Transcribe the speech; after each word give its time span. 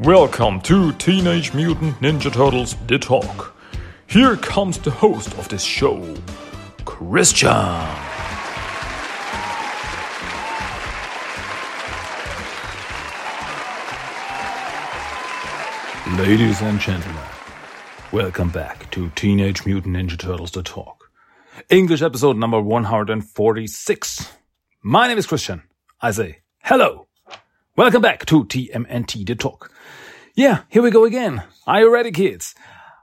Welcome 0.00 0.60
to 0.60 0.92
Teenage 0.92 1.52
Mutant 1.54 1.96
Ninja 1.96 2.32
Turtles 2.32 2.76
The 2.86 3.00
Talk. 3.00 3.56
Here 4.06 4.36
comes 4.36 4.78
the 4.78 4.92
host 4.92 5.36
of 5.36 5.48
this 5.48 5.64
show, 5.64 6.14
Christian. 6.84 7.48
Ladies 16.16 16.62
and 16.62 16.78
gentlemen, 16.78 17.24
welcome 18.12 18.50
back 18.50 18.88
to 18.92 19.10
Teenage 19.16 19.66
Mutant 19.66 19.96
Ninja 19.96 20.16
Turtles 20.16 20.52
The 20.52 20.62
Talk. 20.62 21.10
English 21.70 22.02
episode 22.02 22.36
number 22.36 22.60
146. 22.60 24.32
My 24.80 25.08
name 25.08 25.18
is 25.18 25.26
Christian. 25.26 25.64
I 26.00 26.12
say 26.12 26.38
hello. 26.62 27.07
Welcome 27.78 28.02
back 28.02 28.26
to 28.26 28.44
TMNT 28.44 29.24
The 29.24 29.36
Talk. 29.36 29.70
Yeah, 30.34 30.62
here 30.68 30.82
we 30.82 30.90
go 30.90 31.04
again. 31.04 31.44
Are 31.64 31.78
you 31.78 31.94
ready, 31.94 32.10
kids? 32.10 32.56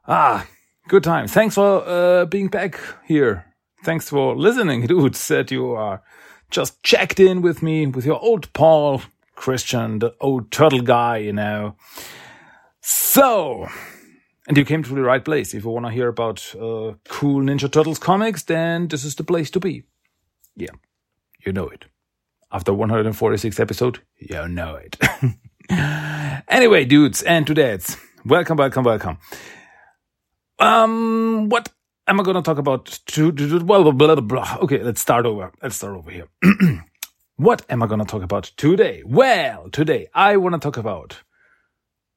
Ah, 0.05 0.45
good 0.89 1.01
time. 1.01 1.29
Thanks 1.29 1.55
for 1.55 1.81
uh, 1.87 2.25
being 2.25 2.49
back 2.49 2.77
here. 3.05 3.45
Thanks 3.85 4.09
for 4.09 4.35
listening, 4.35 4.85
dudes, 4.87 5.25
that 5.29 5.49
you 5.49 5.71
are 5.71 6.03
just 6.51 6.83
checked 6.83 7.21
in 7.21 7.41
with 7.41 7.63
me, 7.63 7.87
with 7.87 8.05
your 8.05 8.21
old 8.21 8.51
Paul, 8.51 9.01
Christian, 9.35 9.99
the 9.99 10.13
old 10.19 10.51
turtle 10.51 10.81
guy, 10.81 11.19
you 11.19 11.31
know. 11.31 11.77
So, 12.81 13.69
and 14.45 14.57
you 14.57 14.65
came 14.65 14.83
to 14.83 14.93
the 14.93 15.03
right 15.03 15.23
place. 15.23 15.53
If 15.53 15.63
you 15.63 15.69
want 15.69 15.85
to 15.85 15.91
hear 15.93 16.09
about 16.09 16.53
uh, 16.53 16.95
cool 17.07 17.41
Ninja 17.41 17.71
Turtles 17.71 17.97
comics, 17.97 18.43
then 18.43 18.89
this 18.89 19.05
is 19.05 19.15
the 19.15 19.23
place 19.23 19.49
to 19.51 19.61
be. 19.61 19.83
Yeah, 20.57 20.75
you 21.45 21.53
know 21.53 21.69
it. 21.69 21.85
After 22.51 22.73
146 22.73 23.59
episode, 23.59 23.99
you 24.17 24.47
know 24.47 24.75
it. 24.75 24.97
anyway, 26.47 26.85
dudes 26.85 27.21
and 27.23 27.45
dudettes, 27.45 27.99
welcome, 28.23 28.57
welcome, 28.57 28.83
welcome. 28.83 29.17
Um, 30.59 31.49
what 31.49 31.69
am 32.07 32.19
I 32.19 32.23
gonna 32.23 32.41
talk 32.41 32.57
about? 32.57 32.99
Well, 33.17 33.91
blah, 33.91 33.91
blah, 33.91 34.15
blah. 34.15 34.57
Okay, 34.61 34.81
let's 34.81 35.01
start 35.01 35.25
over. 35.25 35.51
Let's 35.61 35.75
start 35.75 35.97
over 35.97 36.11
here. 36.11 36.27
what 37.35 37.65
am 37.69 37.83
I 37.83 37.87
gonna 37.87 38.05
talk 38.05 38.23
about 38.23 38.51
today? 38.57 39.01
Well, 39.05 39.69
today 39.71 40.07
I 40.13 40.37
wanna 40.37 40.59
talk 40.59 40.77
about. 40.77 41.23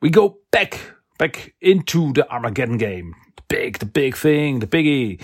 We 0.00 0.10
go 0.10 0.38
back, 0.52 0.78
back 1.18 1.54
into 1.60 2.12
the 2.12 2.30
Armageddon 2.30 2.78
game. 2.78 3.14
The 3.36 3.42
big, 3.48 3.78
the 3.78 3.86
big 3.86 4.14
thing, 4.16 4.60
the 4.60 4.66
biggie. 4.68 5.20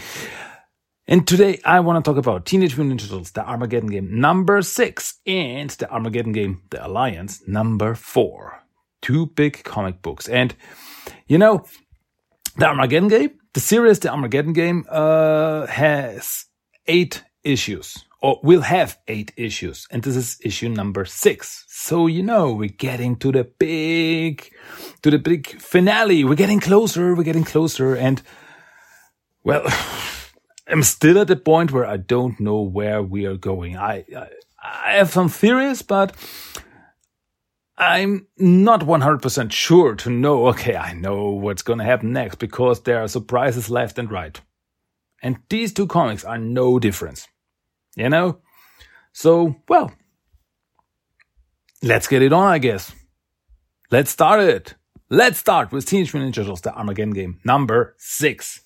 And 1.06 1.28
today 1.28 1.60
I 1.66 1.80
want 1.80 2.02
to 2.02 2.10
talk 2.10 2.18
about 2.18 2.46
Teenage 2.46 2.78
Mutant 2.78 2.98
Ninja 2.98 3.04
Turtles, 3.04 3.32
the 3.32 3.46
Armageddon 3.46 3.90
game 3.90 4.20
number 4.20 4.62
six, 4.62 5.20
and 5.26 5.68
the 5.70 5.90
Armageddon 5.90 6.32
game, 6.32 6.62
the 6.70 6.86
Alliance 6.86 7.46
number 7.46 7.94
four. 7.94 8.62
Two 9.02 9.26
big 9.26 9.64
comic 9.64 10.00
books. 10.00 10.28
And, 10.28 10.54
you 11.26 11.36
know, 11.36 11.66
the 12.56 12.66
Armageddon 12.66 13.08
game, 13.08 13.32
the 13.52 13.60
series, 13.60 13.98
the 13.98 14.08
Armageddon 14.08 14.54
game, 14.54 14.86
uh, 14.88 15.66
has 15.66 16.46
eight 16.86 17.22
issues 17.42 18.02
or 18.22 18.40
will 18.42 18.62
have 18.62 18.98
eight 19.06 19.30
issues. 19.36 19.86
And 19.90 20.02
this 20.02 20.16
is 20.16 20.38
issue 20.42 20.70
number 20.70 21.04
six. 21.04 21.66
So, 21.68 22.06
you 22.06 22.22
know, 22.22 22.54
we're 22.54 22.70
getting 22.70 23.16
to 23.16 23.30
the 23.30 23.44
big, 23.44 24.50
to 25.02 25.10
the 25.10 25.18
big 25.18 25.60
finale. 25.60 26.24
We're 26.24 26.34
getting 26.34 26.60
closer. 26.60 27.14
We're 27.14 27.24
getting 27.24 27.44
closer. 27.44 27.94
And, 27.94 28.22
well, 29.42 29.66
I'm 30.66 30.82
still 30.82 31.18
at 31.18 31.28
the 31.28 31.36
point 31.36 31.72
where 31.72 31.86
I 31.86 31.98
don't 31.98 32.40
know 32.40 32.60
where 32.60 33.02
we 33.02 33.26
are 33.26 33.36
going. 33.36 33.76
I, 33.76 34.04
I, 34.16 34.28
I 34.62 34.92
have 34.92 35.10
some 35.10 35.28
theories, 35.28 35.82
but 35.82 36.14
I'm 37.76 38.26
not 38.38 38.80
100% 38.80 39.52
sure 39.52 39.94
to 39.96 40.10
know, 40.10 40.46
okay, 40.48 40.76
I 40.76 40.94
know 40.94 41.30
what's 41.30 41.62
going 41.62 41.80
to 41.80 41.84
happen 41.84 42.12
next 42.12 42.36
because 42.36 42.82
there 42.82 43.02
are 43.02 43.08
surprises 43.08 43.68
left 43.68 43.98
and 43.98 44.10
right. 44.10 44.40
And 45.22 45.38
these 45.48 45.72
two 45.72 45.86
comics 45.86 46.24
are 46.24 46.38
no 46.38 46.78
difference. 46.78 47.28
You 47.96 48.08
know? 48.08 48.38
So, 49.12 49.56
well, 49.68 49.92
let's 51.82 52.08
get 52.08 52.22
it 52.22 52.32
on, 52.32 52.46
I 52.46 52.58
guess. 52.58 52.92
Let's 53.90 54.10
start 54.10 54.40
it. 54.40 54.74
Let's 55.10 55.38
start 55.38 55.70
with 55.70 55.86
Teenage 55.86 56.12
Mutant 56.14 56.34
Ninja 56.34 56.38
Turtles, 56.38 56.62
the 56.62 56.74
Armageddon 56.74 57.12
game, 57.12 57.40
number 57.44 57.94
six. 57.98 58.63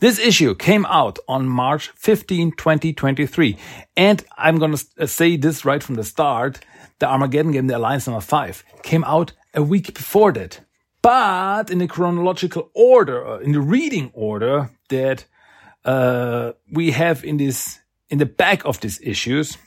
This 0.00 0.20
issue 0.20 0.54
came 0.54 0.86
out 0.86 1.18
on 1.26 1.48
March 1.48 1.88
15, 1.96 2.52
2023. 2.52 3.58
And 3.96 4.24
I'm 4.36 4.58
going 4.58 4.76
to 4.76 4.86
uh, 5.00 5.06
say 5.06 5.36
this 5.36 5.64
right 5.64 5.82
from 5.82 5.96
the 5.96 6.04
start. 6.04 6.60
The 7.00 7.08
Armageddon 7.08 7.52
game, 7.52 7.66
the 7.66 7.76
Alliance 7.76 8.06
number 8.06 8.20
five, 8.20 8.62
came 8.82 9.02
out 9.04 9.32
a 9.54 9.62
week 9.62 9.94
before 9.94 10.32
that. 10.32 10.60
But 11.02 11.70
in 11.70 11.78
the 11.78 11.88
chronological 11.88 12.70
order, 12.74 13.26
uh, 13.26 13.38
in 13.38 13.52
the 13.52 13.60
reading 13.60 14.10
order 14.14 14.70
that 14.88 15.24
uh, 15.84 16.52
we 16.70 16.92
have 16.92 17.24
in 17.24 17.36
this, 17.36 17.80
in 18.08 18.18
the 18.18 18.26
back 18.26 18.64
of 18.64 18.80
these 18.80 19.00
issues, 19.02 19.58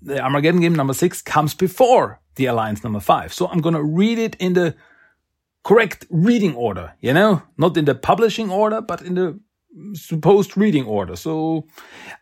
the 0.00 0.18
Armageddon 0.20 0.60
game 0.60 0.74
number 0.74 0.94
six 0.94 1.20
comes 1.20 1.52
before 1.54 2.20
the 2.36 2.46
Alliance 2.46 2.82
number 2.82 3.00
five. 3.00 3.34
So 3.34 3.48
I'm 3.48 3.60
going 3.60 3.74
to 3.74 3.82
read 3.82 4.18
it 4.18 4.34
in 4.36 4.54
the 4.54 4.74
correct 5.64 6.06
reading 6.10 6.54
order, 6.54 6.94
you 7.00 7.12
know, 7.12 7.42
not 7.56 7.76
in 7.76 7.84
the 7.84 7.94
publishing 7.94 8.50
order, 8.50 8.80
but 8.80 9.02
in 9.02 9.14
the 9.14 9.40
supposed 9.94 10.56
reading 10.56 10.84
order. 10.84 11.16
So 11.16 11.66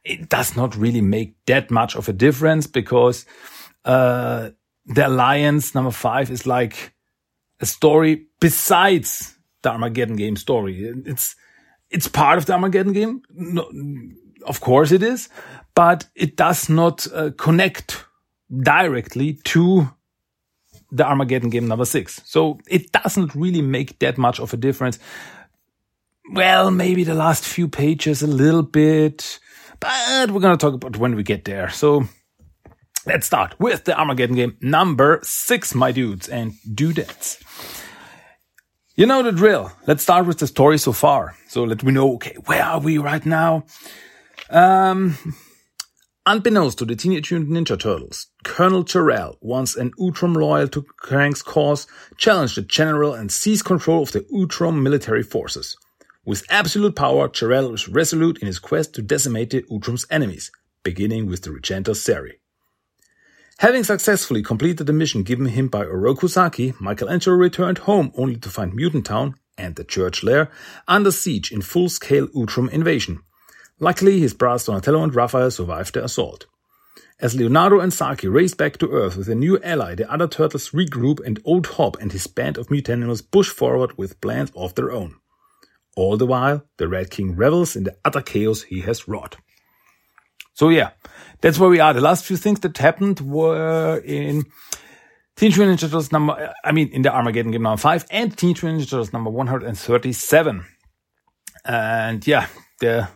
it 0.05 0.28
does 0.28 0.56
not 0.56 0.77
really 0.77 1.01
make 1.01 1.34
that 1.47 1.71
much 1.71 1.97
of 1.97 2.09
a 2.09 2.12
difference 2.12 2.67
because 2.67 3.27
uh, 3.84 4.50
the 4.87 5.06
Alliance 5.06 5.75
number 5.75 5.91
five 5.91 6.31
is 6.31 6.47
like 6.47 6.95
a 7.61 7.67
story 7.67 8.27
besides 8.41 9.37
the 9.62 9.71
Armageddon 9.71 10.17
game 10.17 10.37
story. 10.37 10.84
It's 11.06 11.37
it's 11.91 12.09
part 12.09 12.39
of 12.39 12.47
the 12.47 12.53
Armageddon 12.53 12.93
game, 12.93 13.23
no, 13.31 13.69
of 14.47 14.61
course 14.61 14.93
it 14.93 15.03
is, 15.03 15.29
but 15.75 16.06
it 16.15 16.37
does 16.37 16.69
not 16.69 17.06
uh, 17.12 17.31
connect 17.37 18.05
directly 18.62 19.34
to 19.45 19.91
the 20.93 21.06
Armageddon 21.06 21.51
game 21.51 21.69
number 21.69 21.84
six. 21.84 22.21
So 22.25 22.59
it 22.69 22.93
doesn't 22.93 23.34
really 23.34 23.62
make 23.62 23.99
that 24.01 24.19
much 24.19 24.41
of 24.41 24.53
a 24.53 24.56
difference. 24.56 24.99
Well, 26.33 26.71
maybe 26.71 27.05
the 27.05 27.15
last 27.15 27.45
few 27.45 27.69
pages 27.69 28.23
a 28.23 28.27
little 28.27 28.62
bit, 28.62 29.39
but 29.81 30.31
we're 30.31 30.41
going 30.41 30.56
to 30.56 30.65
talk 30.65 30.75
about 30.75 30.97
when 30.97 31.17
we 31.17 31.23
get 31.23 31.45
there. 31.45 31.71
So 31.71 32.05
let's 33.06 33.27
start 33.27 33.59
with 33.59 33.84
the 33.84 33.99
Armageddon 33.99 34.37
game 34.37 34.56
number 34.61 35.21
six, 35.23 35.75
my 35.75 35.93
dudes 35.93 36.29
and 36.29 36.53
dudettes. 36.69 37.43
You 38.97 39.06
know 39.06 39.23
the 39.23 39.33
drill. 39.33 39.73
Let's 39.87 40.03
start 40.03 40.27
with 40.27 40.39
the 40.39 40.47
story 40.47 40.79
so 40.79 40.93
far. 40.93 41.34
So 41.49 41.65
let 41.65 41.83
me 41.83 41.93
know, 41.93 42.15
okay, 42.15 42.37
where 42.45 42.62
are 42.62 42.81
we 42.81 42.99
right 42.99 43.25
now? 43.25 43.65
Um, 44.50 45.17
Unbeknownst 46.26 46.76
to 46.76 46.84
the 46.84 46.94
Teenage 46.94 47.32
Mutant 47.32 47.50
Ninja 47.50 47.81
Turtles, 47.81 48.26
Colonel 48.44 48.84
Jarrell, 48.84 49.38
once 49.41 49.75
an 49.75 49.91
Utrom 49.98 50.36
loyal 50.36 50.69
to 50.69 50.82
Krang's 50.98 51.41
cause, 51.41 51.86
challenged 52.19 52.58
the 52.58 52.62
general 52.62 53.14
and 53.14 53.32
seized 53.32 53.64
control 53.64 54.03
of 54.03 54.12
the 54.12 54.20
Utrom 54.31 54.82
military 54.82 55.22
forces. 55.22 55.78
With 56.26 56.44
absolute 56.50 56.94
power, 56.94 57.31
Jarrell 57.31 57.70
was 57.70 57.88
resolute 57.88 58.38
in 58.38 58.47
his 58.47 58.58
quest 58.58 58.94
to 58.94 59.03
decimate 59.03 59.48
the 59.48 59.62
Utrom's 59.62 60.06
enemies, 60.10 60.50
beginning 60.82 61.26
with 61.26 61.41
the 61.41 61.50
Regenta 61.50 61.97
Seri. 61.97 62.38
Having 63.60 63.84
successfully 63.84 64.42
completed 64.42 64.87
the 64.87 64.92
mission 64.92 65.22
given 65.22 65.47
him 65.47 65.69
by 65.69 65.87
Oroku 65.87 66.28
Saki, 66.28 66.75
Michelangelo 66.78 67.34
returned 67.34 67.78
home 67.78 68.12
only 68.14 68.37
to 68.37 68.50
find 68.50 68.75
Mutant 68.75 69.06
Town 69.06 69.37
and 69.56 69.75
the 69.76 69.84
church 69.84 70.22
lair 70.22 70.50
under 70.87 71.10
siege 71.10 71.50
in 71.50 71.62
full-scale 71.62 72.28
Utrom 72.28 72.70
invasion, 72.70 73.20
Luckily, 73.81 74.21
his 74.21 74.35
brothers 74.35 74.67
Donatello 74.67 75.03
and 75.03 75.15
Raphael 75.15 75.50
survived 75.50 75.94
the 75.94 76.05
assault. 76.05 76.47
As 77.19 77.35
Leonardo 77.35 77.81
and 77.81 77.93
Saki 77.93 78.29
race 78.29 78.55
back 78.55 78.77
to 78.79 78.91
Earth 78.91 79.17
with 79.17 79.29
a 79.29 79.35
new 79.35 79.59
ally, 79.62 79.94
the 79.94 80.11
other 80.11 80.29
turtles 80.29 80.71
regroup 80.71 81.19
and 81.25 81.41
Old 81.44 81.67
Hob 81.67 81.97
and 82.00 82.12
his 82.12 82.27
band 82.27 82.56
of 82.56 82.69
mutanimals 82.69 83.23
push 83.31 83.49
forward 83.49 83.97
with 83.99 84.21
plans 84.21 84.53
of 84.55 84.75
their 84.75 84.91
own. 84.91 85.17
All 85.97 86.17
the 86.17 86.27
while, 86.27 86.65
the 86.77 86.88
Red 86.88 87.11
King 87.11 87.37
revels 87.37 87.75
in 87.75 87.85
the 87.85 87.97
utter 88.05 88.23
chaos 88.23 88.62
he 88.62 88.81
has 88.82 89.09
wrought. 89.09 89.37
So 90.55 90.69
yeah, 90.69 90.91
that's 91.41 91.59
where 91.59 91.71
we 91.71 91.81
are. 91.81 91.93
The 91.93 92.00
last 92.00 92.25
few 92.25 92.37
things 92.37 92.61
that 92.61 92.76
happened 92.76 93.21
were 93.21 93.99
in 93.99 94.44
Teenage 95.37 95.56
Mutant 95.56 95.79
Ninja 95.79 95.83
Turtles 95.83 96.12
number, 96.12 96.35
uh, 96.35 96.53
I 96.65 96.73
mean, 96.73 96.88
in 96.88 97.03
the 97.03 97.12
Armageddon 97.12 97.50
game 97.50 97.62
number 97.62 97.81
5 97.81 98.06
and 98.11 98.37
Teenage 98.37 98.62
Mutant 98.62 98.83
Ninja 98.83 98.91
Turtles 98.91 99.12
number 99.12 99.31
137. 99.31 100.67
And 101.65 102.26
yeah, 102.26 102.47
the 102.81 103.09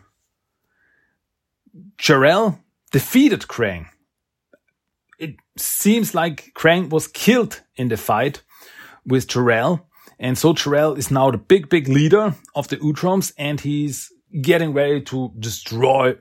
Jarrell 1.99 2.59
defeated 2.93 3.43
Krang. 3.43 3.87
It 5.19 5.37
seems 5.57 6.15
like 6.15 6.53
Krang 6.55 6.91
was 6.91 7.07
killed 7.09 7.63
in 7.77 7.89
the 7.89 7.97
fight 7.97 8.43
with 9.07 9.27
Jarrell. 9.27 9.83
And 10.19 10.39
so 10.39 10.53
Jarrell 10.53 10.97
is 10.97 11.11
now 11.11 11.31
the 11.31 11.39
big, 11.39 11.69
big 11.69 11.89
leader 11.89 12.35
of 12.55 12.69
the 12.69 12.77
Utroms 12.77 13.33
and 13.37 13.61
he's 13.61 14.11
getting 14.41 14.73
ready 14.73 15.01
to 15.03 15.33
destroy 15.39 16.17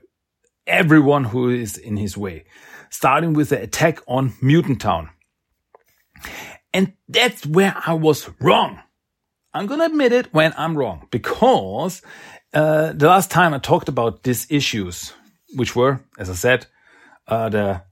everyone 0.66 1.24
who 1.24 1.50
is 1.50 1.76
in 1.76 1.96
his 1.96 2.16
way, 2.16 2.44
starting 2.90 3.34
with 3.34 3.50
the 3.50 3.60
attack 3.60 4.00
on 4.06 4.34
Mutant 4.40 4.80
Town. 4.80 5.10
And 6.72 6.94
that's 7.08 7.46
where 7.46 7.76
I 7.86 7.94
was 7.94 8.30
wrong. 8.40 8.80
I'm 9.52 9.66
going 9.66 9.80
to 9.80 9.86
admit 9.86 10.12
it 10.12 10.32
when 10.34 10.52
I'm 10.56 10.76
wrong 10.76 11.06
because 11.10 12.02
uh, 12.52 12.92
the 12.92 13.06
last 13.06 13.30
time 13.30 13.54
I 13.54 13.58
talked 13.58 13.88
about 13.88 14.24
these 14.24 14.46
issues, 14.50 15.12
which 15.54 15.74
were, 15.76 16.00
as 16.18 16.30
I 16.30 16.34
said, 16.34 16.66
uh, 17.28 17.48
the 17.48 17.82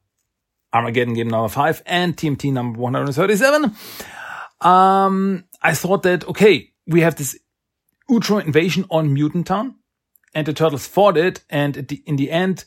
Armageddon 0.73 1.15
game 1.15 1.29
number 1.29 1.49
five 1.49 1.83
and 1.87 2.17
TMT 2.17 2.53
number 2.53 2.79
137, 2.79 3.75
um, 4.61 5.45
I 5.63 5.75
thought 5.75 6.03
that, 6.03 6.27
okay, 6.29 6.71
we 6.87 7.01
have 7.01 7.17
this 7.17 7.39
Utrom 8.11 8.45
invasion 8.45 8.85
on 8.91 9.13
Mutant 9.13 9.47
Town 9.47 9.77
and 10.35 10.47
the 10.47 10.53
turtles 10.53 10.87
fought 10.87 11.17
it. 11.17 11.45
And 11.51 11.75
the, 11.75 12.03
in 12.07 12.17
the 12.17 12.31
end, 12.31 12.65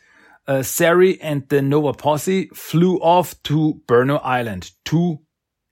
uh, 0.47 0.63
Sari 0.63 1.19
and 1.21 1.47
the 1.50 1.62
Nova 1.62 1.94
posse 1.94 2.50
flew 2.53 2.97
off 2.97 3.42
to 3.44 3.81
Burnow 3.88 4.21
Island 4.24 4.71
to 4.86 5.19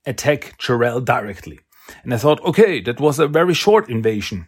attack 0.05 0.55
Jarrell 0.59 1.03
directly. 1.03 1.59
And 2.03 2.13
I 2.13 2.17
thought, 2.17 2.43
okay, 2.43 2.81
that 2.81 2.99
was 2.99 3.19
a 3.19 3.27
very 3.27 3.53
short 3.53 3.89
invasion. 3.89 4.47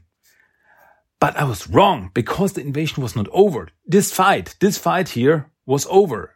But 1.19 1.37
I 1.37 1.43
was 1.45 1.67
wrong 1.69 2.11
because 2.13 2.53
the 2.53 2.61
invasion 2.61 3.01
was 3.01 3.15
not 3.15 3.27
over. 3.31 3.69
This 3.85 4.11
fight, 4.11 4.55
this 4.59 4.77
fight 4.77 5.09
here 5.09 5.51
was 5.65 5.87
over. 5.89 6.35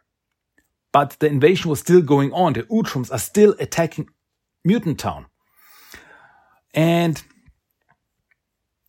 But 0.92 1.16
the 1.20 1.28
invasion 1.28 1.70
was 1.70 1.80
still 1.80 2.02
going 2.02 2.32
on. 2.32 2.54
The 2.54 2.62
Utroms 2.64 3.12
are 3.12 3.18
still 3.18 3.54
attacking 3.58 4.08
Mutant 4.64 4.98
Town. 4.98 5.26
And 6.74 7.22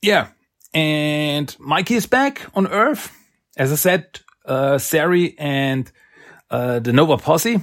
yeah, 0.02 0.30
and 0.74 1.56
Mikey 1.60 1.96
is 1.96 2.08
back 2.08 2.48
on 2.56 2.68
Earth. 2.68 3.16
As 3.58 3.72
I 3.72 3.76
said, 3.76 4.20
uh, 4.46 4.78
Sari 4.78 5.36
and 5.38 5.92
uh, 6.50 6.80
the 6.80 6.94
Nova 6.94 7.18
Posse, 7.18 7.60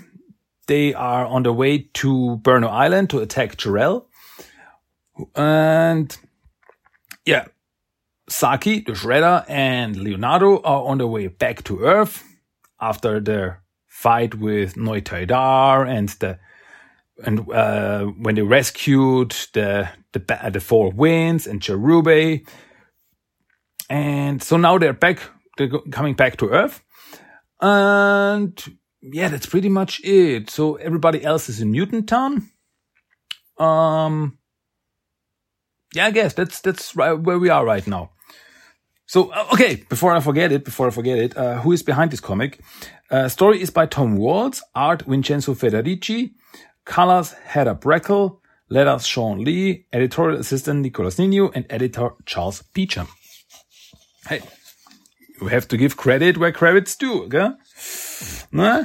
they 0.67 0.95
are 0.95 1.27
on 1.27 1.43
their 1.43 1.53
way 1.53 1.89
to 1.95 2.39
Burnow 2.43 2.71
Island 2.71 3.11
to 3.11 3.19
attack 3.19 3.57
Jarrell. 3.57 4.05
And 5.35 6.17
yeah, 7.25 7.47
Saki, 8.29 8.81
the 8.81 8.93
Shredder, 8.93 9.45
and 9.49 9.97
Leonardo 9.97 10.61
are 10.63 10.85
on 10.85 10.99
their 10.99 11.07
way 11.07 11.29
back 11.29 11.65
to 11.65 11.81
Earth 11.81 12.25
after 12.81 13.21
their 13.21 13.63
fight 13.87 14.35
with 14.35 14.75
Noitaidar 14.75 15.89
and 15.89 16.09
the 16.21 16.39
and 17.25 17.51
uh, 17.51 18.05
when 18.05 18.37
they 18.37 18.43
rescued 18.43 19.31
the 19.53 19.89
the 20.13 20.51
the 20.53 20.61
four 20.61 20.91
winds 20.93 21.47
and 21.47 21.61
Cherubae, 21.61 22.47
and 23.91 24.43
so 24.43 24.57
now 24.57 24.79
they're 24.79 24.93
back. 24.93 25.21
They're 25.57 25.69
coming 25.91 26.15
back 26.15 26.37
to 26.37 26.51
Earth, 26.51 26.83
and 27.61 28.79
yeah, 29.01 29.29
that's 29.29 29.47
pretty 29.47 29.69
much 29.69 30.01
it. 30.05 30.51
So 30.51 30.77
everybody 30.77 31.25
else 31.25 31.49
is 31.49 31.61
in 31.61 31.73
Mutant 31.73 32.09
Town. 32.09 32.51
Um, 33.59 34.39
yeah, 35.93 36.07
I 36.07 36.11
guess 36.13 36.35
that's 36.35 36.61
that's 36.61 36.95
right 36.95 37.15
where 37.15 37.39
we 37.39 37.49
are 37.49 37.65
right 37.65 37.87
now. 37.87 38.13
So 39.09 39.31
uh, 39.33 39.47
okay, 39.55 39.77
before 39.89 40.13
I 40.13 40.21
forget 40.21 40.53
it, 40.53 40.65
before 40.65 40.87
I 40.87 40.91
forget 40.91 41.19
it, 41.19 41.35
uh, 41.37 41.61
who 41.63 41.73
is 41.73 41.83
behind 41.83 42.11
this 42.11 42.21
comic? 42.21 42.61
Uh, 43.11 43.27
story 43.29 43.61
is 43.63 43.71
by 43.71 43.87
Tom 43.87 44.17
Waltz, 44.17 44.63
art 44.75 45.03
Vincenzo 45.03 45.55
Federici, 45.55 46.35
colors 46.85 47.33
Heather 47.33 47.75
Breckel, 47.75 48.41
letters 48.69 49.07
Shawn 49.07 49.43
Lee, 49.43 49.87
editorial 49.95 50.39
assistant 50.39 50.81
Nicolas 50.81 51.19
Nino, 51.19 51.51
and 51.55 51.65
editor 51.71 52.11
Charles 52.27 52.63
Beecham. 52.75 53.09
Hey, 54.27 54.43
you 55.41 55.47
have 55.47 55.67
to 55.69 55.79
give 55.79 55.97
credit 55.97 56.37
where 56.37 56.53
credit's 56.53 56.95
due, 56.95 57.25
okay? 57.25 57.53
Nah? 58.53 58.85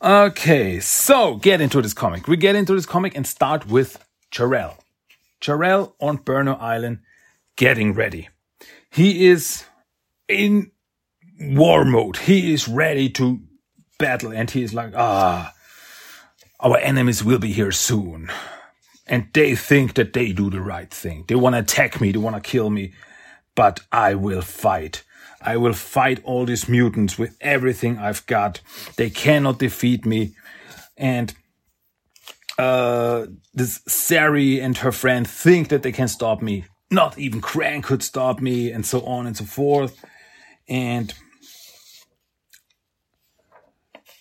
Okay, 0.00 0.80
so 0.80 1.36
get 1.36 1.60
into 1.60 1.82
this 1.82 1.92
comic. 1.92 2.26
We 2.26 2.38
get 2.38 2.54
into 2.54 2.74
this 2.74 2.86
comic 2.86 3.14
and 3.14 3.26
start 3.26 3.66
with 3.66 4.02
Jarrell. 4.32 4.76
Jarrell 5.42 5.92
on 6.00 6.16
Burnow 6.16 6.58
Island 6.58 7.00
getting 7.56 7.92
ready. 7.92 8.30
He 8.90 9.26
is 9.26 9.64
in 10.28 10.70
war 11.40 11.84
mode. 11.84 12.16
He 12.16 12.52
is 12.52 12.68
ready 12.68 13.08
to 13.10 13.40
battle 13.98 14.32
and 14.32 14.50
he 14.50 14.62
is 14.62 14.74
like, 14.74 14.92
ah, 14.96 15.52
our 16.60 16.78
enemies 16.78 17.24
will 17.24 17.38
be 17.38 17.52
here 17.52 17.72
soon. 17.72 18.30
And 19.06 19.28
they 19.32 19.54
think 19.54 19.94
that 19.94 20.12
they 20.12 20.32
do 20.32 20.50
the 20.50 20.60
right 20.60 20.90
thing. 20.90 21.24
They 21.28 21.36
want 21.36 21.54
to 21.54 21.60
attack 21.60 22.00
me. 22.00 22.10
They 22.10 22.18
want 22.18 22.36
to 22.36 22.50
kill 22.50 22.70
me. 22.70 22.92
But 23.54 23.80
I 23.92 24.14
will 24.14 24.42
fight. 24.42 25.04
I 25.40 25.56
will 25.56 25.74
fight 25.74 26.20
all 26.24 26.44
these 26.44 26.68
mutants 26.68 27.16
with 27.18 27.36
everything 27.40 27.98
I've 27.98 28.26
got. 28.26 28.60
They 28.96 29.10
cannot 29.10 29.60
defeat 29.60 30.04
me. 30.04 30.34
And 30.96 31.34
uh, 32.58 33.26
this 33.54 33.80
Sari 33.86 34.60
and 34.60 34.78
her 34.78 34.92
friend 34.92 35.28
think 35.28 35.68
that 35.68 35.82
they 35.82 35.92
can 35.92 36.08
stop 36.08 36.42
me. 36.42 36.64
Not 36.90 37.18
even 37.18 37.40
Krang 37.40 37.82
could 37.82 38.02
stop 38.02 38.40
me, 38.40 38.70
and 38.70 38.86
so 38.86 39.04
on 39.04 39.26
and 39.26 39.36
so 39.36 39.44
forth. 39.44 40.04
And 40.68 41.12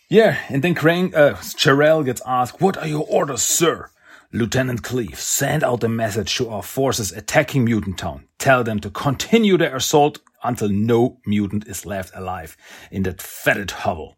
yeah, 0.09 0.37
and 0.49 0.63
then 0.63 0.75
Krang, 0.75 1.13
uh, 1.15 1.33
Jarrell 1.35 2.05
gets 2.05 2.21
asked, 2.25 2.61
"What 2.61 2.77
are 2.77 2.87
your 2.87 3.05
orders, 3.07 3.43
sir?" 3.43 3.89
Lieutenant 4.31 4.83
Cleve, 4.83 5.19
send 5.19 5.63
out 5.63 5.83
a 5.83 5.87
message 5.87 6.35
to 6.35 6.49
our 6.49 6.63
forces 6.63 7.11
attacking 7.11 7.63
Mutant 7.63 7.97
Town. 7.97 8.27
Tell 8.37 8.63
them 8.63 8.79
to 8.81 8.89
continue 8.89 9.57
their 9.57 9.77
assault 9.77 10.19
until 10.43 10.69
no 10.69 11.19
mutant 11.25 11.67
is 11.67 11.85
left 11.85 12.13
alive 12.15 12.57
in 12.91 13.03
that 13.03 13.21
fetid 13.21 13.71
hovel. 13.71 14.17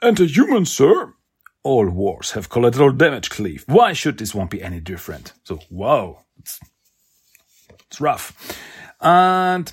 And 0.00 0.16
the 0.16 0.26
humans, 0.26 0.72
sir? 0.72 1.14
All 1.62 1.88
wars 1.88 2.32
have 2.32 2.48
collateral 2.48 2.92
damage, 2.92 3.30
Cleve. 3.30 3.64
Why 3.66 3.92
should 3.92 4.18
this 4.18 4.34
one 4.34 4.46
be 4.46 4.62
any 4.62 4.78
different? 4.78 5.32
So, 5.42 5.58
wow, 5.70 6.24
it's, 6.38 6.60
it's 7.88 8.00
rough. 8.00 8.58
And 9.00 9.72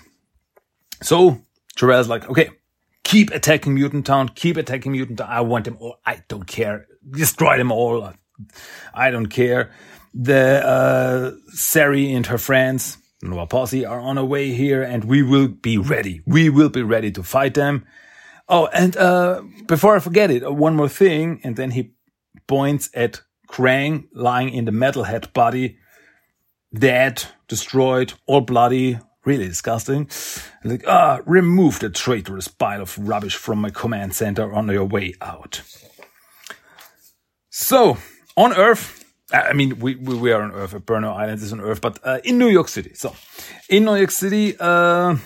so 1.02 1.40
Jarrell's 1.78 2.10
like, 2.10 2.30
okay, 2.30 2.50
keep 3.04 3.32
attacking 3.32 3.74
Mutant 3.74 4.06
Town, 4.06 4.30
keep 4.30 4.58
attacking 4.58 4.92
Mutant 4.92 5.20
Town. 5.20 5.30
I 5.30 5.42
want 5.42 5.66
them 5.66 5.78
all. 5.80 5.98
I 6.06 6.24
don't 6.28 6.48
care. 6.48 6.88
Destroy 7.10 7.58
them 7.58 7.72
all. 7.72 8.14
I 8.94 9.12
don't 9.12 9.28
care. 9.28 9.72
The 10.14 10.66
uh, 10.66 11.32
Sari 11.50 12.14
and 12.14 12.26
her 12.28 12.38
friends, 12.38 12.98
Nova 13.22 13.48
Posse, 13.48 13.86
are 13.86 14.00
on 14.00 14.18
our 14.18 14.26
way 14.26 14.52
here, 14.52 14.84
and 14.84 15.04
we 15.06 15.24
will 15.24 15.48
be 15.48 15.78
ready. 15.78 16.22
We 16.26 16.50
will 16.50 16.70
be 16.70 16.84
ready 16.84 17.12
to 17.14 17.24
fight 17.24 17.56
them. 17.56 17.86
Oh, 18.48 18.68
and 18.68 18.96
uh, 18.98 19.42
before 19.66 19.96
I 19.96 20.00
forget 20.00 20.30
it, 20.30 20.46
uh, 20.46 20.52
one 20.52 20.76
more 20.76 20.90
thing, 20.90 21.40
and 21.44 21.56
then 21.56 21.72
he 21.72 21.94
points 22.48 22.90
at 22.94 23.22
Krang 23.50 24.08
lying 24.14 24.50
in 24.50 24.66
the 24.66 24.72
metalhead 24.72 25.34
body, 25.34 25.78
dead, 26.74 27.26
destroyed, 27.54 28.14
all 28.26 28.42
bloody, 28.42 29.00
really 29.26 29.48
disgusting. 29.48 30.10
Like, 30.64 30.84
ah, 30.88 31.20
remove 31.26 31.80
the 31.80 31.90
traitorous 31.90 32.48
pile 32.48 32.82
of 32.82 32.98
rubbish 32.98 33.36
from 33.36 33.60
my 33.60 33.70
command 33.70 34.14
center 34.14 34.54
on 34.54 34.68
your 34.70 34.86
way 34.86 35.14
out. 35.22 35.62
So, 37.50 37.98
on 38.36 38.50
Earth, 38.68 39.06
I 39.32 39.54
mean, 39.54 39.80
we, 39.80 39.96
we, 39.96 40.16
we 40.16 40.32
are 40.32 40.42
on 40.42 40.52
Earth, 40.52 40.74
Burnow 40.86 41.14
Island 41.16 41.42
is 41.42 41.54
on 41.54 41.62
Earth, 41.62 41.82
but 41.82 42.00
uh, 42.04 42.20
in 42.24 42.38
New 42.38 42.50
York 42.50 42.68
City. 42.68 42.94
So, 42.96 43.16
in 43.70 43.86
New 43.86 43.96
York 43.96 44.12
City, 44.12 44.56
uh, 44.60 45.18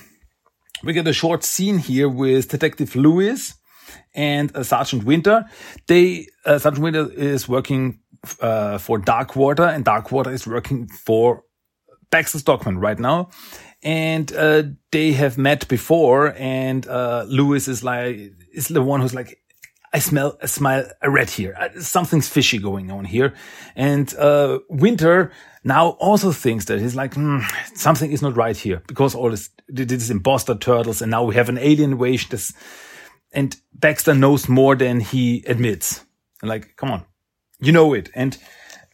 we 0.83 0.93
get 0.93 1.07
a 1.07 1.13
short 1.13 1.43
scene 1.43 1.77
here 1.77 2.09
with 2.09 2.49
Detective 2.49 2.95
Lewis 2.95 3.53
and 4.13 4.55
uh, 4.55 4.63
Sergeant 4.63 5.05
Winter. 5.05 5.45
They, 5.87 6.27
uh, 6.45 6.59
Sergeant 6.59 6.83
Winter 6.83 7.09
is 7.11 7.47
working 7.47 7.99
uh, 8.41 8.77
for 8.77 8.99
Darkwater, 8.99 9.73
and 9.73 9.85
Darkwater 9.85 10.33
is 10.33 10.45
working 10.45 10.87
for 10.87 11.43
Baxter 12.09 12.39
Stockman 12.39 12.79
right 12.79 12.99
now. 12.99 13.29
And 13.83 14.33
uh, 14.33 14.63
they 14.91 15.11
have 15.13 15.37
met 15.37 15.67
before, 15.67 16.33
and 16.35 16.85
Lewis 16.85 17.67
is 17.67 17.83
like 17.83 18.33
is 18.51 18.67
the 18.67 18.81
one 18.81 19.01
who's 19.01 19.13
like, 19.13 19.39
I 19.93 19.99
smell, 19.99 20.37
I 20.41 20.47
smell 20.47 20.85
a 21.01 21.09
red 21.09 21.29
here. 21.29 21.55
Uh, 21.57 21.79
something's 21.79 22.27
fishy 22.27 22.57
going 22.57 22.91
on 22.91 23.05
here. 23.05 23.33
And, 23.75 24.13
uh, 24.15 24.59
Winter 24.69 25.31
now 25.63 25.89
also 25.99 26.31
thinks 26.31 26.65
that 26.65 26.79
he's 26.79 26.95
like, 26.95 27.13
mm, 27.15 27.43
something 27.75 28.11
is 28.11 28.21
not 28.21 28.35
right 28.35 28.57
here 28.57 28.81
because 28.87 29.15
all 29.15 29.29
this, 29.29 29.49
this 29.67 30.09
imposter 30.09 30.55
turtles 30.55 31.01
and 31.01 31.11
now 31.11 31.23
we 31.23 31.35
have 31.35 31.49
an 31.49 31.57
alien 31.57 31.93
invasion. 31.93 32.29
This, 32.31 32.53
and 33.31 33.55
Baxter 33.73 34.13
knows 34.13 34.49
more 34.49 34.75
than 34.75 34.99
he 34.99 35.43
admits. 35.47 36.03
And 36.41 36.49
like, 36.49 36.75
come 36.75 36.91
on, 36.91 37.05
you 37.59 37.71
know 37.71 37.93
it. 37.93 38.09
And, 38.13 38.37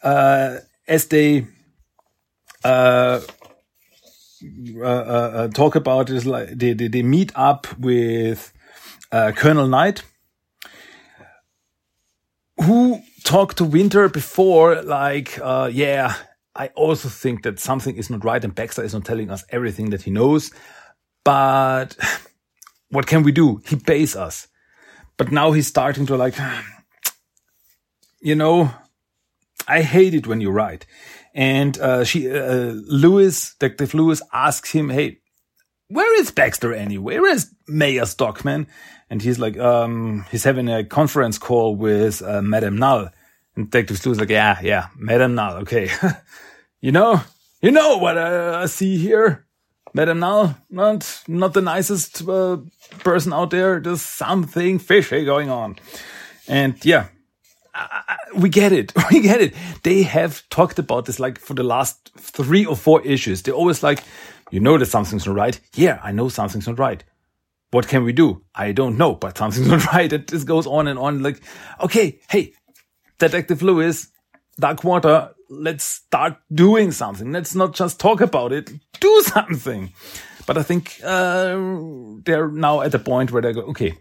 uh, 0.03 0.57
as 0.87 1.07
they, 1.07 1.47
uh, 2.63 3.21
uh, 4.79 4.85
uh, 4.85 5.47
talk 5.49 5.75
about 5.75 6.09
is 6.09 6.25
like 6.25 6.49
they, 6.49 6.73
they, 6.73 6.87
they 6.87 7.03
meet 7.03 7.31
up 7.35 7.67
with 7.77 8.51
uh, 9.11 9.31
Colonel 9.31 9.67
Knight, 9.67 10.03
who 12.61 13.01
talked 13.23 13.57
to 13.57 13.63
Winter 13.63 14.09
before, 14.09 14.81
like, 14.81 15.39
uh, 15.41 15.69
yeah, 15.71 16.15
I 16.55 16.67
also 16.75 17.09
think 17.09 17.43
that 17.43 17.59
something 17.59 17.95
is 17.95 18.09
not 18.09 18.23
right 18.23 18.43
and 18.43 18.53
Baxter 18.53 18.83
is 18.83 18.93
not 18.93 19.05
telling 19.05 19.29
us 19.29 19.43
everything 19.49 19.89
that 19.89 20.03
he 20.03 20.11
knows. 20.11 20.51
But 21.23 21.97
what 22.89 23.07
can 23.07 23.23
we 23.23 23.31
do? 23.31 23.61
He 23.65 23.75
pays 23.75 24.15
us. 24.15 24.47
But 25.17 25.31
now 25.31 25.51
he's 25.51 25.67
starting 25.67 26.05
to 26.07 26.17
like, 26.17 26.35
you 28.21 28.35
know, 28.35 28.71
I 29.67 29.81
hate 29.81 30.13
it 30.13 30.27
when 30.27 30.41
you 30.41 30.51
write. 30.51 30.85
And 31.33 31.77
uh, 31.79 32.03
she, 32.03 32.29
uh, 32.29 32.73
Lewis, 32.87 33.55
Detective 33.55 33.93
Lewis, 33.93 34.21
asks 34.31 34.71
him, 34.71 34.89
"Hey, 34.89 35.19
where 35.87 36.19
is 36.19 36.31
Baxter 36.31 36.73
anyway? 36.73 37.19
Where 37.19 37.33
is 37.33 37.53
Mayor 37.67 38.05
Stockman?" 38.05 38.67
And 39.09 39.21
he's 39.21 39.39
like, 39.39 39.57
um, 39.57 40.25
he's 40.31 40.43
having 40.43 40.69
a 40.69 40.83
conference 40.83 41.37
call 41.37 41.75
with 41.75 42.21
uh, 42.21 42.41
Madame 42.41 42.77
Null. 42.77 43.09
And 43.55 43.69
Detective 43.69 44.05
Lewis 44.05 44.19
like, 44.19 44.29
"Yeah, 44.29 44.59
yeah, 44.61 44.87
Madame 44.95 45.35
Null. 45.35 45.57
Okay, 45.57 45.89
you 46.81 46.91
know, 46.91 47.21
you 47.61 47.71
know 47.71 47.97
what 47.97 48.17
I 48.17 48.65
see 48.67 48.97
here." 48.97 49.45
Madame 49.93 50.19
Null, 50.19 50.55
not 50.69 51.23
not 51.27 51.53
the 51.53 51.61
nicest 51.61 52.27
uh, 52.27 52.57
person 52.99 53.31
out 53.31 53.51
there. 53.51 53.79
There's 53.79 54.01
something 54.01 54.79
fishy 54.79 55.23
going 55.23 55.49
on, 55.49 55.77
and 56.47 56.83
yeah, 56.83 57.07
we 58.35 58.49
get 58.49 58.71
it. 58.71 58.93
We 59.11 59.21
get 59.21 59.41
it. 59.41 59.53
They 59.83 60.03
have 60.03 60.47
talked 60.49 60.79
about 60.79 61.05
this 61.05 61.19
like 61.19 61.39
for 61.39 61.53
the 61.53 61.63
last 61.63 62.11
three 62.17 62.65
or 62.65 62.75
four 62.75 63.01
issues. 63.05 63.41
They're 63.41 63.53
always 63.53 63.83
like, 63.83 64.03
you 64.51 64.59
know 64.59 64.77
that 64.77 64.85
something's 64.87 65.25
not 65.25 65.35
right. 65.35 65.59
Yeah, 65.75 65.99
I 66.03 66.11
know 66.11 66.29
something's 66.29 66.67
not 66.67 66.79
right. 66.79 67.03
What 67.71 67.87
can 67.87 68.03
we 68.03 68.13
do? 68.13 68.43
I 68.53 68.71
don't 68.71 68.97
know, 68.97 69.15
but 69.15 69.37
something's 69.37 69.67
not 69.75 69.85
right. 69.93 70.11
It 70.11 70.27
just 70.27 70.47
goes 70.47 70.67
on 70.67 70.87
and 70.87 70.99
on. 70.99 71.23
Like, 71.23 71.41
okay, 71.81 72.19
hey, 72.29 72.53
Detective 73.19 73.61
Lewis, 73.61 74.09
Darkwater, 74.61 75.33
let's 75.49 75.83
start 75.83 76.37
doing 76.53 76.91
something. 76.91 77.31
Let's 77.31 77.55
not 77.55 77.73
just 77.73 77.99
talk 77.99 78.21
about 78.21 78.51
it. 78.51 78.71
Do 78.99 79.21
something. 79.25 79.93
But 80.45 80.57
I 80.57 80.63
think 80.63 80.99
uh, 81.03 81.55
they're 82.25 82.49
now 82.49 82.81
at 82.81 82.91
the 82.91 82.99
point 82.99 83.31
where 83.31 83.41
they 83.41 83.53
go, 83.53 83.61
okay, 83.61 83.97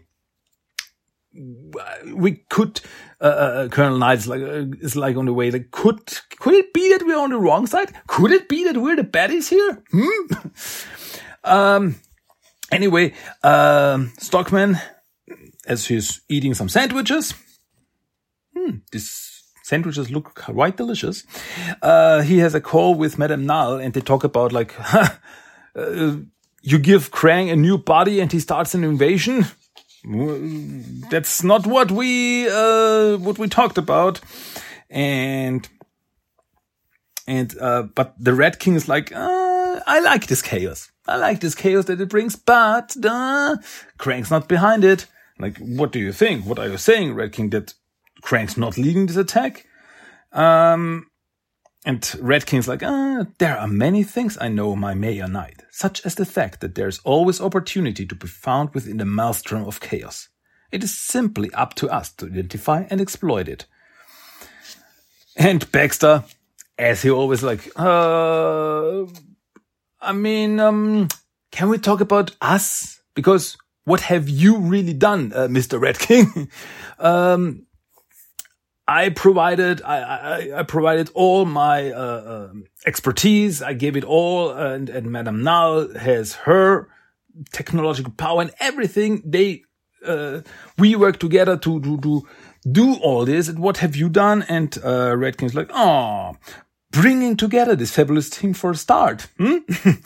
we 2.13 2.43
could. 2.49 2.81
Uh, 3.23 3.25
uh, 3.25 3.67
Colonel 3.69 3.97
Knight 3.97 4.17
is 4.17 4.27
like 4.27 4.41
uh, 4.41 4.65
is 4.81 4.97
like 4.97 5.15
on 5.15 5.25
the 5.25 5.33
way. 5.33 5.49
Like, 5.49 5.71
could 5.71 6.05
could 6.39 6.53
it 6.53 6.73
be 6.73 6.89
that 6.89 7.05
we're 7.05 7.17
on 7.17 7.29
the 7.29 7.37
wrong 7.37 7.65
side? 7.65 7.93
Could 8.07 8.31
it 8.31 8.49
be 8.49 8.65
that 8.65 8.77
we're 8.77 8.97
the 8.97 9.03
baddies 9.03 9.49
here? 9.49 9.81
Hmm? 9.91 10.51
um. 11.43 11.95
Anyway, 12.71 13.13
um, 13.43 14.11
Stockman, 14.17 14.77
as 15.65 15.85
he's 15.85 16.21
eating 16.27 16.53
some 16.53 16.69
sandwiches. 16.69 17.33
Hmm, 18.55 18.77
this 18.91 19.43
sandwiches 19.63 20.11
look 20.11 20.35
quite 20.35 20.77
delicious. 20.77 21.23
Uh, 21.81 22.21
he 22.21 22.39
has 22.39 22.53
a 22.53 22.61
call 22.61 22.95
with 22.95 23.17
Madame 23.17 23.45
Null 23.45 23.75
and 23.75 23.93
they 23.93 24.01
talk 24.01 24.23
about 24.23 24.51
like, 24.51 24.73
uh, 25.75 26.17
you 26.61 26.79
give 26.79 27.11
Krang 27.11 27.51
a 27.51 27.55
new 27.55 27.77
body 27.77 28.19
and 28.19 28.31
he 28.31 28.39
starts 28.39 28.75
an 28.75 28.83
invasion. 28.83 29.45
That's 30.03 31.43
not 31.43 31.65
what 31.65 31.91
we, 31.91 32.47
uh, 32.49 33.17
what 33.17 33.37
we 33.37 33.47
talked 33.47 33.77
about. 33.77 34.19
And, 34.89 35.67
and, 37.25 37.55
uh, 37.59 37.83
but 37.83 38.13
the 38.19 38.33
Red 38.33 38.59
King 38.59 38.75
is 38.75 38.87
like, 38.87 39.11
uh, 39.11 39.79
I 39.87 40.01
like 40.01 40.27
this 40.27 40.41
chaos. 40.41 40.91
I 41.07 41.15
like 41.15 41.39
this 41.39 41.55
chaos 41.55 41.85
that 41.85 42.01
it 42.01 42.09
brings, 42.09 42.35
but, 42.35 42.95
uh, 43.03 43.57
Krang's 43.97 44.31
not 44.31 44.47
behind 44.47 44.83
it. 44.83 45.05
Like, 45.39 45.57
what 45.57 45.91
do 45.91 45.99
you 45.99 46.11
think? 46.11 46.45
What 46.45 46.59
are 46.59 46.67
you 46.67 46.77
saying, 46.77 47.15
Red 47.15 47.33
King? 47.33 47.49
That 47.49 47.73
Krang's 48.21 48.57
not 48.57 48.77
leading 48.77 49.07
this 49.07 49.17
attack. 49.17 49.65
Um, 50.31 51.07
and 51.85 52.15
Red 52.21 52.45
King's 52.45 52.67
like, 52.67 52.81
ah, 52.83 53.25
there 53.39 53.57
are 53.57 53.67
many 53.67 54.03
things 54.03 54.37
I 54.39 54.47
know, 54.47 54.75
my 54.75 54.93
Mayor 54.93 55.27
Knight, 55.27 55.63
such 55.69 56.05
as 56.05 56.15
the 56.15 56.25
fact 56.25 56.61
that 56.61 56.75
there's 56.75 56.99
always 56.99 57.41
opportunity 57.41 58.05
to 58.05 58.15
be 58.15 58.27
found 58.27 58.73
within 58.73 58.97
the 58.97 59.05
maelstrom 59.05 59.65
of 59.65 59.81
chaos. 59.81 60.29
It 60.71 60.83
is 60.83 60.97
simply 60.97 61.53
up 61.53 61.73
to 61.75 61.89
us 61.89 62.11
to 62.13 62.27
identify 62.27 62.85
and 62.89 63.01
exploit 63.01 63.49
it. 63.49 63.65
And 65.35 65.69
Baxter, 65.71 66.23
as 66.77 67.01
he 67.01 67.09
always 67.09 67.43
like, 67.43 67.69
uh, 67.75 69.05
I 70.01 70.13
mean, 70.13 70.59
um, 70.59 71.09
can 71.51 71.69
we 71.69 71.77
talk 71.79 72.01
about 72.01 72.35
us? 72.41 73.01
Because 73.13 73.57
what 73.83 74.01
have 74.01 74.29
you 74.29 74.57
really 74.57 74.93
done, 74.93 75.33
uh, 75.35 75.47
Mr. 75.47 75.79
Red 75.81 75.99
King? 75.99 76.49
um, 76.99 77.65
I 78.87 79.09
provided 79.09 79.81
I, 79.81 79.97
I, 79.97 80.59
I, 80.59 80.63
provided 80.63 81.09
all 81.13 81.45
my 81.45 81.91
uh, 81.91 81.97
uh, 81.97 82.53
expertise. 82.85 83.61
I 83.61 83.73
gave 83.73 83.95
it 83.95 84.03
all, 84.03 84.51
and, 84.51 84.89
and 84.89 85.09
Madame 85.09 85.41
Null 85.41 85.93
has 85.97 86.33
her 86.33 86.89
technological 87.51 88.11
power 88.11 88.41
and 88.41 88.51
everything. 88.59 89.21
They 89.25 89.63
uh, 90.05 90.41
we 90.77 90.95
work 90.95 91.19
together 91.19 91.57
to 91.57 91.79
to 91.79 91.97
to 92.01 92.27
do 92.69 92.95
all 92.95 93.25
this. 93.25 93.47
And 93.47 93.59
what 93.59 93.77
have 93.77 93.95
you 93.95 94.09
done? 94.09 94.43
And 94.43 94.77
uh, 94.83 95.15
Red 95.15 95.37
King's 95.37 95.55
like, 95.55 95.69
oh, 95.73 96.35
bringing 96.91 97.37
together 97.37 97.75
this 97.75 97.91
fabulous 97.91 98.29
team 98.29 98.53
for 98.53 98.71
a 98.71 98.75
start. 98.75 99.27
Hmm? 99.37 99.57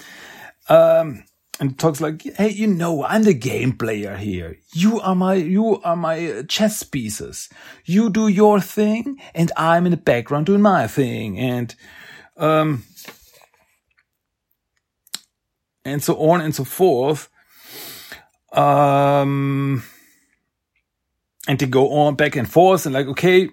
um, 0.69 1.23
and 1.59 1.77
talks 1.77 1.99
like, 1.99 2.21
"Hey, 2.35 2.49
you 2.49 2.67
know, 2.67 3.03
I'm 3.03 3.23
the 3.23 3.33
game 3.33 3.73
player 3.77 4.15
here. 4.17 4.57
You 4.73 4.99
are 4.99 5.15
my, 5.15 5.35
you 5.35 5.81
are 5.81 5.95
my 5.95 6.43
chess 6.47 6.83
pieces. 6.83 7.49
You 7.85 8.09
do 8.09 8.27
your 8.27 8.59
thing, 8.59 9.19
and 9.33 9.51
I'm 9.57 9.85
in 9.85 9.91
the 9.91 9.97
background 9.97 10.45
doing 10.45 10.61
my 10.61 10.87
thing." 10.87 11.39
And, 11.39 11.73
um, 12.37 12.83
and 15.87 16.03
so 16.03 16.15
on 16.29 16.41
and 16.41 16.53
so 16.53 16.63
forth. 16.63 17.29
Um, 18.51 19.83
and 21.47 21.57
they 21.57 21.65
go 21.65 21.91
on 21.91 22.15
back 22.15 22.35
and 22.35 22.49
forth, 22.49 22.85
and 22.85 22.93
like, 22.93 23.07
okay, 23.07 23.49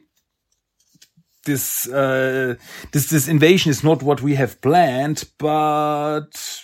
this, 1.45 1.89
uh, 1.89 2.57
this, 2.93 3.11
this 3.11 3.29
invasion 3.29 3.71
is 3.71 3.85
not 3.85 4.03
what 4.03 4.23
we 4.23 4.35
have 4.35 4.61
planned, 4.61 5.25
but 5.39 6.64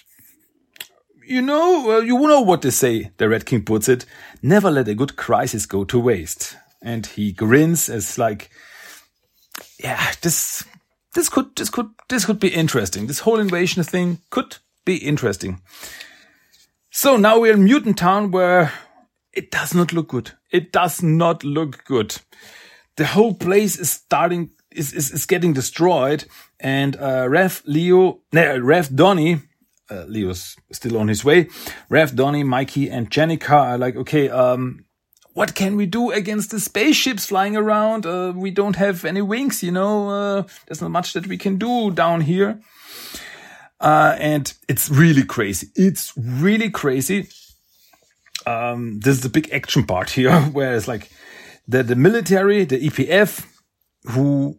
you 1.30 1.40
know, 1.40 2.00
you 2.00 2.18
know 2.18 2.40
what 2.40 2.62
they 2.62 2.70
say, 2.70 3.12
the 3.18 3.28
Red 3.28 3.46
King 3.46 3.62
puts 3.62 3.88
it. 3.88 4.04
Never 4.42 4.68
let 4.68 4.88
a 4.88 4.96
good 4.96 5.14
crisis 5.14 5.64
go 5.64 5.84
to 5.84 6.00
waste. 6.00 6.56
And 6.82 7.06
he 7.06 7.30
grins 7.30 7.88
as 7.88 8.18
like, 8.18 8.50
yeah, 9.78 10.12
this, 10.22 10.64
this 11.14 11.28
could, 11.28 11.54
this 11.54 11.70
could, 11.70 11.88
this 12.08 12.24
could 12.24 12.40
be 12.40 12.48
interesting. 12.48 13.06
This 13.06 13.20
whole 13.20 13.38
invasion 13.38 13.84
thing 13.84 14.18
could 14.30 14.56
be 14.84 14.96
interesting. 14.96 15.62
So 16.90 17.16
now 17.16 17.38
we're 17.38 17.54
in 17.54 17.62
Mutant 17.62 17.98
Town 17.98 18.32
where 18.32 18.72
it 19.32 19.52
does 19.52 19.72
not 19.72 19.92
look 19.92 20.08
good. 20.08 20.32
It 20.50 20.72
does 20.72 21.00
not 21.00 21.44
look 21.44 21.84
good. 21.84 22.16
The 22.96 23.06
whole 23.06 23.34
place 23.34 23.78
is 23.78 23.88
starting, 23.88 24.50
is, 24.72 24.92
is, 24.92 25.12
is 25.12 25.26
getting 25.26 25.52
destroyed. 25.52 26.24
And, 26.58 26.96
uh, 26.96 27.28
Rev 27.28 27.62
Leo, 27.66 28.18
no, 28.32 28.58
Rev 28.58 28.96
Donny, 28.96 29.42
uh, 29.90 30.04
Leo's 30.06 30.56
still 30.72 30.96
on 30.96 31.08
his 31.08 31.24
way. 31.24 31.48
Rev, 31.88 32.14
Donny, 32.14 32.44
Mikey, 32.44 32.90
and 32.90 33.10
Jennika 33.10 33.50
are 33.50 33.78
like, 33.78 33.96
okay, 33.96 34.28
um, 34.28 34.84
what 35.32 35.54
can 35.54 35.76
we 35.76 35.86
do 35.86 36.10
against 36.10 36.50
the 36.50 36.60
spaceships 36.60 37.26
flying 37.26 37.56
around? 37.56 38.06
Uh, 38.06 38.32
we 38.34 38.50
don't 38.50 38.76
have 38.76 39.04
any 39.04 39.22
wings, 39.22 39.62
you 39.62 39.70
know. 39.70 40.08
Uh, 40.08 40.42
there's 40.66 40.80
not 40.80 40.90
much 40.90 41.12
that 41.12 41.26
we 41.26 41.36
can 41.36 41.56
do 41.56 41.90
down 41.90 42.22
here. 42.22 42.60
Uh, 43.80 44.16
and 44.18 44.52
it's 44.68 44.90
really 44.90 45.24
crazy. 45.24 45.68
It's 45.74 46.12
really 46.16 46.70
crazy. 46.70 47.28
Um, 48.46 49.00
this 49.00 49.16
is 49.16 49.20
the 49.22 49.28
big 49.28 49.50
action 49.52 49.84
part 49.84 50.10
here, 50.10 50.38
where 50.52 50.74
it's 50.74 50.88
like 50.88 51.10
the, 51.66 51.82
the 51.82 51.96
military, 51.96 52.64
the 52.64 52.88
EPF, 52.88 53.46
who 54.10 54.58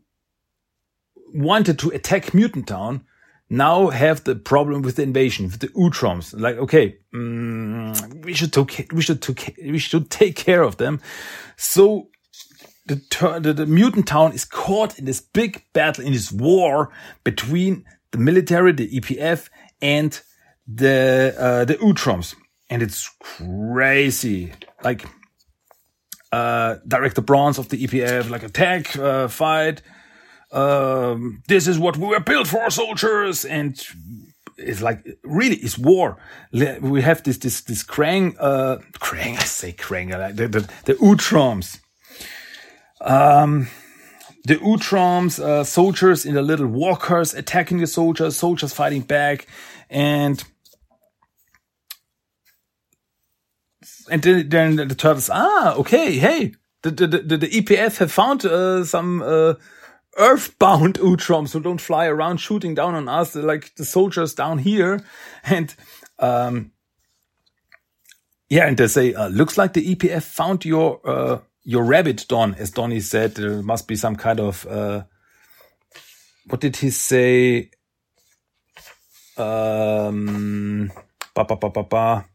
wanted 1.34 1.80
to 1.80 1.90
attack 1.90 2.34
Mutant 2.34 2.68
Town, 2.68 3.06
now 3.51 3.89
have 3.89 4.24
the 4.24 4.34
problem 4.34 4.81
with 4.81 4.96
the 4.96 5.03
invasion, 5.03 5.48
with 5.48 5.60
the 5.60 5.67
Utroms. 5.70 6.34
Like, 6.39 6.55
okay, 6.55 6.96
mm, 7.13 8.24
we 8.24 8.34
should 8.34 8.53
take, 8.53 8.93
we 8.93 9.01
should 9.01 9.22
take, 9.22 9.60
we 9.62 9.77
should 9.77 10.10
take 10.10 10.38
care 10.38 10.63
of 10.63 10.77
them. 10.77 11.01
So 11.58 12.08
the, 12.86 12.96
the, 13.41 13.51
the 13.51 13.65
mutant 13.65 14.08
town 14.08 14.31
is 14.31 14.46
caught 14.46 14.98
in 14.98 15.03
this 15.03 15.20
big 15.20 15.65
battle, 15.74 16.05
in 16.05 16.13
this 16.13 16.31
war 16.31 16.93
between 17.25 17.84
the 18.12 18.20
military, 18.20 18.72
the 18.72 18.89
EPF, 18.89 19.50
and 19.81 20.22
the 20.65 21.36
uh, 21.38 21.65
the 21.65 21.75
Utroms, 21.75 22.36
and 22.70 22.81
it's 22.81 23.10
crazy. 23.20 24.53
Like 24.81 25.05
uh, 26.31 26.77
Director 26.88 27.22
Bronze 27.22 27.58
of 27.58 27.67
the 27.67 27.86
EPF, 27.86 28.29
like 28.29 28.43
attack, 28.43 28.96
uh, 28.98 29.27
fight 29.27 29.81
um, 30.51 31.41
this 31.48 31.67
is 31.67 31.79
what 31.79 31.98
we 31.98 32.08
were 32.08 32.20
built 32.20 32.48
for, 32.48 32.70
soldiers, 32.70 33.46
and 33.46 33.81
it's 34.58 34.81
like 34.81 35.05
really 35.24 35.55
it's 35.55 35.77
war. 35.77 36.17
We 36.51 37.01
have 37.01 37.24
this 37.24 37.38
this 37.38 37.62
this 37.62 37.84
Krang, 37.84 38.36
uh, 38.39 38.77
Krang. 39.00 39.38
I 39.38 39.43
say 39.43 39.72
Krang. 39.72 40.10
the 40.36 40.48
the, 40.48 40.70
the 40.86 40.93
Utroms. 40.96 41.79
Um, 43.00 43.67
the 44.43 44.55
Utroms, 44.55 45.39
uh, 45.39 45.63
soldiers 45.63 46.25
in 46.25 46.34
the 46.36 46.41
little 46.41 46.67
walkers 46.67 47.34
attacking 47.34 47.77
the 47.77 47.88
soldiers, 47.88 48.36
soldiers 48.36 48.74
fighting 48.74 49.01
back, 49.01 49.48
and 49.89 50.43
and 54.10 54.22
then, 54.22 54.50
then 54.50 54.75
the 54.75 54.96
turtles. 54.96 55.29
Ah, 55.31 55.75
okay, 55.75 56.17
hey, 56.17 56.53
the 56.81 56.91
the 56.91 57.08
the, 57.08 57.38
the 57.38 57.48
EPF 57.48 58.00
have 58.00 58.12
found 58.12 58.46
uh, 58.46 58.84
some. 58.84 59.22
Uh, 59.22 59.53
earthbound 60.18 60.96
Utroms 61.00 61.53
who 61.53 61.60
don't 61.60 61.82
fly 61.82 62.08
around 62.08 62.38
shooting 62.38 62.75
down 62.75 62.96
on 62.96 63.08
us. 63.08 63.36
Like 63.36 63.75
the 63.75 63.86
soldiers 63.86 64.34
down 64.34 64.60
here. 64.60 65.03
And, 65.44 65.74
um, 66.20 66.72
yeah, 68.50 68.68
and 68.68 68.77
they 68.77 68.88
say, 68.88 69.13
uh, 69.13 69.30
looks 69.30 69.58
like 69.58 69.74
the 69.74 69.96
EPF 69.96 70.24
found 70.24 70.65
your, 70.65 71.00
uh, 71.06 71.39
your 71.63 71.84
rabbit, 71.84 72.25
Don, 72.27 72.56
as 72.56 72.72
Donny 72.72 73.00
said, 73.00 73.36
there 73.36 73.62
must 73.62 73.88
be 73.88 73.96
some 73.96 74.15
kind 74.15 74.39
of, 74.39 74.65
uh, 74.68 75.03
what 76.48 76.60
did 76.60 76.75
he 76.77 76.89
say? 76.89 77.70
Um, 79.38 80.91
ba, 81.34 81.46
ba, 81.46 81.56
ba, 81.56 81.70
ba, 81.70 81.84
ba. 81.84 82.25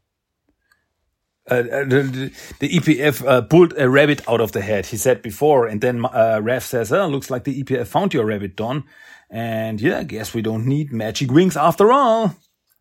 Uh, 1.48 1.54
uh 1.54 1.84
the, 1.84 2.32
the, 2.58 2.68
EPF 2.68 3.26
uh, 3.26 3.42
pulled 3.42 3.72
a 3.78 3.88
rabbit 3.88 4.28
out 4.28 4.40
of 4.40 4.52
the 4.52 4.60
head. 4.60 4.86
He 4.86 4.96
said 4.96 5.22
before, 5.22 5.66
and 5.66 5.80
then 5.80 6.04
uh, 6.04 6.40
Raph 6.42 6.62
says, 6.62 6.92
"Oh, 6.92 7.06
looks 7.06 7.30
like 7.30 7.44
the 7.44 7.62
EPF 7.62 7.86
found 7.86 8.12
your 8.12 8.26
rabbit, 8.26 8.56
Don." 8.56 8.84
And 9.30 9.80
yeah, 9.80 9.98
I 9.98 10.04
guess 10.04 10.34
we 10.34 10.42
don't 10.42 10.66
need 10.66 10.92
magic 10.92 11.30
wings 11.30 11.56
after 11.56 11.92
all. 11.92 12.34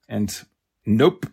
And 0.10 0.36
nope, 0.86 1.28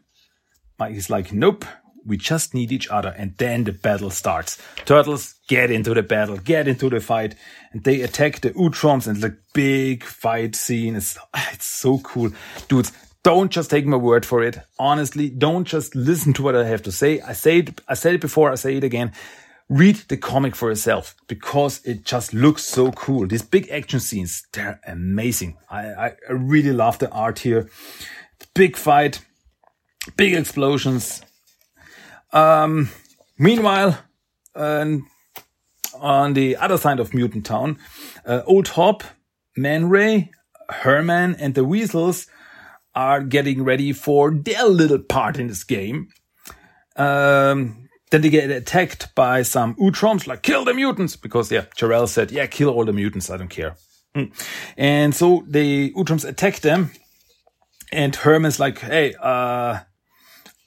Mike's 0.79 1.09
like, 1.09 1.33
"Nope, 1.33 1.65
we 2.05 2.19
just 2.19 2.53
need 2.53 2.71
each 2.71 2.89
other." 2.89 3.15
And 3.17 3.35
then 3.39 3.65
the 3.65 3.73
battle 3.73 4.11
starts. 4.11 4.59
Turtles 4.85 5.37
get 5.49 5.71
into 5.71 5.95
the 5.95 6.03
battle, 6.03 6.37
get 6.37 6.69
into 6.69 6.91
the 6.91 7.01
fight, 7.01 7.35
and 7.73 7.83
they 7.85 8.03
attack 8.03 8.41
the 8.41 8.51
Utroms, 8.51 9.07
and 9.07 9.23
the 9.23 9.39
big 9.55 10.05
fight 10.05 10.55
scene. 10.55 10.97
It's 10.97 11.17
it's 11.53 11.67
so 11.67 11.99
cool, 12.01 12.31
dudes 12.69 12.93
don't 13.23 13.53
just 13.53 13.71
take 13.71 13.87
my 13.87 13.97
word 13.97 14.27
for 14.27 14.43
it. 14.43 14.59
Honestly, 14.79 15.29
don't 15.29 15.65
just 15.65 15.95
listen 15.95 16.33
to 16.35 16.43
what 16.43 16.57
I 16.57 16.65
have 16.65 16.83
to 16.83 16.93
say. 16.93 17.21
I 17.21 17.33
say 17.33 17.59
it, 17.59 17.81
I 17.89 17.95
said 17.95 18.15
it 18.15 18.21
before, 18.21 18.51
I 18.51 18.57
say 18.57 18.77
it 18.77 18.85
again. 18.85 19.13
Read 19.69 19.97
the 20.09 20.17
comic 20.17 20.57
for 20.57 20.69
yourself 20.69 21.15
because 21.29 21.81
it 21.85 22.05
just 22.05 22.35
looks 22.35 22.65
so 22.65 22.91
cool. 22.93 23.27
These 23.27 23.43
big 23.43 23.71
action 23.71 24.01
scenes, 24.01 24.47
they're 24.53 24.81
amazing. 24.87 25.57
I, 25.71 25.87
I 25.87 26.13
really 26.31 26.73
love 26.73 26.99
the 26.99 27.11
art 27.11 27.39
here. 27.39 27.71
Big 28.55 28.77
fight, 28.77 29.25
big 30.17 30.35
explosions. 30.35 31.23
Um, 32.33 32.91
meanwhile, 33.39 33.99
um, 34.55 35.09
on 35.95 36.35
the 36.35 36.57
other 36.57 36.77
side 36.77 36.99
of 36.99 37.15
Mutant 37.15 37.47
Town, 37.47 37.79
uh, 38.27 38.43
Old 38.47 38.69
Hob, 38.69 39.05
Man 39.57 39.89
Ray, 39.89 40.31
Herman, 40.69 41.37
and 41.37 41.55
the 41.55 41.65
Weasels 41.65 42.27
are 42.95 43.23
getting 43.23 43.65
ready 43.65 43.93
for 43.93 44.31
their 44.31 44.67
little 44.67 44.99
part 44.99 45.39
in 45.39 45.49
this 45.49 45.65
game. 45.65 46.09
Um, 46.97 47.89
then 48.11 48.21
they 48.21 48.29
get 48.29 48.51
attacked 48.51 49.15
by 49.15 49.43
some 49.43 49.75
Utroms, 49.77 50.27
like 50.27 50.43
kill 50.43 50.65
the 50.65 50.75
mutants, 50.75 51.17
because 51.17 51.51
yeah, 51.51 51.65
Jarrell 51.77 52.07
said, 52.07 52.31
yeah, 52.31 52.47
kill 52.47 52.69
all 52.69 52.85
the 52.85 52.93
mutants, 52.93 53.31
I 53.31 53.39
don't 53.39 53.49
care. 53.49 53.77
Mm. 54.15 54.33
And 54.77 55.15
so 55.15 55.45
the 55.49 55.93
Utroms 55.95 56.29
attack 56.29 56.61
them, 56.61 56.91
and 57.91 58.15
Herman's 58.15 58.61
like, 58.61 58.79
hey, 58.81 59.15
uh, 59.21 59.79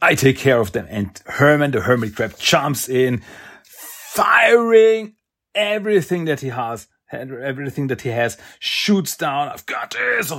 I 0.02 0.16
take 0.16 0.38
care 0.38 0.60
of 0.60 0.72
them. 0.72 0.88
And 0.90 1.20
Herman, 1.26 1.72
the 1.72 1.82
hermit 1.82 2.16
crab, 2.16 2.38
jumps 2.38 2.90
in, 2.90 3.22
firing 3.64 5.16
everything 5.54 6.26
that 6.26 6.42
he 6.42 6.50
has 6.50 6.88
everything 7.16 7.88
that 7.88 8.02
he 8.02 8.10
has 8.10 8.38
shoots 8.60 9.18
down. 9.18 9.50
I've 9.50 9.66
got 9.66 9.92
this. 9.92 10.32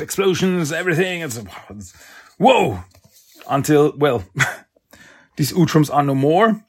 Explosions, 0.00 0.72
everything. 0.72 1.22
It's, 1.22 1.40
it's 1.68 1.94
whoa. 2.38 2.80
Until, 3.48 3.92
well, 3.96 4.24
these 5.36 5.52
Utroms 5.52 5.92
are 5.92 6.02
no 6.02 6.14
more. 6.14 6.64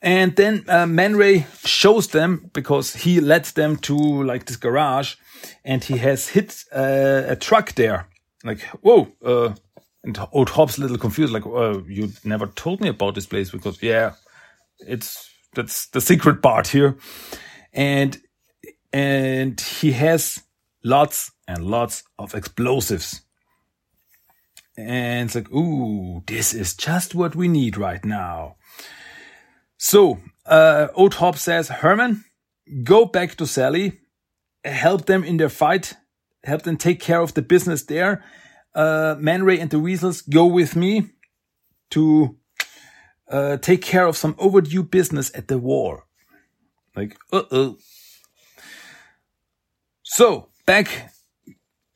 And 0.00 0.36
then 0.36 0.64
uh, 0.68 0.86
Man 0.86 1.16
Ray 1.16 1.46
shows 1.64 2.08
them 2.08 2.50
because 2.52 2.94
he 2.94 3.20
led 3.20 3.44
them 3.46 3.76
to 3.78 3.96
like 3.96 4.46
this 4.46 4.56
garage 4.56 5.16
and 5.64 5.82
he 5.82 5.98
has 5.98 6.28
hit 6.28 6.64
uh, 6.72 7.24
a 7.26 7.36
truck 7.36 7.74
there. 7.74 8.08
Like, 8.44 8.60
whoa. 8.82 9.08
Uh, 9.24 9.54
and 10.04 10.18
old 10.32 10.50
Hob's 10.50 10.78
a 10.78 10.82
little 10.82 10.98
confused, 10.98 11.32
like, 11.32 11.46
oh, 11.46 11.84
you 11.88 12.12
never 12.24 12.46
told 12.46 12.80
me 12.80 12.88
about 12.88 13.16
this 13.16 13.26
place 13.26 13.50
because, 13.50 13.82
yeah, 13.82 14.12
it's, 14.78 15.28
that's 15.54 15.86
the 15.88 16.00
secret 16.00 16.40
part 16.40 16.68
here 16.68 16.96
and 17.72 18.20
and 18.92 19.60
he 19.60 19.92
has 19.92 20.42
lots 20.82 21.32
and 21.46 21.64
lots 21.64 22.02
of 22.18 22.34
explosives. 22.34 23.22
And 24.76 25.26
it's 25.26 25.34
like, 25.34 25.50
ooh, 25.52 26.22
this 26.26 26.54
is 26.54 26.74
just 26.74 27.14
what 27.14 27.34
we 27.34 27.48
need 27.48 27.76
right 27.76 28.04
now. 28.04 28.56
So, 29.76 30.20
uh, 30.46 30.88
Old 30.94 31.14
Hob 31.14 31.36
says, 31.36 31.68
Herman, 31.68 32.24
go 32.84 33.04
back 33.04 33.34
to 33.36 33.46
Sally, 33.46 34.00
help 34.64 35.06
them 35.06 35.24
in 35.24 35.36
their 35.36 35.48
fight, 35.48 35.94
help 36.44 36.62
them 36.62 36.76
take 36.76 37.00
care 37.00 37.20
of 37.20 37.34
the 37.34 37.42
business 37.42 37.82
there. 37.84 38.24
Uh, 38.74 39.16
Man 39.18 39.42
Ray 39.42 39.58
and 39.58 39.70
the 39.70 39.80
Weasels 39.80 40.20
go 40.22 40.46
with 40.46 40.76
me 40.76 41.10
to 41.90 42.36
uh, 43.28 43.56
take 43.56 43.82
care 43.82 44.06
of 44.06 44.16
some 44.16 44.36
overdue 44.38 44.82
business 44.82 45.30
at 45.34 45.48
the 45.48 45.58
war. 45.58 46.07
Like, 46.98 47.16
uh 47.32 47.42
oh. 47.52 47.78
So, 50.02 50.48
back, 50.66 51.12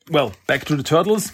well, 0.09 0.31
back 0.47 0.63
to 0.65 0.77
the 0.77 0.83
turtles. 0.83 1.33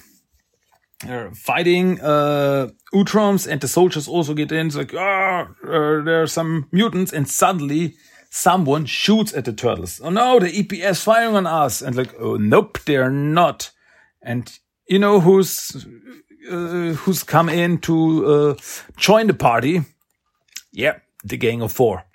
They're 1.06 1.32
fighting 1.32 2.02
uh, 2.02 2.70
Utroms, 2.94 3.48
and 3.48 3.62
the 3.62 3.68
soldiers 3.68 4.08
also 4.08 4.34
get 4.34 4.52
in. 4.52 4.68
It's 4.68 4.76
like, 4.76 4.96
ah, 4.96 5.50
uh, 5.64 6.02
there 6.02 6.24
are 6.24 6.28
some 6.28 6.68
mutants, 6.72 7.14
and 7.14 7.30
suddenly 7.30 7.96
someone 8.32 8.86
shoots 8.88 9.34
at 9.34 9.46
the 9.46 9.54
turtles. 9.54 10.02
Oh 10.04 10.10
no, 10.10 10.40
the 10.40 10.52
EPF 10.52 11.04
firing 11.04 11.36
on 11.36 11.46
us, 11.46 11.84
and 11.84 11.96
like, 11.96 12.14
oh 12.20 12.38
nope, 12.38 12.80
they're 12.86 13.12
not. 13.12 13.72
And 14.22 14.52
you 14.88 14.98
know 14.98 15.20
who's 15.20 15.86
uh, 16.52 16.94
who's 17.04 17.24
come 17.24 17.50
in 17.50 17.78
to 17.82 18.26
uh, 18.26 18.56
join 18.98 19.28
the 19.28 19.34
party? 19.36 19.84
Yeah, 20.72 21.00
the 21.24 21.38
Gang 21.38 21.62
of 21.62 21.72
Four 21.72 22.09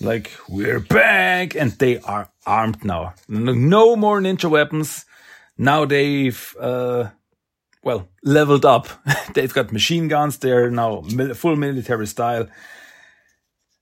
like 0.00 0.32
we're 0.48 0.80
back 0.80 1.54
and 1.54 1.72
they 1.72 1.98
are 2.00 2.30
armed 2.46 2.84
now. 2.84 3.14
No 3.28 3.96
more 3.96 4.20
ninja 4.20 4.50
weapons. 4.50 5.04
Now 5.56 5.84
they've 5.84 6.56
uh 6.58 7.10
well 7.82 8.08
leveled 8.22 8.64
up. 8.64 8.88
They've 9.34 9.52
got 9.52 9.72
machine 9.72 10.08
guns. 10.08 10.38
They're 10.38 10.70
now 10.70 11.02
full 11.34 11.56
military 11.56 12.06
style. 12.06 12.48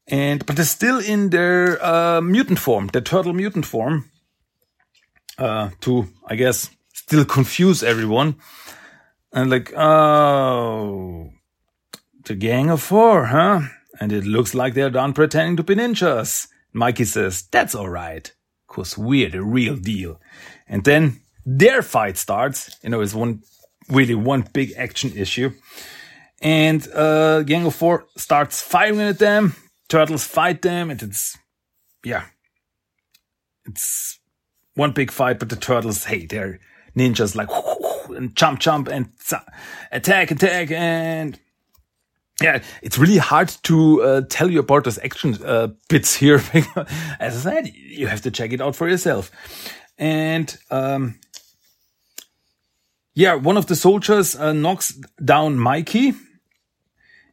And 0.07 0.45
but 0.45 0.57
they're 0.57 0.65
still 0.65 0.99
in 0.99 1.31
their 1.31 1.83
uh 1.85 2.21
mutant 2.21 2.59
form 2.59 2.89
their 2.89 3.03
turtle 3.03 3.33
mutant 3.33 3.67
form. 3.67 4.11
Uh 5.39 5.71
to 5.81 6.09
i 6.27 6.37
guess 6.37 6.71
still 6.93 7.25
confuse 7.25 7.83
everyone. 7.83 8.37
And 9.33 9.51
like 9.51 9.73
oh 9.77 11.31
the 12.25 12.35
gang 12.35 12.71
of 12.71 12.83
four 12.83 13.27
huh 13.27 13.63
and 14.03 14.11
it 14.11 14.25
looks 14.25 14.53
like 14.53 14.75
they're 14.75 14.91
done 14.91 15.13
pretending 15.13 15.57
to 15.57 15.63
be 15.63 15.77
ninjas. 15.77 16.49
Mikey 16.73 17.05
says, 17.05 17.43
that's 17.53 17.73
alright, 17.73 18.33
cause 18.67 18.99
we're 18.99 19.31
the 19.31 19.45
real 19.45 19.77
deal. 19.77 20.21
And 20.67 20.83
then 20.83 21.21
their 21.47 21.83
fight 21.83 22.17
starts. 22.17 22.77
You 22.83 22.91
know, 22.91 23.01
it's 23.01 23.15
one, 23.15 23.43
really 23.89 24.17
one 24.17 24.45
big 24.53 24.73
action 24.77 25.13
issue. 25.17 25.53
And, 26.41 26.87
uh, 26.93 27.45
Gang 27.45 27.65
of 27.65 27.77
Four 27.77 28.07
starts 28.17 28.61
firing 28.61 29.01
at 29.03 29.21
them. 29.21 29.55
Turtles 29.89 30.25
fight 30.25 30.63
them 30.63 30.91
and 30.91 31.01
it's, 31.01 31.39
yeah, 32.03 32.25
it's 33.67 34.19
one 34.75 34.91
big 34.91 35.13
fight, 35.13 35.39
but 35.39 35.49
the 35.49 35.55
turtles, 35.55 36.07
hey, 36.07 36.27
they're 36.27 36.59
ninjas 36.97 37.37
like, 37.37 37.51
and 38.17 38.35
jump, 38.35 38.59
jump 38.59 38.89
and 38.89 39.11
attack, 39.93 40.33
attack 40.33 40.73
and 40.73 41.39
yeah, 42.43 42.63
it's 42.83 42.99
really 42.99 43.19
hard 43.19 43.49
to 43.65 44.03
uh, 44.03 44.23
tell 44.29 44.51
you 44.51 44.61
about 44.61 44.85
those 44.85 44.99
action 44.99 45.37
uh, 45.45 45.69
bits 45.89 46.15
here. 46.15 46.43
As 47.21 47.47
I 47.47 47.53
said, 47.53 47.69
you 47.75 48.07
have 48.07 48.23
to 48.23 48.31
check 48.31 48.53
it 48.53 48.61
out 48.61 48.77
for 48.77 48.89
yourself. 48.89 49.31
And 49.99 50.57
um, 50.71 51.19
yeah, 53.15 53.35
one 53.35 53.57
of 53.57 53.67
the 53.67 53.77
soldiers 53.77 54.35
uh, 54.35 54.53
knocks 54.53 54.99
down 55.23 55.59
Mikey 55.59 56.15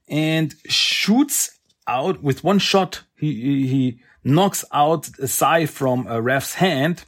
and 0.07 0.53
shoots 0.67 1.57
out 1.87 2.21
with 2.21 2.43
one 2.43 2.59
shot. 2.59 3.03
He 3.17 3.33
he, 3.33 3.67
he 3.67 3.99
knocks 4.23 4.65
out 4.71 5.09
a 5.19 5.27
Sai 5.27 5.65
from 5.65 6.07
uh, 6.07 6.19
Raph's 6.19 6.55
hand, 6.55 7.05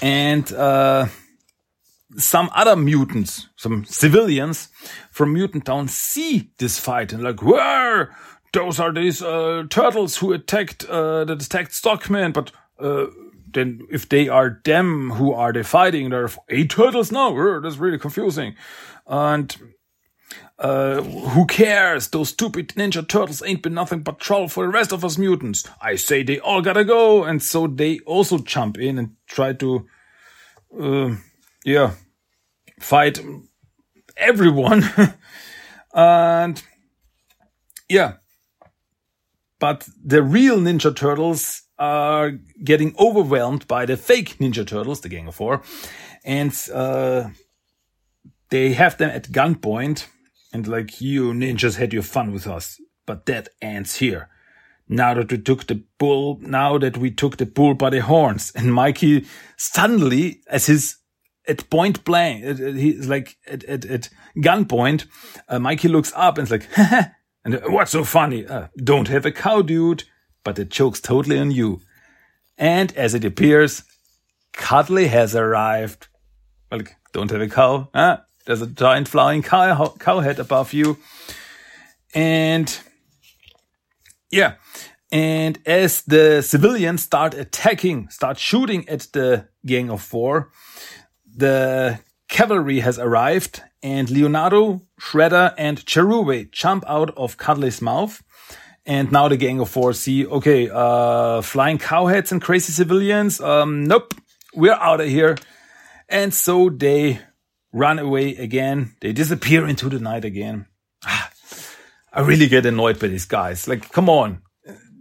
and 0.00 0.50
uh, 0.52 1.06
some 2.16 2.50
other 2.54 2.76
mutants, 2.76 3.48
some 3.56 3.84
civilians 3.84 4.68
from 5.10 5.32
Mutant 5.32 5.64
Town 5.64 5.88
see 5.88 6.50
this 6.58 6.78
fight 6.78 7.12
and 7.12 7.22
like, 7.22 7.42
where 7.42 8.14
those 8.52 8.80
are 8.80 8.92
these 8.92 9.22
uh, 9.22 9.64
turtles 9.70 10.16
who 10.16 10.32
attacked 10.32 10.84
uh, 10.86 11.24
that 11.24 11.42
attacked 11.42 11.72
Stockman, 11.72 12.32
but 12.32 12.50
uh, 12.78 13.06
then 13.52 13.86
if 13.90 14.08
they 14.08 14.28
are 14.28 14.60
them 14.64 15.10
who 15.12 15.32
are 15.32 15.52
they 15.52 15.62
fighting, 15.62 16.10
there 16.10 16.24
are 16.24 16.30
eight 16.48 16.70
turtles 16.70 17.12
now. 17.12 17.60
That's 17.60 17.76
really 17.76 17.98
confusing. 17.98 18.54
And 19.06 19.56
uh, 20.58 21.02
who 21.02 21.46
cares? 21.46 22.08
Those 22.08 22.28
stupid 22.28 22.68
Ninja 22.68 23.06
Turtles 23.06 23.42
ain't 23.42 23.62
been 23.62 23.74
nothing 23.74 24.00
but 24.00 24.20
trouble 24.20 24.48
for 24.48 24.64
the 24.64 24.72
rest 24.72 24.92
of 24.92 25.04
us 25.04 25.18
mutants. 25.18 25.68
I 25.80 25.96
say 25.96 26.22
they 26.22 26.38
all 26.38 26.62
gotta 26.62 26.84
go. 26.84 27.24
And 27.24 27.42
so 27.42 27.66
they 27.66 27.98
also 28.00 28.38
jump 28.38 28.78
in 28.78 28.98
and 28.98 29.16
try 29.26 29.52
to, 29.54 29.86
uh, 30.78 31.16
yeah, 31.64 31.94
fight 32.78 33.20
everyone. 34.16 34.84
and 35.94 36.62
yeah, 37.88 38.14
but 39.58 39.88
the 40.02 40.22
real 40.22 40.58
Ninja 40.58 40.94
Turtles 40.94 41.62
are 41.78 42.32
getting 42.62 42.94
overwhelmed 42.98 43.66
by 43.66 43.86
the 43.86 43.96
fake 43.96 44.36
Ninja 44.38 44.66
Turtles, 44.66 45.00
the 45.00 45.08
Gang 45.08 45.28
of 45.28 45.34
Four, 45.34 45.62
and 46.24 46.54
uh, 46.72 47.30
they 48.50 48.74
have 48.74 48.98
them 48.98 49.10
at 49.10 49.30
gunpoint. 49.32 50.06
And 50.52 50.66
like 50.66 51.00
you 51.00 51.32
ninjas 51.32 51.76
had 51.76 51.92
your 51.92 52.02
fun 52.02 52.32
with 52.32 52.46
us, 52.48 52.80
but 53.06 53.26
that 53.26 53.50
ends 53.62 53.96
here. 53.96 54.28
Now 54.88 55.14
that 55.14 55.30
we 55.30 55.38
took 55.38 55.68
the 55.68 55.84
bull, 55.96 56.40
now 56.42 56.76
that 56.78 56.96
we 56.96 57.12
took 57.12 57.36
the 57.36 57.46
bull 57.46 57.74
by 57.74 57.90
the 57.90 58.00
horns, 58.00 58.50
and 58.56 58.74
Mikey 58.74 59.26
suddenly, 59.56 60.42
as 60.48 60.66
his 60.66 60.96
at 61.48 61.68
point 61.70 62.04
blank, 62.04 62.58
he's 62.58 63.08
like 63.08 63.36
at 63.46 63.64
at, 63.64 63.84
at 63.84 64.08
gunpoint, 64.36 65.06
uh, 65.48 65.58
Mikey 65.58 65.88
looks 65.88 66.12
up 66.16 66.38
and 66.38 66.46
is 66.46 66.50
like, 66.50 66.68
and 67.44 67.56
uh, 67.56 67.60
what's 67.66 67.92
so 67.92 68.04
funny? 68.04 68.46
Uh, 68.46 68.68
don't 68.76 69.08
have 69.08 69.26
a 69.26 69.32
cow, 69.32 69.62
dude. 69.62 70.04
But 70.42 70.56
the 70.56 70.64
joke's 70.64 71.00
totally 71.00 71.38
on 71.38 71.50
you. 71.50 71.80
And 72.56 72.96
as 72.96 73.14
it 73.14 73.24
appears, 73.24 73.84
Cudley 74.52 75.08
has 75.08 75.34
arrived. 75.34 76.08
Like, 76.70 76.96
don't 77.12 77.30
have 77.30 77.40
a 77.40 77.48
cow? 77.48 77.88
Huh? 77.94 78.20
There's 78.46 78.62
a 78.62 78.66
giant 78.66 79.08
flying 79.08 79.42
cow, 79.42 79.94
cow 79.98 80.20
head 80.20 80.38
above 80.38 80.72
you. 80.72 80.98
And 82.14 82.78
yeah. 84.30 84.54
And 85.12 85.58
as 85.66 86.02
the 86.02 86.42
civilians 86.42 87.02
start 87.02 87.34
attacking, 87.34 88.08
start 88.10 88.38
shooting 88.38 88.88
at 88.88 89.08
the 89.12 89.48
Gang 89.66 89.90
of 89.90 90.02
Four, 90.02 90.50
the 91.40 92.00
cavalry 92.28 92.80
has 92.80 92.98
arrived 92.98 93.62
and 93.82 94.10
Leonardo, 94.10 94.82
Shredder, 95.00 95.54
and 95.58 95.84
Cherubae 95.84 96.50
jump 96.52 96.84
out 96.86 97.16
of 97.16 97.36
Cudley's 97.36 97.82
mouth. 97.82 98.22
And 98.86 99.12
now 99.12 99.28
the 99.28 99.36
Gang 99.36 99.60
of 99.60 99.68
Four 99.68 99.92
see, 99.92 100.26
okay, 100.26 100.70
uh, 100.72 101.42
flying 101.42 101.78
cowheads 101.78 102.32
and 102.32 102.40
crazy 102.40 102.72
civilians. 102.72 103.40
Um, 103.40 103.84
nope, 103.84 104.14
we're 104.54 104.72
out 104.72 105.00
of 105.00 105.08
here. 105.08 105.36
And 106.08 106.32
so 106.34 106.70
they 106.70 107.20
run 107.72 107.98
away 107.98 108.36
again. 108.36 108.94
They 109.00 109.12
disappear 109.12 109.66
into 109.66 109.88
the 109.88 110.00
night 110.00 110.24
again. 110.24 110.66
Ah, 111.04 111.30
I 112.12 112.22
really 112.22 112.48
get 112.48 112.66
annoyed 112.66 112.98
by 112.98 113.08
these 113.08 113.26
guys. 113.26 113.68
Like, 113.68 113.92
come 113.92 114.08
on, 114.08 114.42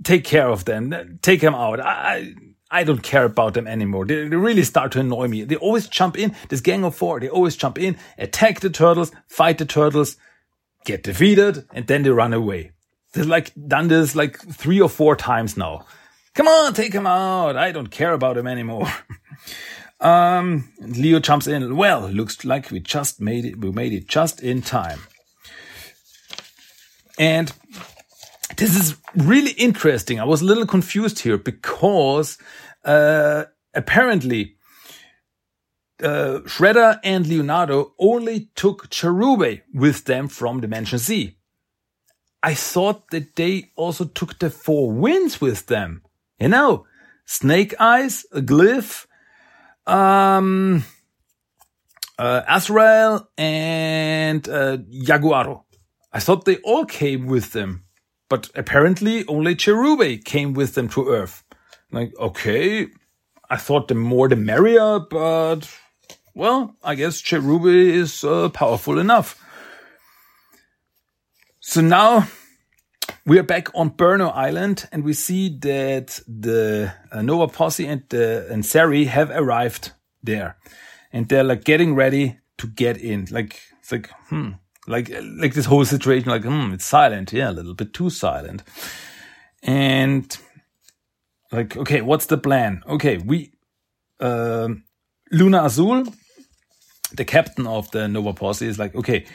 take 0.03 0.23
care 0.23 0.49
of 0.49 0.65
them. 0.65 1.19
Take 1.21 1.41
them 1.41 1.55
out. 1.55 1.79
I, 1.79 2.33
I 2.71 2.83
don't 2.83 3.01
care 3.01 3.25
about 3.25 3.55
them 3.55 3.67
anymore. 3.67 4.05
They, 4.05 4.27
they 4.27 4.35
really 4.35 4.63
start 4.63 4.91
to 4.93 4.99
annoy 4.99 5.27
me. 5.27 5.43
They 5.43 5.55
always 5.55 5.87
jump 5.87 6.17
in. 6.17 6.35
This 6.49 6.61
gang 6.61 6.83
of 6.83 6.95
four, 6.95 7.19
they 7.19 7.29
always 7.29 7.55
jump 7.55 7.79
in, 7.79 7.97
attack 8.17 8.59
the 8.59 8.69
turtles, 8.69 9.11
fight 9.27 9.57
the 9.57 9.65
turtles, 9.65 10.17
get 10.85 11.03
defeated, 11.03 11.65
and 11.73 11.87
then 11.87 12.03
they 12.03 12.11
run 12.11 12.33
away. 12.33 12.71
They've 13.13 13.25
like 13.25 13.51
done 13.67 13.87
this 13.87 14.15
like 14.15 14.39
three 14.39 14.79
or 14.79 14.89
four 14.89 15.15
times 15.15 15.57
now. 15.57 15.85
Come 16.35 16.47
on, 16.47 16.73
take 16.73 16.93
them 16.93 17.07
out. 17.07 17.57
I 17.57 17.71
don't 17.71 17.89
care 17.89 18.13
about 18.13 18.35
them 18.35 18.47
anymore. 18.47 18.87
Um, 20.01 20.71
Leo 20.79 21.19
jumps 21.19 21.47
in. 21.47 21.75
Well, 21.75 22.09
looks 22.09 22.45
like 22.45 22.71
we 22.71 22.79
just 22.79 23.19
made 23.19 23.45
it. 23.45 23.59
We 23.59 23.71
made 23.71 23.93
it 23.93 24.07
just 24.07 24.41
in 24.41 24.61
time. 24.61 25.01
And 27.17 27.51
this 28.59 28.75
is 28.75 28.97
really 29.15 29.51
interesting. 29.51 30.19
I 30.19 30.25
was 30.25 30.41
a 30.41 30.45
little 30.45 30.65
confused 30.65 31.19
here 31.19 31.37
because 31.37 32.37
uh, 32.83 33.45
apparently 33.73 34.55
uh, 36.03 36.39
Shredder 36.45 36.99
and 37.03 37.25
Leonardo 37.25 37.93
only 37.97 38.49
took 38.55 38.89
Cherubae 38.89 39.61
with 39.73 40.05
them 40.05 40.27
from 40.27 40.59
Dimension 40.59 40.99
Z. 40.99 41.37
I 42.43 42.53
thought 42.53 43.09
that 43.11 43.35
they 43.35 43.71
also 43.75 44.05
took 44.05 44.39
the 44.39 44.49
Four 44.49 44.91
Winds 44.91 45.41
with 45.41 45.67
them. 45.67 46.03
You 46.39 46.49
know, 46.49 46.85
Snake 47.25 47.73
Eyes, 47.79 48.25
a 48.31 48.41
Glyph, 48.41 49.05
um, 49.85 50.83
uh, 52.17 52.41
Azrael 52.47 53.29
and 53.37 54.47
uh, 54.47 54.77
Jaguaro. 54.77 55.63
I 56.11 56.19
thought 56.19 56.45
they 56.45 56.57
all 56.57 56.85
came 56.85 57.27
with 57.27 57.51
them, 57.51 57.85
but 58.29 58.49
apparently 58.55 59.25
only 59.27 59.55
Cherubae 59.55 60.23
came 60.23 60.53
with 60.53 60.75
them 60.75 60.87
to 60.89 61.09
Earth. 61.09 61.43
Like, 61.91 62.13
okay, 62.19 62.87
I 63.49 63.57
thought 63.57 63.87
the 63.87 63.95
more 63.95 64.27
the 64.27 64.35
merrier, 64.35 64.99
but 64.99 65.67
well, 66.35 66.75
I 66.83 66.95
guess 66.95 67.21
Cherubae 67.21 67.89
is 67.93 68.23
uh, 68.23 68.49
powerful 68.49 68.99
enough. 68.99 69.43
So 71.59 71.81
now 71.81 72.27
we 73.25 73.37
are 73.39 73.43
back 73.43 73.67
on 73.75 73.91
Burnow 73.91 74.35
Island 74.35 74.87
and 74.91 75.03
we 75.03 75.13
see 75.13 75.49
that 75.59 76.19
the 76.27 76.93
uh, 77.11 77.21
Nova 77.21 77.47
Posse 77.47 77.85
and 77.85 78.03
the 78.09 78.47
and 78.49 78.65
Sari 78.65 79.05
have 79.05 79.31
arrived 79.31 79.91
there, 80.23 80.57
and 81.11 81.27
they're 81.27 81.43
like 81.43 81.63
getting 81.63 81.95
ready 81.95 82.37
to 82.59 82.67
get 82.67 82.97
in. 82.97 83.27
Like 83.31 83.59
it's 83.79 83.91
like 83.91 84.09
hmm, 84.29 84.51
like 84.89 85.09
like 85.37 85.53
this 85.53 85.65
whole 85.65 85.85
situation. 85.85 86.29
Like 86.29 86.43
hmm, 86.43 86.73
it's 86.73 86.85
silent. 86.85 87.33
Yeah, 87.33 87.51
a 87.51 87.53
little 87.53 87.75
bit 87.75 87.93
too 87.93 88.09
silent. 88.09 88.63
And 89.63 90.37
like 91.51 91.77
okay, 91.77 92.01
what's 92.01 92.25
the 92.27 92.37
plan? 92.37 92.83
Okay, 92.87 93.17
we 93.17 93.53
uh, 94.19 94.69
Luna 95.31 95.63
Azul, 95.63 96.05
the 97.13 97.25
captain 97.25 97.67
of 97.67 97.91
the 97.91 98.07
Nova 98.07 98.33
Posse, 98.33 98.67
is 98.67 98.79
like 98.79 98.95
okay 98.95 99.25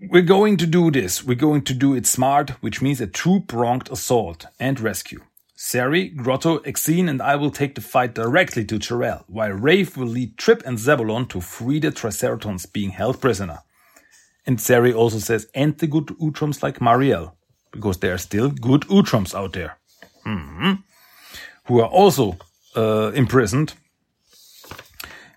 we're 0.00 0.22
going 0.22 0.56
to 0.58 0.66
do 0.66 0.90
this. 0.90 1.24
We're 1.24 1.34
going 1.34 1.62
to 1.62 1.74
do 1.74 1.94
it 1.94 2.06
smart, 2.06 2.50
which 2.62 2.80
means 2.80 3.00
a 3.00 3.06
two-pronged 3.06 3.90
assault 3.90 4.46
and 4.60 4.78
rescue. 4.78 5.20
Sari, 5.60 6.10
Grotto, 6.10 6.60
Exene, 6.60 7.10
and 7.10 7.20
I 7.20 7.34
will 7.34 7.50
take 7.50 7.74
the 7.74 7.80
fight 7.80 8.14
directly 8.14 8.64
to 8.66 8.78
Jarrell, 8.78 9.24
while 9.26 9.50
Rafe 9.50 9.96
will 9.96 10.06
lead 10.06 10.38
Trip 10.38 10.62
and 10.64 10.78
Zebulon 10.78 11.26
to 11.30 11.40
free 11.40 11.80
the 11.80 11.90
Triceratons 11.90 12.72
being 12.72 12.90
held 12.90 13.20
prisoner. 13.20 13.58
And 14.46 14.60
Sari 14.60 14.92
also 14.92 15.18
says, 15.18 15.48
and 15.56 15.76
the 15.76 15.88
good 15.88 16.06
Utroms 16.20 16.62
like 16.62 16.80
Mariel, 16.80 17.36
because 17.72 17.98
there 17.98 18.14
are 18.14 18.18
still 18.18 18.50
good 18.50 18.82
Utroms 18.82 19.34
out 19.34 19.52
there, 19.52 19.78
mm-hmm. 20.24 20.74
who 21.64 21.80
are 21.80 21.88
also 21.88 22.38
uh, 22.76 23.10
imprisoned 23.16 23.74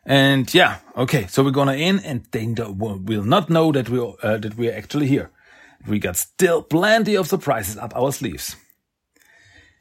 and 0.06 0.52
yeah, 0.54 0.80
okay, 0.98 1.28
so 1.28 1.44
we're 1.44 1.52
gonna 1.52 1.74
in, 1.74 2.00
and 2.00 2.26
they 2.32 2.48
will 2.48 3.24
not 3.24 3.50
know 3.50 3.72
that 3.72 3.88
we 3.88 4.00
uh, 4.00 4.38
that 4.38 4.58
we 4.58 4.68
are 4.70 4.74
actually 4.74 5.08
here. 5.08 5.30
We 5.88 6.00
got 6.00 6.18
still 6.18 6.64
plenty 6.64 7.16
of 7.16 7.28
surprises 7.28 7.78
up 7.78 7.96
our 7.96 8.12
sleeves. 8.12 8.56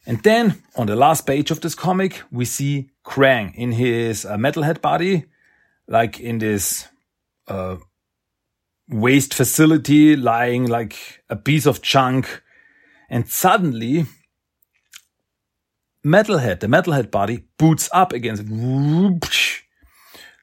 And 0.06 0.22
then 0.22 0.62
on 0.76 0.86
the 0.86 0.96
last 0.96 1.26
page 1.26 1.50
of 1.50 1.60
this 1.60 1.74
comic, 1.74 2.22
we 2.30 2.44
see 2.44 2.90
Krang 3.04 3.54
in 3.54 3.72
his 3.72 4.24
uh, 4.24 4.36
metalhead 4.36 4.80
body, 4.80 5.26
like 5.86 6.18
in 6.18 6.38
this 6.38 6.88
uh, 7.48 7.76
waste 8.88 9.34
facility, 9.34 10.16
lying 10.16 10.66
like 10.66 11.22
a 11.28 11.36
piece 11.36 11.66
of 11.66 11.82
junk, 11.82 12.42
and 13.08 13.28
suddenly. 13.28 14.06
Metalhead, 16.04 16.60
the 16.60 16.66
metalhead 16.66 17.10
body 17.10 17.44
boots 17.58 17.90
up 17.92 18.14
against 18.14 18.44
it 18.46 19.62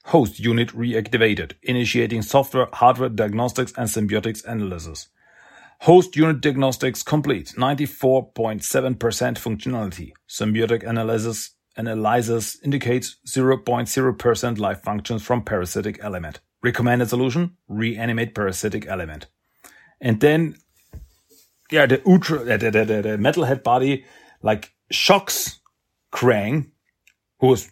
Host 0.06 0.40
unit 0.40 0.70
reactivated, 0.70 1.54
initiating 1.64 2.22
software, 2.22 2.70
hardware 2.72 3.10
diagnostics 3.10 3.74
and 3.76 3.90
symbiotics 3.90 4.46
analysis. 4.46 5.10
Host 5.82 6.16
unit 6.16 6.42
diagnostics 6.42 7.04
complete, 7.04 7.54
94.7% 7.58 8.98
functionality. 9.38 10.12
Symbiotic 10.28 10.84
analysis 11.78 12.58
indicates 12.64 13.18
0.0% 13.28 14.58
life 14.58 14.82
functions 14.82 15.24
from 15.24 15.44
parasitic 15.44 16.00
element. 16.02 16.40
Recommended 16.64 17.10
solution, 17.10 17.56
reanimate 17.68 18.34
parasitic 18.34 18.88
element. 18.88 19.28
And 20.02 20.20
then, 20.20 20.58
yeah, 21.72 21.86
the 21.86 22.02
ultra, 22.08 22.40
the, 22.40 22.58
the, 22.58 22.72
the, 22.72 23.02
the 23.02 23.18
metalhead 23.18 23.64
body, 23.64 24.06
like 24.42 24.74
shocks 24.90 25.60
Krang, 26.12 26.72
who 27.40 27.54
is, 27.54 27.70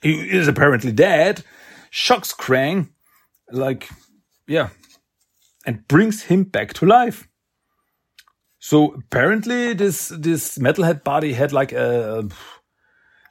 he 0.00 0.12
is 0.12 0.46
apparently 0.46 0.92
dead, 0.92 1.42
shocks 1.90 2.32
Krang, 2.32 2.90
like, 3.50 3.88
yeah, 4.46 4.68
and 5.66 5.86
brings 5.88 6.22
him 6.22 6.44
back 6.44 6.72
to 6.74 6.86
life. 6.86 7.27
So 8.58 8.92
apparently 8.94 9.72
this, 9.74 10.08
this 10.08 10.58
metalhead 10.58 11.04
body 11.04 11.32
had 11.32 11.52
like 11.52 11.72
a, 11.72 12.28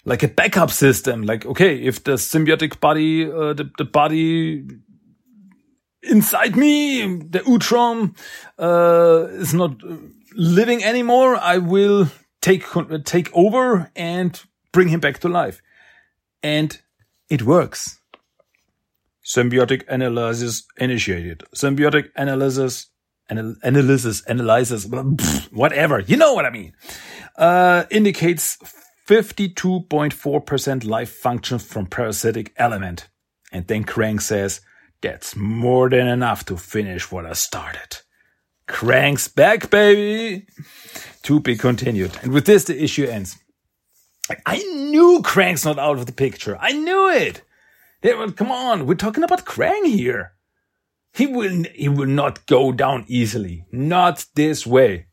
like 0.05 0.23
a 0.23 0.27
backup 0.27 0.71
system. 0.71 1.23
Like, 1.23 1.45
okay, 1.45 1.77
if 1.83 2.03
the 2.03 2.13
symbiotic 2.13 2.79
body, 2.79 3.29
uh, 3.29 3.53
the, 3.53 3.69
the 3.77 3.85
body 3.85 4.65
inside 6.01 6.55
me, 6.55 7.01
the 7.01 7.39
Utrom, 7.39 8.17
uh, 8.57 9.27
is 9.33 9.53
not 9.53 9.81
living 10.33 10.83
anymore. 10.83 11.35
I 11.35 11.57
will 11.57 12.07
take, 12.41 12.65
take 13.03 13.29
over 13.33 13.91
and 13.95 14.41
bring 14.71 14.87
him 14.87 15.01
back 15.01 15.19
to 15.19 15.29
life. 15.29 15.61
And 16.41 16.79
it 17.29 17.41
works. 17.43 17.99
Symbiotic 19.25 19.83
analysis 19.89 20.63
initiated. 20.77 21.43
Symbiotic 21.53 22.11
analysis, 22.15 22.87
anal- 23.29 23.55
analysis, 23.63 24.23
analysis, 24.27 24.85
whatever. 25.51 25.99
You 25.99 26.17
know 26.17 26.33
what 26.33 26.45
I 26.45 26.49
mean. 26.49 26.73
Uh, 27.37 27.85
indicates 27.89 28.57
52.4% 29.07 30.85
life 30.85 31.11
function 31.11 31.59
from 31.59 31.85
parasitic 31.85 32.53
element. 32.57 33.07
And 33.51 33.65
then 33.67 33.85
Krang 33.85 34.21
says, 34.21 34.61
that's 35.01 35.35
more 35.35 35.89
than 35.89 36.07
enough 36.07 36.45
to 36.45 36.57
finish 36.57 37.11
what 37.11 37.25
I 37.25 37.33
started. 37.33 37.99
Krang's 38.67 39.27
back, 39.27 39.69
baby! 39.69 40.47
To 41.23 41.39
be 41.39 41.55
continued. 41.55 42.17
And 42.21 42.33
with 42.33 42.45
this, 42.45 42.65
the 42.65 42.83
issue 42.83 43.05
ends. 43.05 43.37
I 44.45 44.57
knew 44.57 45.21
Krang's 45.23 45.63
not 45.63 45.79
out 45.79 45.97
of 45.97 46.05
the 46.05 46.11
picture. 46.11 46.57
I 46.59 46.73
knew 46.73 47.09
it. 47.09 47.43
Were, 48.03 48.31
come 48.31 48.51
on, 48.51 48.85
we're 48.85 48.95
talking 48.95 49.23
about 49.23 49.45
Krang 49.45 49.85
here. 49.85 50.33
He 51.17 51.25
will, 51.25 51.63
he 51.73 51.89
will 51.89 52.05
not 52.05 52.45
go 52.45 52.71
down 52.71 53.03
easily. 53.07 53.65
Not 53.71 54.25
this 54.35 54.67
way. 54.67 55.07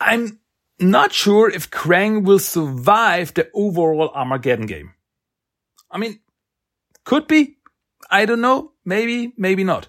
I'm 0.00 0.40
not 0.80 1.12
sure 1.12 1.50
if 1.50 1.70
Krang 1.70 2.24
will 2.24 2.38
survive 2.38 3.34
the 3.34 3.50
overall 3.52 4.08
Armageddon 4.14 4.64
game. 4.64 4.94
I 5.90 5.98
mean, 5.98 6.20
could 7.04 7.26
be. 7.26 7.58
I 8.10 8.24
don't 8.24 8.40
know. 8.40 8.72
Maybe, 8.86 9.34
maybe 9.36 9.62
not. 9.62 9.88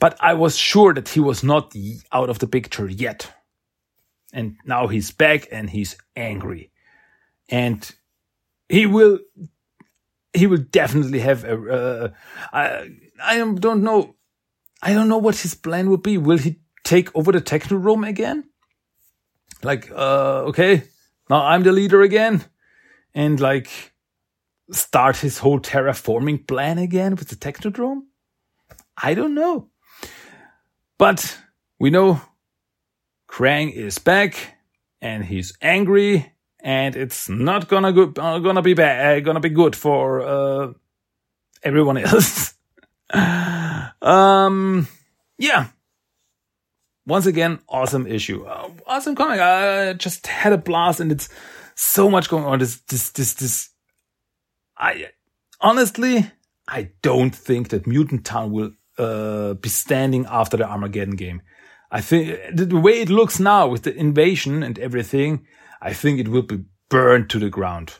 But 0.00 0.16
I 0.20 0.34
was 0.34 0.56
sure 0.56 0.94
that 0.94 1.10
he 1.10 1.20
was 1.20 1.44
not 1.44 1.72
out 2.10 2.28
of 2.28 2.40
the 2.40 2.48
picture 2.48 2.88
yet. 2.88 3.32
And 4.32 4.56
now 4.64 4.88
he's 4.88 5.12
back 5.12 5.46
and 5.52 5.70
he's 5.70 5.96
angry. 6.16 6.72
And 7.48 7.88
he 8.68 8.86
will, 8.86 9.20
he 10.32 10.48
will 10.48 10.64
definitely 10.72 11.20
have 11.20 11.44
a, 11.44 11.54
uh, 11.54 12.08
I, 12.52 12.88
I 13.22 13.38
don't 13.38 13.84
know. 13.84 14.16
I 14.82 14.94
don't 14.94 15.08
know 15.08 15.18
what 15.18 15.36
his 15.38 15.54
plan 15.54 15.90
would 15.90 16.02
be. 16.02 16.16
Will 16.18 16.38
he 16.38 16.60
take 16.84 17.14
over 17.14 17.32
the 17.32 17.40
Technodrome 17.40 18.08
again? 18.08 18.44
Like, 19.62 19.90
uh, 19.90 20.44
okay, 20.48 20.84
now 21.28 21.44
I'm 21.44 21.62
the 21.62 21.72
leader 21.72 22.00
again. 22.00 22.44
And 23.14 23.38
like, 23.38 23.68
start 24.70 25.18
his 25.18 25.38
whole 25.38 25.60
terraforming 25.60 26.46
plan 26.46 26.78
again 26.78 27.14
with 27.16 27.28
the 27.28 27.36
Technodrome? 27.36 28.02
I 29.02 29.14
don't 29.14 29.34
know. 29.34 29.68
But 30.98 31.38
we 31.78 31.90
know 31.90 32.20
Krang 33.28 33.72
is 33.72 33.98
back 33.98 34.58
and 35.00 35.24
he's 35.24 35.56
angry 35.60 36.32
and 36.62 36.94
it's 36.94 37.28
not 37.28 37.68
gonna 37.68 37.92
go, 37.92 38.12
uh, 38.18 38.38
gonna 38.38 38.62
be 38.62 38.74
bad, 38.74 39.18
uh, 39.18 39.20
gonna 39.20 39.40
be 39.40 39.48
good 39.48 39.74
for 39.74 40.20
uh, 40.20 40.72
everyone 41.62 41.96
else. 41.96 42.54
um, 44.02 44.88
yeah. 45.38 45.68
Once 47.06 47.26
again, 47.26 47.58
awesome 47.68 48.06
issue, 48.06 48.44
uh, 48.44 48.70
awesome 48.86 49.16
comic. 49.16 49.40
I 49.40 49.94
just 49.94 50.26
had 50.26 50.52
a 50.52 50.58
blast, 50.58 51.00
and 51.00 51.10
it's 51.10 51.28
so 51.74 52.10
much 52.10 52.28
going 52.28 52.44
on. 52.44 52.58
This, 52.58 52.80
this, 52.82 53.10
this, 53.10 53.34
this. 53.34 53.70
I 54.76 55.06
honestly, 55.60 56.30
I 56.68 56.90
don't 57.02 57.34
think 57.34 57.70
that 57.70 57.86
Mutant 57.86 58.24
Town 58.24 58.52
will 58.52 58.72
uh, 58.98 59.54
be 59.54 59.68
standing 59.68 60.26
after 60.26 60.56
the 60.56 60.68
Armageddon 60.68 61.16
game. 61.16 61.42
I 61.90 62.00
think 62.00 62.38
the 62.54 62.76
way 62.76 63.00
it 63.00 63.08
looks 63.08 63.40
now 63.40 63.66
with 63.66 63.82
the 63.82 63.94
invasion 63.94 64.62
and 64.62 64.78
everything, 64.78 65.46
I 65.82 65.92
think 65.92 66.20
it 66.20 66.28
will 66.28 66.42
be 66.42 66.64
burned 66.88 67.30
to 67.30 67.38
the 67.38 67.50
ground. 67.50 67.94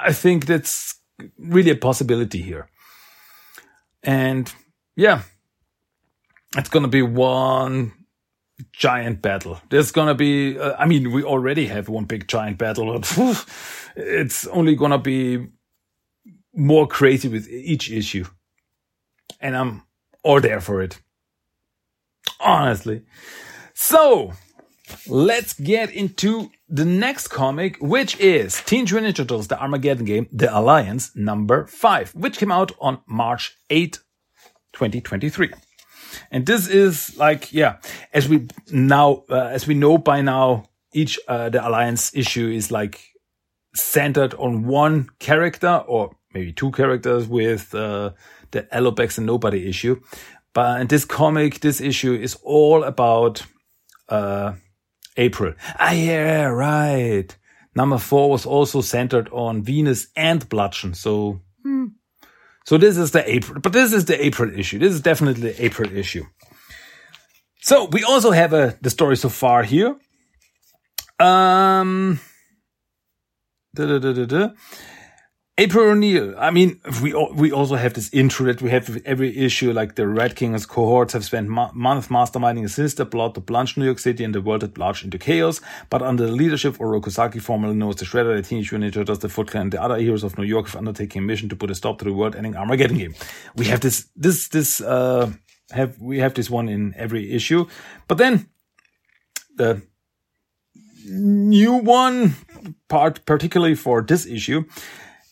I 0.00 0.12
think 0.12 0.46
that's 0.46 0.94
really 1.36 1.70
a 1.70 1.76
possibility 1.76 2.40
here. 2.40 2.70
And 4.02 4.52
yeah, 4.98 5.22
it's 6.56 6.68
going 6.68 6.82
to 6.82 6.88
be 6.88 7.02
one 7.02 7.92
giant 8.72 9.22
battle. 9.22 9.60
There's 9.70 9.92
going 9.92 10.08
to 10.08 10.14
be, 10.14 10.58
uh, 10.58 10.74
I 10.76 10.86
mean, 10.86 11.12
we 11.12 11.22
already 11.22 11.66
have 11.66 11.88
one 11.88 12.04
big 12.04 12.26
giant 12.26 12.58
battle, 12.58 12.92
but 13.16 13.46
it's 13.94 14.48
only 14.48 14.74
going 14.74 14.90
to 14.90 14.98
be 14.98 15.46
more 16.52 16.88
crazy 16.88 17.28
with 17.28 17.48
each 17.48 17.92
issue. 17.92 18.24
And 19.40 19.56
I'm 19.56 19.82
all 20.24 20.40
there 20.40 20.60
for 20.60 20.82
it. 20.82 21.00
Honestly. 22.40 23.04
So 23.74 24.32
let's 25.06 25.52
get 25.52 25.92
into 25.92 26.50
the 26.68 26.84
next 26.84 27.28
comic, 27.28 27.76
which 27.80 28.18
is 28.18 28.60
Teenage 28.62 28.92
Mutant 28.92 29.16
Turtles, 29.16 29.46
the 29.46 29.60
Armageddon 29.60 30.06
game, 30.06 30.28
The 30.32 30.52
Alliance 30.58 31.14
number 31.14 31.68
five, 31.68 32.12
which 32.16 32.38
came 32.38 32.50
out 32.50 32.72
on 32.80 32.98
March 33.06 33.56
8, 33.70 34.00
2023. 34.78 35.52
And 36.30 36.46
this 36.46 36.68
is 36.68 37.16
like, 37.16 37.52
yeah, 37.52 37.78
as 38.12 38.28
we 38.28 38.46
now, 38.70 39.24
uh, 39.28 39.50
as 39.52 39.66
we 39.66 39.74
know 39.74 39.98
by 39.98 40.22
now, 40.22 40.64
each, 40.92 41.18
uh, 41.28 41.50
the 41.50 41.66
Alliance 41.66 42.14
issue 42.14 42.48
is 42.48 42.70
like 42.70 43.00
centered 43.74 44.34
on 44.34 44.64
one 44.66 45.08
character 45.18 45.84
or 45.86 46.16
maybe 46.32 46.52
two 46.52 46.70
characters 46.70 47.26
with, 47.26 47.74
uh, 47.74 48.10
the 48.52 48.62
Alopex 48.72 49.18
and 49.18 49.26
Nobody 49.26 49.68
issue. 49.68 50.00
But 50.54 50.80
in 50.80 50.86
this 50.86 51.04
comic, 51.04 51.60
this 51.60 51.80
issue 51.80 52.14
is 52.14 52.36
all 52.42 52.84
about, 52.84 53.44
uh, 54.08 54.54
April. 55.16 55.54
Ah, 55.78 55.92
yeah, 55.92 56.44
right. 56.44 57.36
Number 57.74 57.98
four 57.98 58.30
was 58.30 58.46
also 58.46 58.80
centered 58.80 59.28
on 59.30 59.62
Venus 59.62 60.08
and 60.16 60.48
Bludgeon. 60.48 60.94
So, 60.94 61.40
hmm. 61.62 61.86
So 62.68 62.76
this 62.76 62.98
is 62.98 63.12
the 63.12 63.24
April, 63.26 63.62
but 63.62 63.72
this 63.72 63.94
is 63.94 64.04
the 64.04 64.22
April 64.22 64.52
issue. 64.52 64.78
This 64.78 64.92
is 64.92 65.00
definitely 65.00 65.52
the 65.52 65.64
April 65.64 65.90
issue. 65.96 66.26
So 67.62 67.86
we 67.86 68.04
also 68.04 68.30
have 68.30 68.52
a, 68.52 68.76
the 68.82 68.90
story 68.90 69.16
so 69.16 69.30
far 69.30 69.62
here. 69.62 69.96
Um, 71.18 72.20
da, 73.74 73.98
da, 73.98 74.12
da. 74.26 74.50
April 75.60 75.90
O'Neil. 75.90 76.36
I 76.38 76.52
mean, 76.52 76.80
we 77.02 77.12
we 77.34 77.50
also 77.50 77.74
have 77.74 77.92
this 77.94 78.08
intro 78.12 78.46
that 78.46 78.62
we 78.62 78.70
have 78.70 78.88
with 78.88 79.04
every 79.04 79.36
issue, 79.36 79.72
like 79.72 79.96
the 79.96 80.06
Red 80.06 80.36
King's 80.36 80.64
cohorts 80.64 81.12
have 81.14 81.24
spent 81.24 81.48
mo- 81.48 81.72
months 81.74 82.06
masterminding 82.06 82.64
a 82.64 82.68
sinister 82.68 83.04
plot 83.04 83.34
to 83.34 83.40
plunge 83.40 83.76
New 83.76 83.84
York 83.84 83.98
City 83.98 84.22
and 84.22 84.32
the 84.32 84.40
world 84.40 84.62
at 84.62 84.78
large 84.78 85.02
into 85.02 85.18
chaos. 85.18 85.60
But 85.90 86.00
under 86.00 86.26
the 86.26 86.32
leadership 86.32 86.74
of 86.74 86.78
Oroku 86.78 87.10
Saki, 87.10 87.40
formerly 87.40 87.74
known 87.74 87.90
as 87.90 87.96
the 87.96 88.04
Shredder, 88.04 88.36
the 88.36 88.42
Teenage 88.42 88.70
Mutant 88.70 88.92
Ninja 88.92 88.98
Turtles, 88.98 89.18
the 89.18 89.28
Foot 89.28 89.48
Clan, 89.48 89.62
and 89.62 89.72
the 89.72 89.82
other 89.82 89.96
heroes 89.96 90.22
of 90.22 90.38
New 90.38 90.44
York 90.44 90.66
have 90.66 90.76
undertaken 90.76 91.24
a 91.24 91.26
mission 91.26 91.48
to 91.48 91.56
put 91.56 91.72
a 91.72 91.74
stop 91.74 91.98
to 91.98 92.04
the 92.04 92.12
world-ending 92.12 92.54
Armageddon 92.56 92.96
game. 92.96 93.14
We 93.56 93.64
have 93.66 93.80
this, 93.80 94.06
this, 94.14 94.46
this, 94.48 94.80
uh, 94.80 95.32
have 95.72 95.98
we 95.98 96.20
have 96.20 96.34
this 96.34 96.48
one 96.48 96.68
in 96.68 96.94
every 96.96 97.32
issue, 97.32 97.66
but 98.06 98.16
then 98.16 98.48
the 99.56 99.82
new 101.04 101.72
one 101.72 102.36
part, 102.88 103.26
particularly 103.26 103.74
for 103.74 104.02
this 104.02 104.24
issue 104.24 104.64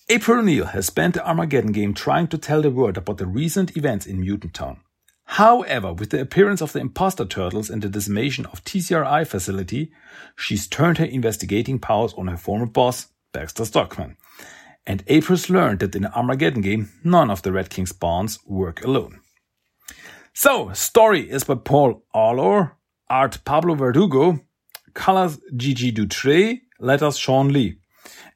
April 0.09 0.39
O'Neil 0.39 0.67
has 0.67 0.87
spent 0.87 1.15
the 1.15 1.29
Armageddon 1.29 1.73
game 1.73 1.93
trying 1.93 2.29
to 2.29 2.39
tell 2.39 2.63
the 2.63 2.71
world 2.71 2.97
about 2.97 3.19
the 3.19 3.27
recent 3.27 3.77
events 3.77 4.07
in 4.07 4.21
Mutant 4.21 4.55
Town. 4.55 4.79
However, 5.25 5.93
with 5.93 6.11
the 6.11 6.21
appearance 6.21 6.63
of 6.63 6.73
the 6.73 6.79
imposter 6.79 7.25
turtles 7.25 7.69
and 7.69 7.83
the 7.83 7.89
decimation 7.89 8.47
of 8.47 8.63
TCRI 8.63 9.27
facility, 9.27 9.91
she's 10.37 10.69
turned 10.69 10.99
her 10.99 11.05
investigating 11.05 11.81
powers 11.81 12.15
on 12.15 12.29
her 12.29 12.37
former 12.37 12.67
boss, 12.67 13.09
Baxter 13.33 13.65
Stockman. 13.65 14.17
And 14.87 15.03
April's 15.09 15.51
learned 15.51 15.81
that 15.81 15.97
in 15.97 16.03
the 16.03 16.15
Armageddon 16.15 16.63
game, 16.63 16.93
none 17.03 17.29
of 17.29 17.43
the 17.43 17.51
Red 17.51 17.69
King's 17.69 17.91
bonds 17.91 18.39
work 18.47 18.85
alone. 18.85 19.19
So, 20.33 20.73
story 20.73 21.29
is 21.29 21.43
by 21.43 21.57
Paul 21.57 22.05
Allor, 22.15 22.77
art 23.11 23.41
Pablo 23.45 23.75
Verdugo, 23.75 24.39
colors 24.95 25.41
Gigi 25.57 25.91
Dutreix, 25.91 26.61
letters 26.79 27.19
Shawn 27.19 27.49
Lee. 27.49 27.79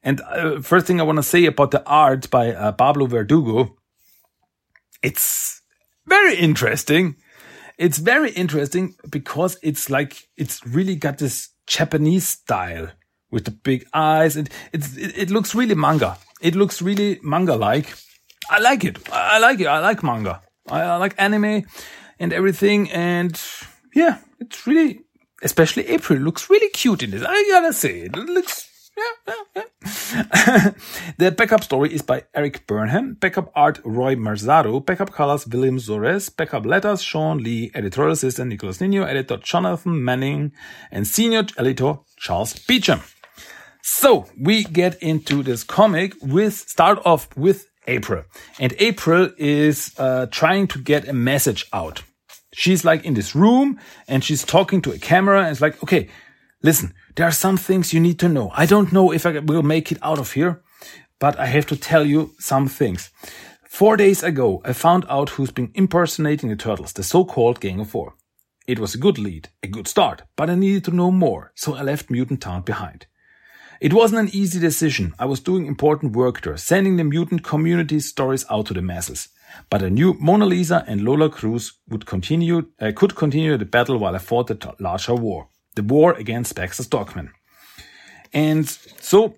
And 0.03 0.21
uh, 0.21 0.61
first 0.61 0.87
thing 0.87 0.99
I 0.99 1.03
want 1.03 1.17
to 1.17 1.23
say 1.23 1.45
about 1.45 1.71
the 1.71 1.85
art 1.85 2.29
by 2.29 2.53
uh, 2.53 2.71
Pablo 2.71 3.05
Verdugo, 3.05 3.77
it's 5.03 5.61
very 6.07 6.35
interesting. 6.35 7.15
It's 7.77 7.97
very 7.97 8.31
interesting 8.31 8.95
because 9.09 9.57
it's 9.61 9.89
like 9.89 10.27
it's 10.37 10.65
really 10.65 10.95
got 10.95 11.17
this 11.17 11.49
Japanese 11.67 12.27
style 12.27 12.89
with 13.29 13.45
the 13.45 13.51
big 13.51 13.85
eyes, 13.93 14.35
and 14.35 14.49
it's 14.73 14.97
it, 14.97 15.17
it 15.17 15.29
looks 15.29 15.55
really 15.55 15.75
manga. 15.75 16.17
It 16.41 16.55
looks 16.55 16.81
really 16.81 17.19
manga 17.23 17.55
like. 17.55 17.93
I 18.49 18.59
like 18.59 18.83
it. 18.83 18.97
I 19.11 19.39
like 19.39 19.59
it. 19.59 19.67
I 19.67 19.79
like 19.79 20.03
manga. 20.03 20.41
I, 20.69 20.81
I 20.81 20.95
like 20.97 21.15
anime 21.17 21.63
and 22.19 22.33
everything, 22.33 22.91
and 22.91 23.39
yeah, 23.95 24.17
it's 24.39 24.67
really 24.67 25.01
especially 25.41 25.87
April 25.87 26.19
looks 26.19 26.49
really 26.49 26.69
cute 26.69 27.03
in 27.03 27.13
it. 27.13 27.23
I 27.25 27.43
gotta 27.49 27.73
say, 27.73 28.01
it 28.01 28.15
looks 28.15 28.69
the 31.17 31.31
backup 31.31 31.63
story 31.63 31.93
is 31.93 32.01
by 32.01 32.23
Erik 32.33 32.67
Burnham, 32.67 33.15
backup 33.15 33.51
art 33.55 33.79
Roy 33.83 34.15
Marzaro, 34.15 34.85
backup 34.85 35.11
colors 35.11 35.47
William 35.47 35.77
Zores, 35.77 36.35
backup 36.35 36.65
letters 36.65 37.01
Shawn 37.01 37.37
Lee, 37.37 37.71
editorial 37.73 38.13
assistant 38.13 38.49
Nicholas 38.49 38.81
Nino, 38.81 39.03
editor 39.03 39.37
Jonathan 39.37 40.03
Manning, 40.03 40.51
and 40.91 41.07
senior 41.07 41.45
editor 41.57 41.99
Charles 42.17 42.53
Beecham. 42.65 43.01
So 43.81 44.25
we 44.39 44.63
get 44.63 45.01
into 45.01 45.43
this 45.43 45.63
comic 45.63 46.13
with 46.21 46.55
start 46.55 46.99
off 47.05 47.35
with 47.37 47.67
April, 47.87 48.23
and 48.59 48.73
April 48.79 49.31
is 49.37 49.93
uh, 49.97 50.27
trying 50.27 50.67
to 50.67 50.79
get 50.79 51.07
a 51.07 51.13
message 51.13 51.65
out. 51.73 52.03
She's 52.53 52.83
like 52.83 53.05
in 53.05 53.13
this 53.13 53.33
room 53.33 53.79
and 54.09 54.23
she's 54.23 54.43
talking 54.43 54.81
to 54.81 54.91
a 54.91 54.99
camera 54.99 55.39
and 55.39 55.51
it's 55.51 55.61
like, 55.61 55.81
okay, 55.83 56.09
listen, 56.61 56.93
there 57.15 57.27
are 57.27 57.31
some 57.31 57.57
things 57.57 57.93
you 57.93 57.99
need 57.99 58.19
to 58.19 58.29
know. 58.29 58.51
I 58.53 58.65
don't 58.65 58.91
know 58.91 59.11
if 59.11 59.25
I 59.25 59.39
will 59.39 59.63
make 59.63 59.91
it 59.91 59.99
out 60.01 60.19
of 60.19 60.31
here, 60.31 60.61
but 61.19 61.39
I 61.39 61.45
have 61.45 61.65
to 61.67 61.75
tell 61.75 62.05
you 62.05 62.33
some 62.39 62.67
things. 62.67 63.09
Four 63.65 63.97
days 63.97 64.23
ago, 64.23 64.61
I 64.65 64.73
found 64.73 65.05
out 65.09 65.29
who's 65.29 65.51
been 65.51 65.71
impersonating 65.73 66.49
the 66.49 66.55
Turtles, 66.55 66.93
the 66.93 67.03
so-called 67.03 67.61
Gang 67.61 67.79
of 67.79 67.89
Four. 67.89 68.15
It 68.67 68.79
was 68.79 68.93
a 68.93 68.99
good 68.99 69.17
lead, 69.17 69.49
a 69.63 69.67
good 69.67 69.87
start, 69.87 70.23
but 70.35 70.49
I 70.49 70.55
needed 70.55 70.83
to 70.85 70.95
know 70.95 71.11
more, 71.11 71.51
so 71.55 71.75
I 71.75 71.81
left 71.81 72.09
Mutant 72.09 72.41
Town 72.41 72.61
behind. 72.61 73.07
It 73.79 73.93
wasn't 73.93 74.21
an 74.21 74.35
easy 74.35 74.59
decision. 74.59 75.13
I 75.17 75.25
was 75.25 75.39
doing 75.39 75.65
important 75.65 76.15
work 76.15 76.41
there, 76.41 76.57
sending 76.57 76.97
the 76.97 77.03
mutant 77.03 77.43
community 77.43 77.99
stories 77.99 78.45
out 78.49 78.67
to 78.67 78.73
the 78.75 78.81
masses. 78.81 79.29
But 79.69 79.81
I 79.81 79.89
knew 79.89 80.15
Mona 80.19 80.45
Lisa 80.45 80.83
and 80.87 81.01
Lola 81.01 81.29
Cruz 81.29 81.73
would 81.89 82.05
continue, 82.05 82.67
uh, 82.79 82.91
could 82.95 83.15
continue 83.15 83.57
the 83.57 83.65
battle 83.65 83.97
while 83.97 84.15
I 84.15 84.19
fought 84.19 84.47
the 84.47 84.75
larger 84.79 85.15
war 85.15 85.47
the 85.75 85.83
war 85.83 86.13
against 86.13 86.55
Baxter 86.55 86.83
Stockman. 86.83 87.31
And 88.33 88.67
so 88.99 89.35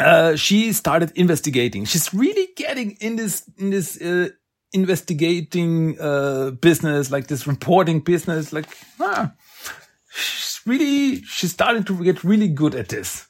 uh, 0.00 0.36
she 0.36 0.72
started 0.72 1.12
investigating. 1.14 1.84
She's 1.84 2.12
really 2.14 2.48
getting 2.56 2.92
in 3.00 3.16
this 3.16 3.48
in 3.58 3.70
this 3.70 4.00
uh, 4.00 4.28
investigating 4.72 6.00
uh, 6.00 6.52
business, 6.60 7.10
like 7.10 7.26
this 7.26 7.46
reporting 7.46 8.00
business. 8.00 8.52
Like, 8.52 8.66
ah, 9.00 9.32
she's 10.10 10.60
really 10.66 11.22
she's 11.22 11.52
starting 11.52 11.84
to 11.84 12.04
get 12.04 12.24
really 12.24 12.48
good 12.48 12.74
at 12.74 12.88
this. 12.88 13.26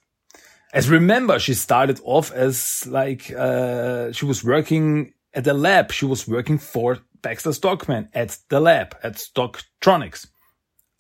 As 0.72 0.90
remember, 0.90 1.38
she 1.38 1.54
started 1.54 2.00
off 2.04 2.31
as 2.33 2.87
like 2.87 3.33
uh, 3.33 4.12
she 4.12 4.26
was 4.26 4.44
working 4.44 5.14
at 5.35 5.44
the 5.44 5.54
lab. 5.54 5.90
She 5.92 6.04
was 6.04 6.28
working 6.28 6.59
for 6.59 6.98
Baxter 7.22 7.52
Stockman 7.52 8.11
at 8.12 8.38
the 8.50 8.61
lab 8.61 8.94
at 9.02 9.14
Stocktronics. 9.14 10.26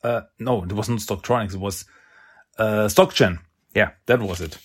Uh, 0.02 0.22
no, 0.38 0.62
it 0.64 0.72
wasn't 0.72 1.00
Stocktronics. 1.00 1.54
It 1.54 1.60
was 1.60 1.84
uh, 2.58 2.88
StockGen. 2.88 3.38
Yeah, 3.74 3.90
that 4.06 4.20
was 4.20 4.40
it. 4.40 4.58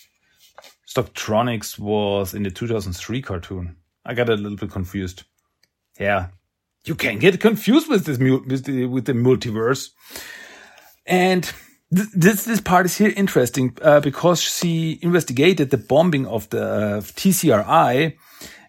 Stocktronics 0.87 1.79
was 1.79 2.33
in 2.33 2.43
the 2.43 2.51
2003 2.51 3.21
cartoon. 3.21 3.77
I 4.05 4.13
got 4.13 4.29
a 4.29 4.35
little 4.35 4.57
bit 4.57 4.71
confused. 4.71 5.23
Yeah, 5.99 6.27
you 6.85 6.95
can 6.95 7.19
get 7.19 7.39
confused 7.39 7.89
with 7.89 8.05
this 8.05 8.17
with 8.17 8.65
the, 8.65 8.85
with 8.85 9.05
the 9.05 9.13
multiverse. 9.13 9.89
And 11.05 11.43
th 11.95 12.07
this 12.13 12.45
this 12.45 12.61
part 12.61 12.85
is 12.85 12.97
here 12.97 13.13
interesting 13.15 13.77
uh, 13.81 14.01
because 14.01 14.41
she 14.41 14.99
investigated 15.01 15.69
the 15.69 15.77
bombing 15.77 16.27
of 16.27 16.49
the 16.49 16.63
uh, 16.63 17.01
TCRI, 17.01 18.17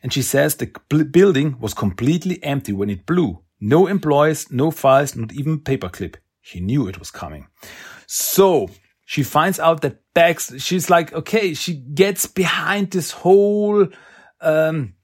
and 0.03 0.13
she 0.13 0.23
says 0.23 0.57
the 0.57 0.71
building 1.11 1.57
was 1.61 1.75
completely 1.75 2.39
empty 2.43 2.73
when 2.73 2.91
it 2.91 3.07
blew. 3.07 3.41
No 3.61 3.87
employees, 3.87 4.51
no 4.51 4.71
files, 4.71 5.17
not 5.17 5.33
even 5.33 5.61
paperclip. 5.61 6.17
He 6.45 6.61
knew 6.61 6.87
it 6.89 6.99
was 6.99 7.11
coming. 7.11 7.47
So 8.07 8.69
she 9.07 9.23
finds 9.23 9.59
out 9.59 9.81
that 9.81 10.01
Bex, 10.13 10.53
she's 10.63 10.91
like, 10.91 11.13
okay, 11.15 11.55
she 11.55 11.75
gets 11.75 12.27
behind 12.27 12.91
this 12.91 13.11
whole, 13.11 13.89
um, 14.43 14.95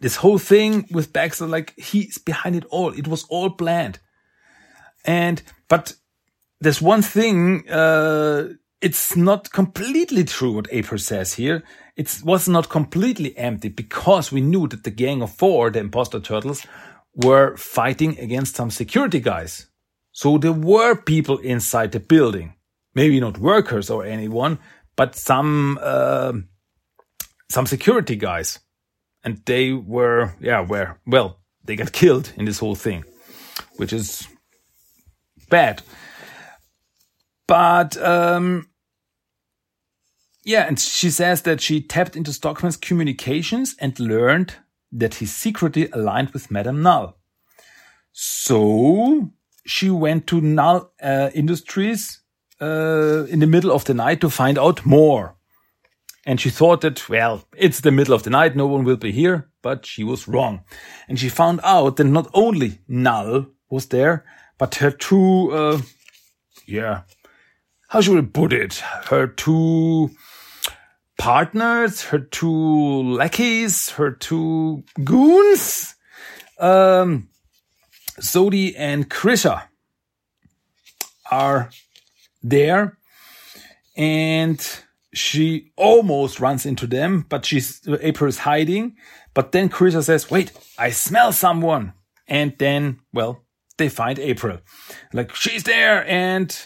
this 0.00 0.16
whole 0.16 0.38
thing 0.38 0.86
with 0.90 1.12
Baxter, 1.12 1.46
like 1.46 1.72
he's 1.78 2.18
behind 2.18 2.54
it 2.54 2.66
all. 2.66 2.90
It 2.90 3.08
was 3.08 3.24
all 3.30 3.50
planned. 3.50 3.98
And, 5.06 5.42
but 5.68 5.94
there's 6.60 6.82
one 6.82 7.02
thing, 7.02 7.68
uh, 7.70 8.50
it's 8.82 9.16
not 9.16 9.52
completely 9.52 10.24
true 10.24 10.52
what 10.52 10.68
April 10.70 10.98
says 10.98 11.34
here. 11.34 11.62
It 11.96 12.20
was 12.24 12.46
not 12.46 12.68
completely 12.68 13.36
empty 13.38 13.68
because 13.70 14.30
we 14.30 14.42
knew 14.42 14.68
that 14.68 14.84
the 14.84 14.90
gang 14.90 15.22
of 15.22 15.34
four, 15.34 15.70
the 15.70 15.80
imposter 15.80 16.20
turtles, 16.20 16.66
were 17.14 17.56
fighting 17.56 18.18
against 18.18 18.56
some 18.56 18.70
security 18.70 19.20
guys 19.20 19.68
so 20.12 20.38
there 20.38 20.52
were 20.52 20.94
people 20.94 21.38
inside 21.38 21.92
the 21.92 22.00
building, 22.00 22.54
maybe 22.94 23.18
not 23.18 23.38
workers 23.38 23.90
or 23.90 24.04
anyone, 24.04 24.58
but 24.94 25.16
some 25.16 25.78
uh, 25.82 26.32
some 27.50 27.66
security 27.66 28.16
guys, 28.16 28.60
and 29.24 29.42
they 29.46 29.72
were 29.72 30.34
yeah 30.40 30.60
were 30.60 30.98
well 31.06 31.38
they 31.64 31.76
got 31.76 31.92
killed 31.92 32.32
in 32.36 32.44
this 32.44 32.58
whole 32.58 32.74
thing, 32.74 33.04
which 33.76 33.92
is 33.92 34.28
bad. 35.48 35.82
But 37.46 37.96
um, 37.96 38.68
yeah, 40.44 40.66
and 40.66 40.78
she 40.78 41.10
says 41.10 41.42
that 41.42 41.60
she 41.60 41.80
tapped 41.80 42.16
into 42.16 42.32
Stockman's 42.32 42.76
communications 42.76 43.76
and 43.78 43.98
learned 43.98 44.56
that 44.90 45.14
he 45.16 45.26
secretly 45.26 45.88
aligned 45.92 46.30
with 46.30 46.50
Madame 46.50 46.82
Null. 46.82 47.16
So 48.12 49.30
she 49.64 49.90
went 49.90 50.26
to 50.28 50.40
Null 50.40 50.92
uh, 51.02 51.30
Industries 51.34 52.20
uh, 52.60 53.24
in 53.28 53.40
the 53.40 53.46
middle 53.46 53.72
of 53.72 53.84
the 53.84 53.94
night 53.94 54.20
to 54.20 54.30
find 54.30 54.58
out 54.58 54.84
more. 54.84 55.36
And 56.24 56.40
she 56.40 56.50
thought 56.50 56.82
that, 56.82 57.08
well, 57.08 57.44
it's 57.56 57.80
the 57.80 57.90
middle 57.90 58.14
of 58.14 58.22
the 58.22 58.30
night, 58.30 58.54
no 58.54 58.66
one 58.66 58.84
will 58.84 58.96
be 58.96 59.10
here, 59.10 59.50
but 59.60 59.84
she 59.84 60.04
was 60.04 60.28
wrong. 60.28 60.64
And 61.08 61.18
she 61.18 61.28
found 61.28 61.60
out 61.64 61.96
that 61.96 62.04
not 62.04 62.30
only 62.32 62.78
Null 62.86 63.46
was 63.68 63.86
there, 63.86 64.24
but 64.58 64.76
her 64.76 64.92
two, 64.92 65.50
uh, 65.52 65.80
yeah, 66.66 67.02
how 67.88 68.00
should 68.00 68.14
we 68.14 68.22
put 68.22 68.52
it? 68.52 68.74
Her 69.06 69.26
two 69.26 70.10
partners, 71.18 72.02
her 72.04 72.20
two 72.20 73.02
lackeys, 73.02 73.90
her 73.90 74.12
two 74.12 74.84
goons, 75.02 75.96
um, 76.58 77.28
Sodi 78.20 78.74
and 78.76 79.08
Krisa 79.08 79.64
are 81.30 81.70
there 82.42 82.98
and 83.96 84.82
she 85.14 85.72
almost 85.76 86.40
runs 86.40 86.64
into 86.64 86.86
them, 86.86 87.26
but 87.28 87.44
she's, 87.44 87.86
April 88.00 88.28
is 88.28 88.38
hiding. 88.38 88.96
But 89.34 89.52
then 89.52 89.68
Krisa 89.68 90.02
says, 90.02 90.30
wait, 90.30 90.52
I 90.78 90.90
smell 90.90 91.32
someone. 91.32 91.92
And 92.26 92.54
then, 92.58 93.00
well, 93.12 93.44
they 93.76 93.88
find 93.88 94.18
April. 94.18 94.58
Like, 95.12 95.34
she's 95.34 95.64
there. 95.64 96.06
And, 96.08 96.56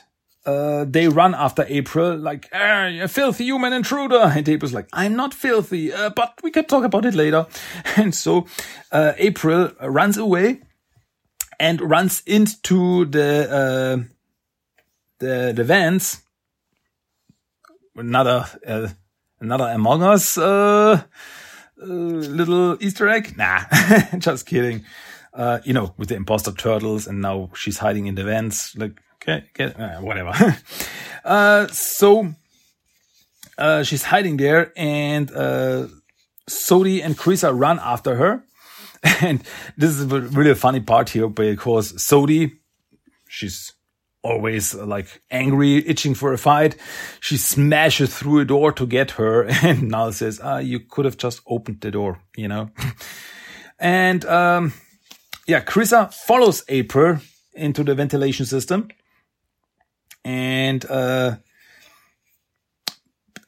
uh, 0.44 0.84
they 0.88 1.08
run 1.08 1.34
after 1.34 1.64
April, 1.68 2.16
like, 2.16 2.48
you 2.54 3.08
filthy 3.08 3.44
human 3.44 3.72
intruder. 3.72 4.20
And 4.36 4.48
April's 4.48 4.72
like, 4.72 4.88
I'm 4.92 5.16
not 5.16 5.34
filthy, 5.34 5.92
uh, 5.92 6.10
but 6.10 6.38
we 6.44 6.52
can 6.52 6.66
talk 6.66 6.84
about 6.84 7.04
it 7.04 7.14
later. 7.14 7.46
And 7.96 8.14
so, 8.14 8.46
uh, 8.92 9.14
April 9.18 9.72
runs 9.80 10.16
away 10.16 10.60
and 11.58 11.80
runs 11.80 12.22
into 12.26 13.04
the 13.06 13.48
uh, 13.50 14.02
the 15.18 15.52
the 15.54 15.64
vans. 15.64 16.22
Another 17.94 18.46
uh, 18.66 18.88
another 19.40 19.64
Among 19.64 20.02
Us 20.02 20.36
uh, 20.36 21.02
uh, 21.82 21.84
little 21.84 22.76
Easter 22.82 23.08
egg. 23.08 23.36
Nah, 23.36 23.60
just 24.18 24.46
kidding. 24.46 24.84
Uh, 25.32 25.60
you 25.64 25.72
know, 25.72 25.94
with 25.98 26.08
the 26.08 26.14
imposter 26.14 26.52
turtles, 26.52 27.06
and 27.06 27.20
now 27.20 27.50
she's 27.54 27.78
hiding 27.78 28.06
in 28.06 28.14
the 28.14 28.24
vans. 28.24 28.74
Like, 28.76 29.00
okay, 29.16 29.44
get 29.54 29.78
uh, 29.78 30.00
whatever. 30.00 30.32
uh, 31.24 31.66
so 31.68 32.34
uh, 33.58 33.82
she's 33.82 34.02
hiding 34.02 34.36
there, 34.38 34.72
and 34.76 35.30
uh, 35.30 35.88
Sodi 36.48 37.02
and 37.04 37.16
Krisa 37.16 37.52
run 37.58 37.78
after 37.82 38.16
her 38.16 38.42
And 39.22 39.42
this 39.76 39.98
is 39.98 40.06
really 40.06 40.50
a 40.50 40.54
funny 40.54 40.80
part 40.80 41.10
here 41.10 41.28
because 41.28 41.92
Sodi, 41.94 42.58
she's 43.28 43.72
always 44.26 44.74
like 44.74 45.22
angry, 45.30 45.86
itching 45.86 46.14
for 46.14 46.32
a 46.32 46.38
fight. 46.38 46.76
She 47.20 47.36
smashes 47.36 48.16
through 48.16 48.40
a 48.40 48.44
door 48.44 48.72
to 48.72 48.86
get 48.86 49.12
her 49.12 49.44
and 49.62 49.88
Null 49.88 50.12
says, 50.12 50.40
ah, 50.42 50.58
you 50.58 50.80
could 50.80 51.04
have 51.04 51.16
just 51.16 51.40
opened 51.46 51.80
the 51.80 51.90
door, 51.90 52.20
you 52.36 52.48
know? 52.48 52.70
and, 53.78 54.24
um, 54.24 54.72
yeah, 55.46 55.60
Krisa 55.60 56.12
follows 56.12 56.64
April 56.68 57.18
into 57.54 57.84
the 57.84 57.94
ventilation 57.94 58.46
system 58.46 58.88
and, 60.24 60.84
uh, 60.90 61.36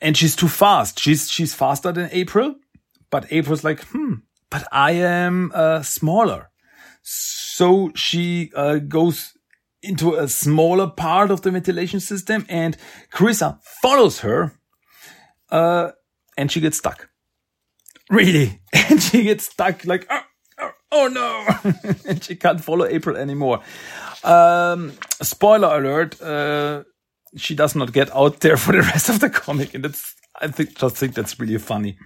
and 0.01 0.17
she's 0.17 0.37
too 0.37 0.49
fast. 0.49 1.01
She's, 1.01 1.29
she's 1.29 1.55
faster 1.55 1.91
than 1.91 2.09
April, 2.13 2.55
but 3.11 3.27
April's 3.33 3.65
like, 3.65 3.83
hmm, 3.87 4.15
but 4.51 4.67
I 4.73 4.93
am 4.93 5.53
uh, 5.55 5.83
smaller. 5.83 6.51
So 7.03 7.91
she 7.95 8.51
uh, 8.55 8.77
goes 8.79 9.33
into 9.83 10.15
a 10.15 10.29
smaller 10.29 10.89
part 10.89 11.31
of 11.31 11.43
the 11.43 11.51
ventilation 11.51 12.01
system 12.01 12.45
and 12.49 12.77
Krisa 13.13 13.59
follows 13.83 14.21
her 14.21 14.53
Uh, 15.51 15.93
and 16.37 16.53
she 16.53 16.61
gets 16.61 16.77
stuck. 16.79 17.09
Really. 18.11 18.61
And 18.91 19.03
she 19.03 19.23
gets 19.25 19.45
stuck 19.45 19.85
like, 19.85 20.07
oh, 20.11 20.23
oh, 20.59 20.71
oh 20.93 21.09
no. 21.09 21.73
and 22.07 22.23
she 22.23 22.37
can't 22.37 22.63
follow 22.63 22.87
April 22.87 23.17
anymore. 23.17 23.61
Um, 24.25 24.93
spoiler 25.23 25.69
alert. 25.79 26.21
Uh, 26.21 26.85
she 27.37 27.55
does 27.55 27.75
not 27.75 27.93
get 27.93 28.15
out 28.15 28.41
there 28.41 28.57
for 28.57 28.73
the 28.73 28.83
rest 28.93 29.09
of 29.09 29.21
the 29.21 29.31
comic. 29.31 29.75
And 29.75 29.85
that's, 29.85 30.15
I 30.41 30.49
think, 30.49 30.77
just 30.77 30.97
think 30.97 31.15
that's 31.15 31.39
really 31.41 31.59
funny. 31.59 31.99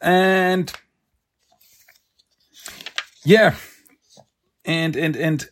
And 0.00 0.72
yeah. 3.28 3.56
And, 4.64 4.96
and, 4.96 5.16
and 5.16 5.48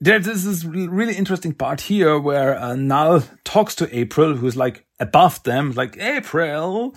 there's 0.00 0.24
this 0.24 0.64
really 0.64 1.14
interesting 1.14 1.52
part 1.52 1.82
here 1.82 2.18
where 2.18 2.58
uh, 2.58 2.76
Null 2.76 3.24
talks 3.44 3.74
to 3.76 3.96
April, 3.96 4.34
who's 4.34 4.56
like 4.56 4.86
above 4.98 5.42
them, 5.42 5.72
like, 5.72 5.98
April, 5.98 6.94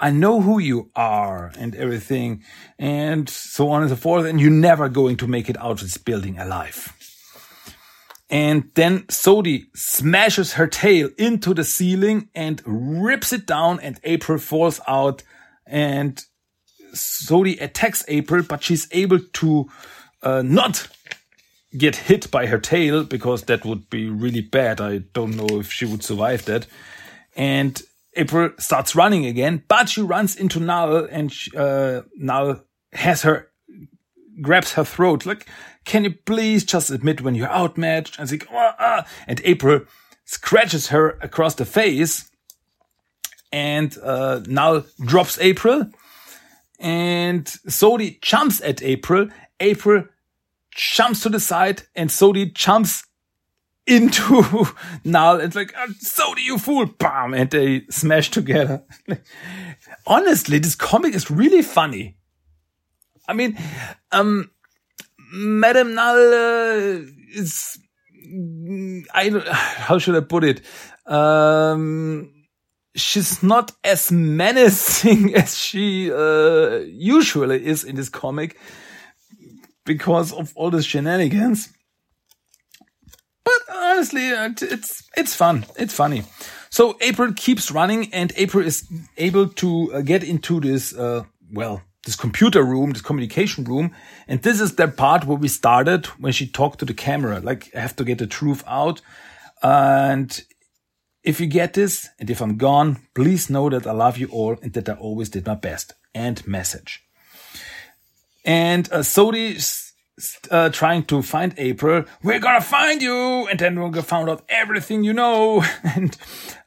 I 0.00 0.10
know 0.10 0.40
who 0.40 0.58
you 0.58 0.90
are 0.96 1.52
and 1.56 1.76
everything 1.76 2.42
and 2.78 3.28
so 3.28 3.70
on 3.70 3.82
and 3.82 3.90
so 3.90 3.96
forth. 3.96 4.26
And 4.26 4.40
you're 4.40 4.50
never 4.50 4.88
going 4.88 5.16
to 5.18 5.28
make 5.28 5.48
it 5.48 5.58
out 5.58 5.72
of 5.72 5.80
this 5.80 5.96
building 5.98 6.38
alive. 6.38 6.92
And 8.30 8.70
then 8.74 9.00
Sodi 9.04 9.66
smashes 9.74 10.54
her 10.54 10.66
tail 10.66 11.10
into 11.18 11.54
the 11.54 11.64
ceiling 11.64 12.30
and 12.34 12.62
rips 12.64 13.32
it 13.32 13.46
down 13.46 13.78
and 13.80 14.00
April 14.02 14.38
falls 14.38 14.80
out 14.88 15.22
and 15.66 16.24
Sodi 16.94 17.60
attacks 17.60 18.04
April, 18.08 18.42
but 18.42 18.62
she's 18.62 18.88
able 18.92 19.18
to 19.18 19.70
uh, 20.22 20.42
not 20.42 20.88
get 21.76 21.96
hit 21.96 22.30
by 22.30 22.46
her 22.46 22.58
tail 22.58 23.04
because 23.04 23.44
that 23.44 23.64
would 23.64 23.88
be 23.90 24.08
really 24.08 24.40
bad. 24.40 24.80
I 24.80 24.98
don't 24.98 25.36
know 25.36 25.60
if 25.60 25.72
she 25.72 25.84
would 25.84 26.02
survive 26.02 26.44
that. 26.46 26.66
And 27.36 27.80
April 28.14 28.50
starts 28.58 28.96
running 28.96 29.24
again, 29.26 29.62
but 29.68 29.88
she 29.88 30.00
runs 30.02 30.36
into 30.36 30.58
Null 30.58 31.06
and 31.10 31.32
she, 31.32 31.56
uh, 31.56 32.02
Null 32.16 32.60
has 32.92 33.22
her, 33.22 33.50
grabs 34.42 34.72
her 34.72 34.84
throat. 34.84 35.24
Like, 35.24 35.46
can 35.84 36.04
you 36.04 36.14
please 36.26 36.64
just 36.64 36.90
admit 36.90 37.20
when 37.20 37.34
you're 37.34 37.50
outmatched? 37.50 38.18
And, 38.18 38.30
like, 38.30 38.48
ah, 38.50 38.74
ah. 38.78 39.06
and 39.28 39.40
April 39.44 39.82
scratches 40.24 40.88
her 40.88 41.18
across 41.20 41.54
the 41.54 41.64
face 41.64 42.30
and, 43.52 43.96
uh, 44.02 44.40
Null 44.46 44.84
drops 45.00 45.38
April 45.38 45.90
and 46.80 47.44
Sodi 47.44 48.20
jumps 48.22 48.60
at 48.62 48.82
April. 48.82 49.28
April 49.60 50.04
jumps 50.74 51.22
to 51.22 51.28
the 51.28 51.38
side 51.38 51.82
and 51.94 52.08
Sodi 52.10 52.52
jumps 52.52 53.04
into 53.86 54.66
Null. 55.04 55.40
It's 55.40 55.56
like, 55.56 55.74
oh, 55.76 55.92
so 55.98 56.36
you 56.36 56.58
fool, 56.58 56.86
bam, 56.86 57.34
and 57.34 57.50
they 57.50 57.82
smash 57.90 58.30
together. 58.30 58.82
Honestly, 60.06 60.58
this 60.58 60.74
comic 60.74 61.14
is 61.14 61.30
really 61.30 61.62
funny. 61.62 62.16
I 63.26 63.32
mean, 63.32 63.58
um, 64.12 64.50
Madame 65.32 65.94
Null 65.94 66.34
uh, 66.34 67.00
is, 67.34 67.78
I 69.12 69.28
don't 69.28 69.46
how 69.48 69.98
should 69.98 70.16
I 70.16 70.20
put 70.20 70.44
it? 70.44 70.62
Um, 71.06 72.39
she's 72.94 73.42
not 73.42 73.72
as 73.84 74.10
menacing 74.12 75.34
as 75.42 75.58
she 75.58 76.12
uh, 76.12 76.80
usually 76.86 77.64
is 77.64 77.84
in 77.84 77.96
this 77.96 78.08
comic 78.08 78.58
because 79.84 80.32
of 80.32 80.52
all 80.56 80.70
the 80.70 80.82
shenanigans 80.82 81.72
but 83.44 83.76
honestly, 83.76 84.32
uh, 84.32 84.50
it's 84.60 85.08
it's 85.16 85.34
fun. 85.34 85.66
It's 85.76 85.94
funny. 85.94 86.24
So 86.70 86.96
April 87.00 87.32
keeps 87.32 87.70
running, 87.70 88.12
and 88.12 88.32
April 88.36 88.64
is 88.64 88.86
able 89.16 89.48
to 89.48 89.92
uh, 89.92 90.00
get 90.02 90.22
into 90.22 90.60
this 90.60 90.94
uh, 90.94 91.24
well 91.52 91.82
this 92.04 92.16
computer 92.16 92.62
room, 92.62 92.92
this 92.92 93.02
communication 93.02 93.64
room, 93.64 93.94
and 94.26 94.42
this 94.42 94.60
is 94.60 94.76
the 94.76 94.88
part 94.88 95.26
where 95.26 95.36
we 95.36 95.48
started 95.48 96.06
when 96.18 96.32
she 96.32 96.46
talked 96.46 96.78
to 96.78 96.84
the 96.84 96.94
camera. 96.94 97.40
Like 97.40 97.70
I 97.74 97.80
have 97.80 97.96
to 97.96 98.04
get 98.04 98.18
the 98.18 98.26
truth 98.26 98.62
out, 98.66 99.00
and 99.62 100.40
if 101.22 101.40
you 101.40 101.46
get 101.46 101.74
this, 101.74 102.08
and 102.18 102.30
if 102.30 102.40
I'm 102.40 102.56
gone, 102.56 102.98
please 103.14 103.50
know 103.50 103.68
that 103.70 103.86
I 103.86 103.92
love 103.92 104.18
you 104.18 104.28
all 104.28 104.56
and 104.62 104.72
that 104.72 104.88
I 104.88 104.94
always 104.94 105.28
did 105.28 105.46
my 105.46 105.54
best. 105.54 105.94
And 106.14 106.44
message. 106.46 107.04
And 108.44 108.88
uh, 108.90 108.98
Sodi 108.98 109.60
uh, 110.50 110.70
trying 110.70 111.04
to 111.04 111.22
find 111.22 111.54
April. 111.56 112.04
We're 112.22 112.38
gonna 112.38 112.60
find 112.60 113.00
you, 113.02 113.46
and 113.48 113.58
then 113.58 113.78
we're 113.78 113.90
gonna 113.90 114.02
find 114.02 114.28
out 114.28 114.42
everything 114.48 115.04
you 115.04 115.12
know. 115.12 115.64
and 115.84 116.16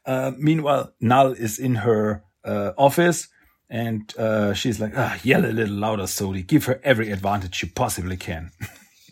uh, 0.06 0.32
meanwhile, 0.38 0.92
Null 1.00 1.32
is 1.32 1.58
in 1.58 1.76
her 1.76 2.24
uh, 2.44 2.72
office, 2.76 3.28
and 3.68 4.12
uh, 4.18 4.54
she's 4.54 4.80
like, 4.80 4.92
ah, 4.96 5.18
"Yell 5.22 5.44
a 5.44 5.52
little 5.52 5.76
louder, 5.76 6.04
Sodi. 6.04 6.46
Give 6.46 6.64
her 6.66 6.80
every 6.82 7.10
advantage 7.10 7.62
you 7.62 7.68
possibly 7.74 8.16
can." 8.16 8.50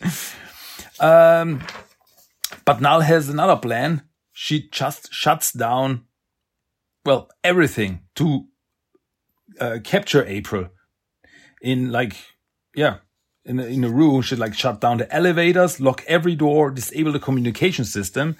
um, 0.99 1.61
but 2.65 2.81
Null 2.81 3.01
has 3.01 3.29
another 3.29 3.57
plan. 3.57 4.03
She 4.33 4.67
just 4.69 5.13
shuts 5.13 5.51
down, 5.51 6.05
well, 7.05 7.29
everything 7.43 8.01
to 8.15 8.47
uh, 9.59 9.77
capture 9.83 10.25
April 10.25 10.69
in 11.61 11.91
like, 11.91 12.15
yeah, 12.75 12.97
in 13.45 13.59
a, 13.59 13.65
in 13.65 13.83
a 13.83 13.89
room 13.89 14.21
should 14.21 14.39
like 14.39 14.55
shut 14.55 14.81
down 14.81 14.97
the 14.97 15.13
elevators, 15.13 15.79
lock 15.79 16.03
every 16.07 16.35
door, 16.35 16.71
disable 16.71 17.11
the 17.11 17.19
communication 17.19 17.85
system. 17.85 18.35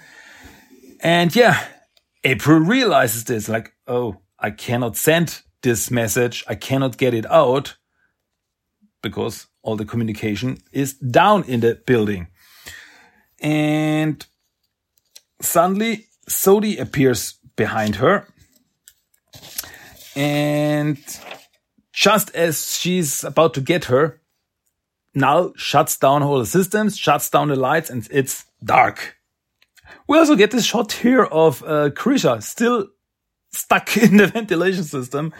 And 1.00 1.34
yeah, 1.34 1.64
April 2.24 2.58
realizes 2.58 3.24
this 3.24 3.48
like, 3.48 3.72
oh, 3.86 4.16
I 4.38 4.50
cannot 4.50 4.96
send 4.96 5.42
this 5.62 5.90
message. 5.90 6.44
I 6.48 6.54
cannot 6.54 6.96
get 6.96 7.14
it 7.14 7.30
out 7.30 7.76
because 9.02 9.46
all 9.62 9.76
the 9.76 9.84
communication 9.84 10.58
is 10.72 10.94
down 10.94 11.44
in 11.44 11.60
the 11.60 11.80
building. 11.86 12.28
And 13.40 14.26
suddenly 15.40 16.06
Sodi 16.28 16.80
appears 16.80 17.34
behind 17.56 17.96
her. 17.96 18.26
And 20.16 20.98
just 21.92 22.34
as 22.34 22.76
she's 22.76 23.24
about 23.24 23.54
to 23.54 23.60
get 23.60 23.86
her, 23.86 24.20
Null 25.14 25.52
shuts 25.56 25.96
down 25.96 26.22
all 26.22 26.40
the 26.40 26.46
systems, 26.46 26.98
shuts 26.98 27.30
down 27.30 27.48
the 27.48 27.56
lights, 27.56 27.88
and 27.88 28.06
it's 28.10 28.44
dark. 28.64 29.16
We 30.08 30.18
also 30.18 30.34
get 30.34 30.50
this 30.50 30.64
shot 30.64 30.90
here 30.92 31.22
of 31.24 31.62
uh, 31.62 31.90
Krisa 31.90 32.42
still 32.42 32.88
stuck 33.52 33.96
in 34.02 34.16
the 34.16 34.26
ventilation 34.26 34.82
system, 34.82 35.32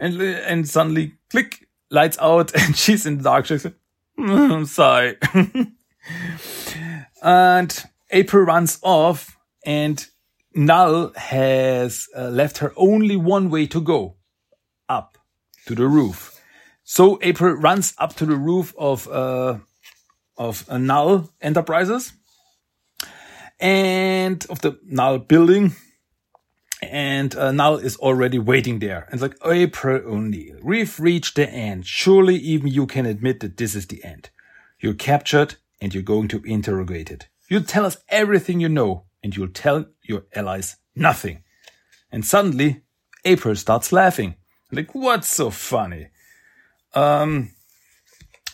and 0.00 0.20
and 0.20 0.68
suddenly 0.68 1.14
click 1.30 1.68
lights 1.90 2.18
out, 2.20 2.52
and 2.60 2.76
she's 2.76 3.06
in 3.06 3.18
the 3.18 3.24
dark. 3.24 3.46
She's 3.46 3.64
like, 3.64 3.76
mm, 4.18 4.66
sigh. 4.66 5.16
and 7.22 7.84
April 8.10 8.42
runs 8.42 8.80
off, 8.82 9.38
and 9.64 10.06
Null 10.54 11.12
has 11.16 12.08
uh, 12.16 12.28
left 12.28 12.58
her 12.58 12.72
only 12.76 13.16
one 13.16 13.50
way 13.50 13.66
to 13.66 13.80
go 13.80 14.16
up 14.88 15.18
to 15.66 15.74
the 15.74 15.86
roof. 15.86 16.40
So 16.82 17.18
April 17.22 17.54
runs 17.54 17.94
up 17.98 18.16
to 18.16 18.26
the 18.26 18.36
roof 18.36 18.74
of 18.76 19.06
uh, 19.08 19.58
of 20.36 20.64
a 20.68 20.78
Null 20.78 21.30
Enterprises 21.40 22.12
and 23.60 24.44
of 24.48 24.60
the 24.62 24.78
Null 24.84 25.18
building. 25.18 25.76
And 26.82 27.36
uh, 27.36 27.52
Null 27.52 27.76
is 27.76 27.96
already 27.98 28.38
waiting 28.38 28.78
there. 28.78 29.04
And 29.04 29.14
it's 29.14 29.22
like, 29.22 29.36
April 29.44 30.00
O'Neil, 30.06 30.56
we've 30.62 30.98
reached 30.98 31.36
the 31.36 31.48
end. 31.48 31.86
Surely 31.86 32.36
even 32.36 32.68
you 32.68 32.86
can 32.86 33.04
admit 33.04 33.40
that 33.40 33.58
this 33.58 33.74
is 33.74 33.86
the 33.86 34.02
end. 34.02 34.30
You're 34.80 34.94
captured 34.94 35.56
and 35.80 35.92
you're 35.92 36.02
going 36.02 36.28
to 36.28 36.42
interrogate 36.44 37.10
it. 37.10 37.28
You'll 37.48 37.64
tell 37.64 37.84
us 37.84 37.98
everything 38.08 38.60
you 38.60 38.70
know 38.70 39.04
and 39.22 39.36
you'll 39.36 39.48
tell 39.48 39.86
your 40.02 40.24
allies 40.34 40.76
nothing. 40.94 41.42
And 42.10 42.24
suddenly 42.24 42.82
April 43.24 43.54
starts 43.54 43.92
laughing. 43.92 44.36
Like, 44.72 44.94
what's 44.94 45.28
so 45.28 45.50
funny? 45.50 46.08
Um, 46.94 47.50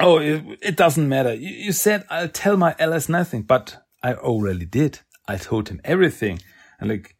oh, 0.00 0.18
it, 0.18 0.42
it 0.62 0.76
doesn't 0.76 1.08
matter. 1.08 1.34
You, 1.34 1.50
you 1.50 1.72
said 1.72 2.04
I'll 2.10 2.28
tell 2.28 2.56
my 2.56 2.74
allies 2.78 3.08
nothing, 3.08 3.42
but 3.42 3.82
I 4.02 4.14
already 4.14 4.64
did. 4.66 5.00
I 5.28 5.36
told 5.36 5.68
him 5.68 5.80
everything. 5.84 6.40
And 6.80 6.90
like, 6.90 7.16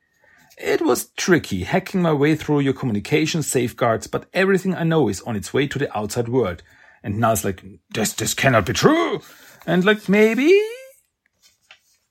it 0.58 0.80
was 0.80 1.10
tricky 1.16 1.64
hacking 1.64 2.00
my 2.00 2.12
way 2.12 2.34
through 2.34 2.60
your 2.60 2.72
communication 2.72 3.42
safeguards, 3.42 4.06
but 4.06 4.26
everything 4.32 4.74
I 4.74 4.84
know 4.84 5.08
is 5.08 5.20
on 5.22 5.36
its 5.36 5.52
way 5.52 5.66
to 5.66 5.78
the 5.78 5.96
outside 5.96 6.28
world. 6.28 6.62
And 7.02 7.18
now 7.18 7.32
it's 7.32 7.44
like, 7.44 7.62
this, 7.90 8.14
this 8.14 8.34
cannot 8.34 8.66
be 8.66 8.72
true. 8.72 9.20
And 9.66 9.84
like, 9.84 10.08
maybe, 10.08 10.58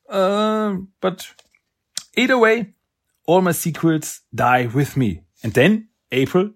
uh, 0.09 0.77
but 1.01 1.27
either 2.15 2.37
way, 2.37 2.73
all 3.25 3.41
my 3.41 3.51
secrets 3.51 4.21
die 4.33 4.67
with 4.67 4.95
me. 4.97 5.21
And 5.43 5.53
then 5.53 5.89
April 6.11 6.51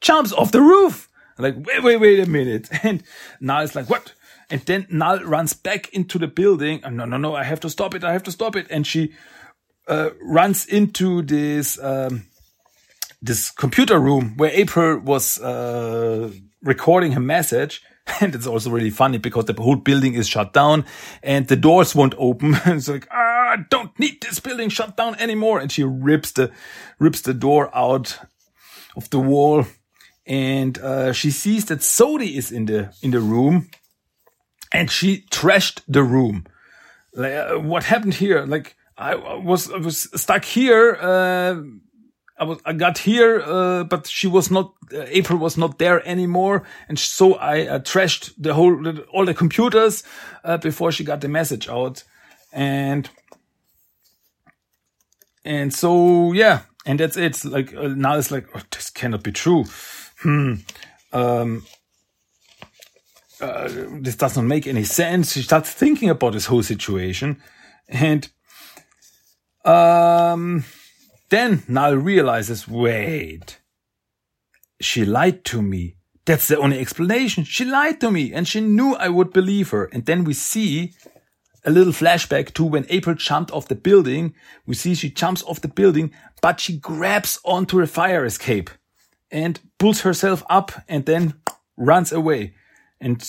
jumps 0.00 0.32
off 0.32 0.52
the 0.52 0.60
roof. 0.60 1.08
Like, 1.38 1.56
wait, 1.66 1.82
wait, 1.82 1.96
wait 2.00 2.20
a 2.20 2.26
minute. 2.26 2.68
And 2.82 3.02
Null 3.40 3.62
is 3.62 3.74
like, 3.74 3.88
what? 3.88 4.12
And 4.50 4.60
then 4.62 4.86
Null 4.90 5.20
runs 5.24 5.54
back 5.54 5.88
into 5.92 6.18
the 6.18 6.26
building. 6.26 6.80
Oh, 6.84 6.90
no, 6.90 7.04
no, 7.04 7.16
no, 7.16 7.34
I 7.34 7.44
have 7.44 7.60
to 7.60 7.70
stop 7.70 7.94
it. 7.94 8.04
I 8.04 8.12
have 8.12 8.24
to 8.24 8.32
stop 8.32 8.56
it. 8.56 8.66
And 8.70 8.86
she 8.86 9.12
uh, 9.86 10.10
runs 10.20 10.66
into 10.66 11.22
this 11.22 11.82
um, 11.82 12.26
this 13.22 13.50
computer 13.50 13.98
room 13.98 14.34
where 14.36 14.50
April 14.50 14.98
was 14.98 15.38
uh, 15.40 16.30
recording 16.62 17.12
her 17.12 17.20
message. 17.20 17.82
And 18.20 18.34
it's 18.34 18.46
also 18.46 18.70
really 18.70 18.90
funny 18.90 19.18
because 19.18 19.46
the 19.46 19.54
whole 19.54 19.76
building 19.76 20.14
is 20.14 20.28
shut 20.28 20.52
down 20.52 20.84
and 21.22 21.46
the 21.46 21.56
doors 21.56 21.94
won't 21.94 22.14
open. 22.18 22.56
it's 22.66 22.88
like, 22.88 23.08
ah, 23.10 23.52
I 23.52 23.56
don't 23.68 23.96
need 23.98 24.20
this 24.20 24.40
building 24.40 24.68
shut 24.68 24.96
down 24.96 25.14
anymore. 25.16 25.60
And 25.60 25.70
she 25.70 25.84
rips 25.84 26.32
the, 26.32 26.50
rips 26.98 27.22
the 27.22 27.34
door 27.34 27.70
out 27.74 28.18
of 28.96 29.08
the 29.10 29.18
wall. 29.18 29.66
And, 30.26 30.78
uh, 30.78 31.12
she 31.12 31.30
sees 31.30 31.66
that 31.66 31.80
Sodi 31.80 32.36
is 32.36 32.52
in 32.52 32.66
the, 32.66 32.92
in 33.02 33.10
the 33.10 33.20
room 33.20 33.68
and 34.72 34.90
she 34.90 35.24
trashed 35.30 35.82
the 35.88 36.02
room. 36.02 36.46
Like, 37.14 37.32
uh, 37.32 37.58
what 37.58 37.84
happened 37.84 38.14
here? 38.14 38.44
Like, 38.44 38.76
I 38.96 39.14
was, 39.14 39.70
I 39.70 39.78
was 39.78 40.08
stuck 40.20 40.44
here, 40.44 40.96
uh, 41.00 41.56
I 42.40 42.44
was, 42.44 42.58
I 42.64 42.72
got 42.72 42.96
here, 42.96 43.42
uh, 43.42 43.84
but 43.84 44.06
she 44.06 44.26
was 44.26 44.50
not, 44.50 44.72
uh, 44.94 45.04
April 45.08 45.38
was 45.38 45.58
not 45.58 45.78
there 45.78 46.02
anymore. 46.08 46.62
And 46.88 46.98
so 46.98 47.34
I 47.34 47.66
uh, 47.66 47.78
trashed 47.80 48.32
the 48.38 48.54
whole, 48.54 48.98
all 49.12 49.26
the 49.26 49.34
computers, 49.34 50.02
uh, 50.42 50.56
before 50.56 50.90
she 50.90 51.04
got 51.04 51.20
the 51.20 51.28
message 51.28 51.68
out. 51.68 52.02
And, 52.50 53.10
and 55.44 55.72
so, 55.74 56.32
yeah. 56.32 56.60
And 56.86 56.98
that's 56.98 57.18
it. 57.18 57.44
Like, 57.44 57.74
uh, 57.74 57.88
now 57.88 58.16
it's 58.16 58.30
like, 58.30 58.48
oh, 58.54 58.62
this 58.70 58.88
cannot 58.88 59.22
be 59.22 59.32
true. 59.32 59.66
Hmm. 60.22 60.54
Um, 61.12 61.66
uh, 63.38 63.68
this 64.00 64.16
does 64.16 64.36
not 64.36 64.46
make 64.46 64.66
any 64.66 64.84
sense. 64.84 65.34
She 65.34 65.42
starts 65.42 65.70
thinking 65.70 66.08
about 66.08 66.32
this 66.32 66.46
whole 66.46 66.62
situation. 66.62 67.42
And, 67.86 68.26
um, 69.66 70.64
then 71.30 71.62
Null 71.68 71.96
realizes, 71.96 72.68
wait, 72.68 73.60
she 74.80 75.04
lied 75.04 75.44
to 75.46 75.62
me. 75.62 75.96
That's 76.26 76.48
the 76.48 76.58
only 76.58 76.78
explanation. 76.78 77.44
She 77.44 77.64
lied 77.64 78.00
to 78.00 78.10
me 78.10 78.32
and 78.32 78.46
she 78.46 78.60
knew 78.60 78.94
I 78.94 79.08
would 79.08 79.32
believe 79.32 79.70
her. 79.70 79.86
And 79.86 80.04
then 80.06 80.24
we 80.24 80.34
see 80.34 80.92
a 81.64 81.70
little 81.70 81.92
flashback 81.92 82.52
to 82.54 82.64
when 82.64 82.86
April 82.88 83.16
jumped 83.16 83.50
off 83.52 83.68
the 83.68 83.74
building. 83.74 84.34
We 84.66 84.74
see 84.74 84.94
she 84.94 85.10
jumps 85.10 85.42
off 85.44 85.60
the 85.60 85.68
building, 85.68 86.12
but 86.42 86.60
she 86.60 86.76
grabs 86.76 87.38
onto 87.44 87.80
a 87.80 87.86
fire 87.86 88.24
escape 88.24 88.70
and 89.30 89.60
pulls 89.78 90.02
herself 90.02 90.42
up 90.50 90.72
and 90.88 91.06
then 91.06 91.34
runs 91.76 92.12
away. 92.12 92.54
And 93.00 93.22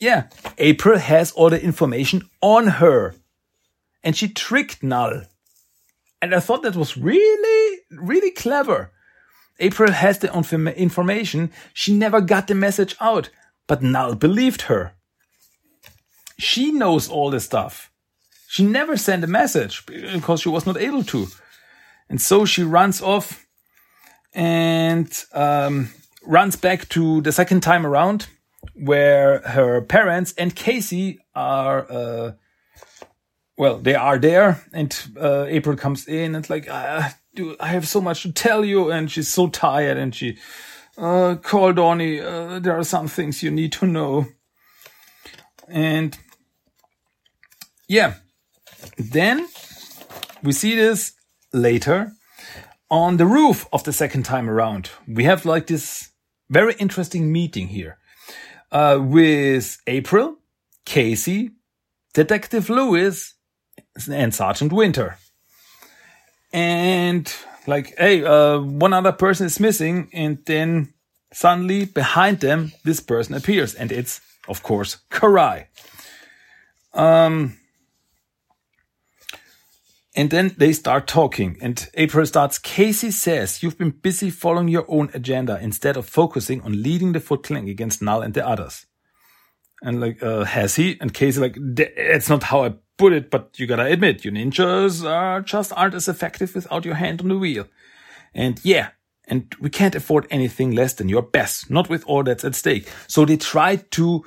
yeah, 0.00 0.28
April 0.58 0.98
has 0.98 1.32
all 1.32 1.50
the 1.50 1.62
information 1.62 2.28
on 2.40 2.66
her 2.66 3.14
and 4.02 4.16
she 4.16 4.28
tricked 4.28 4.82
Null. 4.82 5.22
And 6.20 6.34
I 6.34 6.40
thought 6.40 6.62
that 6.62 6.76
was 6.76 6.96
really, 6.96 7.78
really 7.90 8.30
clever. 8.30 8.92
April 9.58 9.92
has 9.92 10.18
the 10.18 10.32
information. 10.76 11.50
She 11.72 11.94
never 11.94 12.20
got 12.20 12.46
the 12.46 12.54
message 12.54 12.96
out, 13.00 13.30
but 13.66 13.82
Null 13.82 14.14
believed 14.14 14.62
her. 14.62 14.94
She 16.38 16.72
knows 16.72 17.08
all 17.08 17.30
the 17.30 17.40
stuff. 17.40 17.90
She 18.48 18.64
never 18.64 18.96
sent 18.96 19.24
a 19.24 19.26
message 19.26 19.84
because 19.86 20.40
she 20.40 20.48
was 20.48 20.66
not 20.66 20.76
able 20.76 21.04
to. 21.04 21.26
And 22.08 22.20
so 22.20 22.44
she 22.44 22.62
runs 22.62 23.02
off 23.02 23.46
and 24.32 25.10
um, 25.32 25.90
runs 26.24 26.56
back 26.56 26.88
to 26.90 27.20
the 27.22 27.32
second 27.32 27.62
time 27.62 27.86
around 27.86 28.28
where 28.74 29.40
her 29.40 29.80
parents 29.80 30.34
and 30.36 30.54
Casey 30.54 31.18
are 31.34 31.90
uh, 31.90 32.32
well, 33.56 33.78
they 33.78 33.94
are 33.94 34.18
there, 34.18 34.62
and 34.72 34.94
uh, 35.20 35.44
April 35.48 35.76
comes 35.76 36.06
in 36.06 36.34
and 36.34 36.48
like, 36.50 36.68
dude, 37.34 37.56
I 37.58 37.68
have 37.68 37.88
so 37.88 38.00
much 38.00 38.22
to 38.22 38.32
tell 38.32 38.64
you, 38.64 38.90
and 38.90 39.10
she's 39.10 39.28
so 39.28 39.48
tired, 39.48 39.96
and 39.96 40.14
she 40.14 40.38
uh, 40.98 41.36
call 41.36 41.72
Donnie. 41.72 42.20
Uh, 42.20 42.58
there 42.58 42.76
are 42.76 42.84
some 42.84 43.08
things 43.08 43.42
you 43.42 43.50
need 43.50 43.72
to 43.72 43.86
know, 43.86 44.26
and 45.68 46.18
yeah, 47.88 48.14
then 48.98 49.48
we 50.42 50.52
see 50.52 50.74
this 50.74 51.12
later 51.52 52.12
on 52.90 53.16
the 53.16 53.26
roof 53.26 53.66
of 53.72 53.84
the 53.84 53.92
second 53.92 54.24
time 54.24 54.50
around. 54.50 54.90
We 55.08 55.24
have 55.24 55.44
like 55.44 55.66
this 55.66 56.10
very 56.50 56.74
interesting 56.74 57.32
meeting 57.32 57.68
here 57.68 57.98
uh, 58.70 58.98
with 59.00 59.78
April, 59.86 60.36
Casey, 60.84 61.50
Detective 62.12 62.70
Lewis, 62.70 63.35
and 64.10 64.34
Sergeant 64.34 64.72
Winter. 64.72 65.18
And 66.52 67.32
like, 67.66 67.94
hey, 67.98 68.24
uh, 68.24 68.60
one 68.60 68.92
other 68.92 69.12
person 69.12 69.46
is 69.46 69.60
missing, 69.60 70.08
and 70.12 70.38
then 70.46 70.94
suddenly 71.32 71.84
behind 71.84 72.40
them, 72.40 72.72
this 72.84 73.00
person 73.00 73.34
appears, 73.34 73.74
and 73.74 73.92
it's 73.92 74.20
of 74.48 74.62
course 74.62 74.98
Karai. 75.10 75.66
Um, 76.94 77.58
and 80.14 80.30
then 80.30 80.54
they 80.56 80.72
start 80.72 81.06
talking, 81.06 81.58
and 81.60 81.88
April 81.94 82.24
starts. 82.24 82.58
Casey 82.58 83.10
says, 83.10 83.62
You've 83.62 83.76
been 83.76 83.90
busy 83.90 84.30
following 84.30 84.68
your 84.68 84.86
own 84.88 85.10
agenda 85.12 85.58
instead 85.60 85.98
of 85.98 86.08
focusing 86.08 86.62
on 86.62 86.82
leading 86.82 87.12
the 87.12 87.20
Foot 87.20 87.42
Clan 87.42 87.68
against 87.68 88.00
Null 88.00 88.22
and 88.22 88.32
the 88.32 88.46
others. 88.46 88.86
And 89.86 90.00
like, 90.00 90.20
uh, 90.20 90.42
has 90.42 90.74
he? 90.74 90.98
And 91.00 91.14
Casey, 91.14 91.40
like, 91.40 91.56
that's 91.60 92.28
not 92.28 92.42
how 92.42 92.64
I 92.64 92.74
put 92.98 93.12
it, 93.12 93.30
but 93.30 93.56
you 93.56 93.68
gotta 93.68 93.84
admit, 93.84 94.24
you 94.24 94.32
ninjas 94.32 95.08
are 95.08 95.40
just 95.40 95.72
aren't 95.76 95.94
as 95.94 96.08
effective 96.08 96.56
without 96.56 96.84
your 96.84 96.96
hand 96.96 97.20
on 97.20 97.28
the 97.28 97.38
wheel. 97.38 97.66
And 98.34 98.58
yeah, 98.64 98.88
and 99.28 99.54
we 99.60 99.70
can't 99.70 99.94
afford 99.94 100.26
anything 100.28 100.72
less 100.72 100.94
than 100.94 101.08
your 101.08 101.22
best, 101.22 101.70
not 101.70 101.88
with 101.88 102.04
all 102.06 102.24
that's 102.24 102.44
at 102.44 102.56
stake. 102.56 102.88
So 103.06 103.24
they 103.24 103.36
tried 103.36 103.92
to 103.92 104.24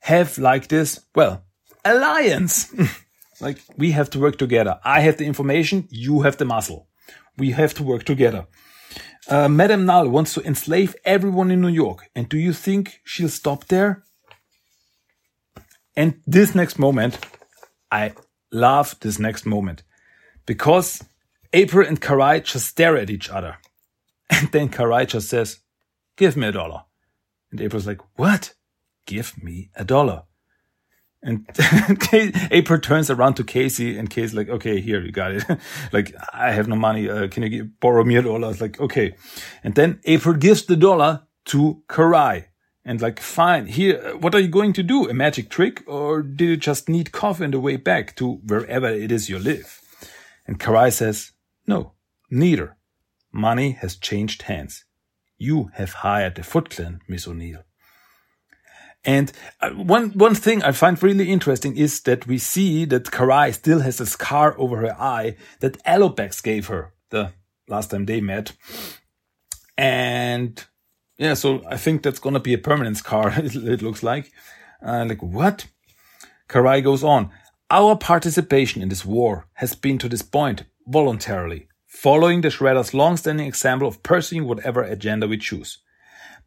have 0.00 0.38
like 0.38 0.68
this, 0.68 0.98
well, 1.14 1.44
alliance. 1.84 2.72
like 3.42 3.58
we 3.76 3.90
have 3.90 4.08
to 4.10 4.18
work 4.18 4.38
together. 4.38 4.80
I 4.82 5.00
have 5.00 5.18
the 5.18 5.26
information, 5.26 5.88
you 5.90 6.22
have 6.22 6.38
the 6.38 6.46
muscle. 6.46 6.88
We 7.36 7.50
have 7.50 7.74
to 7.74 7.82
work 7.82 8.04
together. 8.04 8.46
Uh, 9.28 9.48
Madame 9.48 9.84
Null 9.84 10.08
wants 10.08 10.32
to 10.34 10.46
enslave 10.46 10.96
everyone 11.04 11.50
in 11.50 11.60
New 11.60 11.68
York. 11.68 12.08
And 12.16 12.30
do 12.30 12.38
you 12.38 12.54
think 12.54 13.02
she'll 13.04 13.28
stop 13.28 13.66
there? 13.66 14.04
And 15.96 16.20
this 16.26 16.54
next 16.54 16.78
moment, 16.78 17.18
I 17.90 18.14
love 18.50 18.96
this 19.00 19.18
next 19.18 19.44
moment 19.44 19.82
because 20.46 21.02
April 21.52 21.86
and 21.86 22.00
Karai 22.00 22.42
just 22.42 22.66
stare 22.66 22.96
at 22.96 23.10
each 23.10 23.28
other. 23.28 23.58
And 24.30 24.50
then 24.50 24.70
Karai 24.70 25.06
just 25.06 25.28
says, 25.28 25.60
give 26.16 26.38
me 26.38 26.46
a 26.46 26.52
dollar. 26.52 26.84
And 27.50 27.60
April's 27.60 27.86
like, 27.86 28.00
what? 28.16 28.54
Give 29.06 29.30
me 29.42 29.70
a 29.76 29.84
dollar. 29.84 30.22
And 31.22 31.46
April 32.50 32.80
turns 32.80 33.10
around 33.10 33.34
to 33.34 33.44
Casey 33.44 33.98
and 33.98 34.08
Casey's 34.08 34.34
like, 34.34 34.48
okay, 34.48 34.80
here, 34.80 35.02
you 35.02 35.12
got 35.12 35.32
it. 35.32 35.44
like, 35.92 36.14
I 36.32 36.52
have 36.52 36.66
no 36.66 36.76
money. 36.76 37.10
Uh, 37.10 37.28
can 37.28 37.42
you 37.42 37.48
give, 37.50 37.80
borrow 37.80 38.04
me 38.04 38.16
a 38.16 38.22
dollar? 38.22 38.46
I 38.46 38.48
was 38.48 38.60
like, 38.62 38.80
okay. 38.80 39.14
And 39.62 39.74
then 39.74 40.00
April 40.04 40.34
gives 40.34 40.64
the 40.64 40.76
dollar 40.76 41.26
to 41.46 41.82
Karai 41.88 42.46
and 42.84 43.00
like, 43.00 43.20
fine, 43.20 43.66
here, 43.66 44.16
what 44.16 44.34
are 44.34 44.40
you 44.40 44.48
going 44.48 44.72
to 44.72 44.82
do? 44.82 45.08
A 45.08 45.14
magic 45.14 45.48
trick? 45.48 45.84
Or 45.86 46.22
did 46.22 46.48
you 46.48 46.56
just 46.56 46.88
need 46.88 47.12
coffee 47.12 47.44
on 47.44 47.52
the 47.52 47.60
way 47.60 47.76
back 47.76 48.16
to 48.16 48.34
wherever 48.46 48.88
it 48.88 49.12
is 49.12 49.28
you 49.28 49.38
live? 49.38 49.80
And 50.46 50.58
Karai 50.58 50.92
says, 50.92 51.32
no, 51.66 51.92
neither. 52.30 52.76
Money 53.32 53.72
has 53.72 53.96
changed 53.96 54.42
hands. 54.42 54.84
You 55.38 55.70
have 55.74 55.92
hired 55.92 56.34
the 56.34 56.42
Foot 56.42 56.70
Clan, 56.70 57.00
Miss 57.08 57.26
O'Neil. 57.26 57.62
And 59.04 59.32
uh, 59.60 59.70
one, 59.70 60.10
one 60.10 60.34
thing 60.34 60.62
I 60.62 60.72
find 60.72 61.02
really 61.02 61.30
interesting 61.30 61.76
is 61.76 62.00
that 62.02 62.26
we 62.26 62.38
see 62.38 62.84
that 62.86 63.04
Karai 63.04 63.52
still 63.52 63.80
has 63.80 64.00
a 64.00 64.06
scar 64.06 64.54
over 64.58 64.76
her 64.78 65.00
eye 65.00 65.36
that 65.60 65.82
Alopex 65.84 66.42
gave 66.42 66.66
her 66.68 66.92
the 67.10 67.32
last 67.68 67.90
time 67.90 68.06
they 68.06 68.20
met. 68.20 68.52
And 69.76 70.64
yeah, 71.22 71.34
so 71.34 71.62
I 71.68 71.76
think 71.76 72.02
that's 72.02 72.18
gonna 72.18 72.40
be 72.40 72.54
a 72.54 72.58
permanent 72.58 72.96
scar. 72.96 73.32
it, 73.36 73.82
looks 73.82 74.02
like. 74.02 74.32
Uh, 74.84 75.04
like 75.08 75.22
what? 75.22 75.66
Karai 76.48 76.82
goes 76.82 77.04
on. 77.04 77.30
Our 77.70 77.96
participation 77.96 78.82
in 78.82 78.88
this 78.88 79.04
war 79.04 79.46
has 79.54 79.74
been 79.74 79.98
to 79.98 80.08
this 80.08 80.22
point 80.22 80.64
voluntarily, 80.86 81.68
following 81.86 82.40
the 82.40 82.48
Shredder's 82.48 82.92
long-standing 82.92 83.46
example 83.46 83.86
of 83.86 84.02
pursuing 84.02 84.44
whatever 84.46 84.82
agenda 84.82 85.28
we 85.28 85.38
choose. 85.38 85.78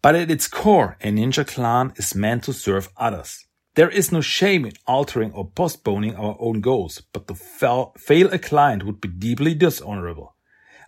But 0.01 0.15
at 0.15 0.30
its 0.30 0.47
core, 0.47 0.97
a 1.01 1.07
ninja 1.07 1.47
clan 1.47 1.93
is 1.95 2.13
meant 2.13 2.43
to 2.43 2.53
serve 2.53 2.89
others. 2.97 3.45
There 3.76 3.89
is 3.89 4.11
no 4.11 4.21
shame 4.21 4.65
in 4.65 4.73
altering 4.86 5.32
or 5.32 5.49
postponing 5.49 6.15
our 6.15 6.36
own 6.39 6.61
goals, 6.61 7.01
but 7.13 7.28
to 7.28 7.34
fail, 7.34 7.93
fail 7.97 8.32
a 8.34 8.38
client 8.38 8.84
would 8.84 9.01
be 9.01 9.07
deeply 9.07 9.55
dishonorable. 9.55 10.36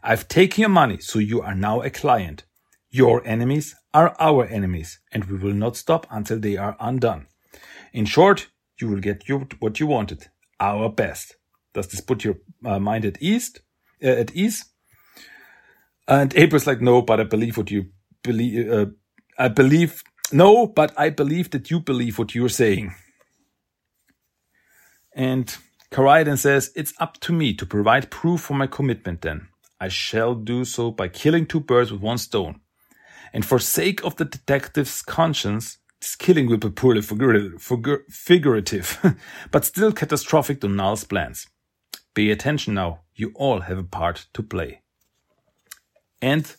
I've 0.04 0.28
taken 0.28 0.62
your 0.62 0.70
money, 0.70 1.00
so 1.00 1.20
you 1.20 1.42
are 1.42 1.56
now 1.56 1.82
a 1.82 1.90
client. 1.90 2.44
Your 2.90 3.26
enemies 3.26 3.76
are 3.94 4.16
our 4.20 4.46
enemies, 4.46 5.00
and 5.12 5.26
we 5.26 5.38
will 5.38 5.54
not 5.54 5.78
stop 5.78 6.06
until 6.12 6.40
they 6.40 6.58
are 6.58 6.76
undone. 6.80 7.28
In 7.94 8.06
short, 8.06 8.48
you 8.80 8.90
will 8.90 9.00
get 9.00 9.28
your, 9.28 9.48
what 9.60 9.80
you 9.80 9.88
wanted, 9.88 10.28
our 10.60 10.90
best. 10.90 11.38
Does 11.74 11.88
this 11.88 12.02
put 12.02 12.24
your 12.24 12.36
uh, 12.66 12.80
mind 12.80 13.06
at 13.06 13.22
ease? 13.22 13.54
Uh, 14.04 14.08
at 14.08 14.36
ease? 14.36 14.66
And 16.08 16.36
April's 16.36 16.68
like, 16.68 16.82
no, 16.82 17.02
but 17.02 17.20
I 17.20 17.24
believe 17.24 17.58
what 17.58 17.72
you 17.72 17.88
believe. 18.24 18.72
Uh, 18.72 18.86
I 19.38 19.50
believe, 19.50 20.04
no, 20.32 20.68
but 20.68 20.94
I 20.98 21.10
believe 21.10 21.52
that 21.52 21.70
you 21.70 21.80
believe 21.80 22.18
what 22.18 22.34
you're 22.34 22.50
saying. 22.50 22.94
And 25.14 25.56
Karai 25.92 26.26
then 26.26 26.38
says, 26.38 26.72
it's 26.76 26.94
up 27.00 27.20
to 27.22 27.34
me 27.34 27.54
to 27.56 27.66
provide 27.66 28.12
proof 28.12 28.42
for 28.42 28.54
my 28.54 28.68
commitment 28.68 29.22
then. 29.22 29.48
I 29.80 29.90
shall 29.90 30.36
do 30.36 30.66
so 30.66 30.92
by 30.92 31.08
killing 31.08 31.46
two 31.46 31.60
birds 31.60 31.92
with 31.92 32.02
one 32.02 32.18
stone. 32.18 32.62
And 33.34 33.46
for 33.46 33.60
sake 33.60 34.04
of 34.04 34.16
the 34.16 34.26
detective's 34.26 35.02
conscience, 35.02 35.78
this 36.00 36.16
killing 36.16 36.48
will 36.48 36.58
be 36.58 36.70
purely 36.70 37.02
figurative, 37.02 39.18
but 39.52 39.66
still 39.66 39.92
catastrophic 39.92 40.62
to 40.62 40.68
Null's 40.68 41.04
plans. 41.04 41.48
Pay 42.14 42.30
attention 42.30 42.74
now. 42.74 43.02
You 43.16 43.32
all 43.36 43.62
have 43.62 43.78
a 43.78 43.84
part 43.84 44.28
to 44.34 44.44
play. 44.44 44.82
And 46.22 46.56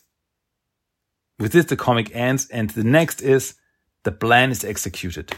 with 1.37 1.53
this, 1.53 1.65
the 1.65 1.75
comic 1.75 2.15
ends. 2.15 2.49
And 2.49 2.69
the 2.69 2.83
next 2.83 3.21
is 3.21 3.55
the 4.03 4.11
plan 4.11 4.51
is 4.51 4.63
executed. 4.63 5.33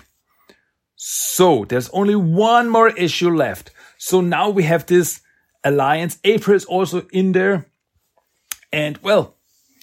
So 0.95 1.65
there's 1.65 1.89
only 1.89 2.15
one 2.15 2.69
more 2.69 2.89
issue 2.89 3.29
left. 3.29 3.71
So 3.97 4.21
now 4.21 4.49
we 4.49 4.63
have 4.63 4.85
this 4.85 5.21
alliance. 5.63 6.19
April 6.23 6.55
is 6.55 6.65
also 6.65 7.07
in 7.11 7.31
there. 7.31 7.67
And 8.71 8.97
well, 8.99 9.35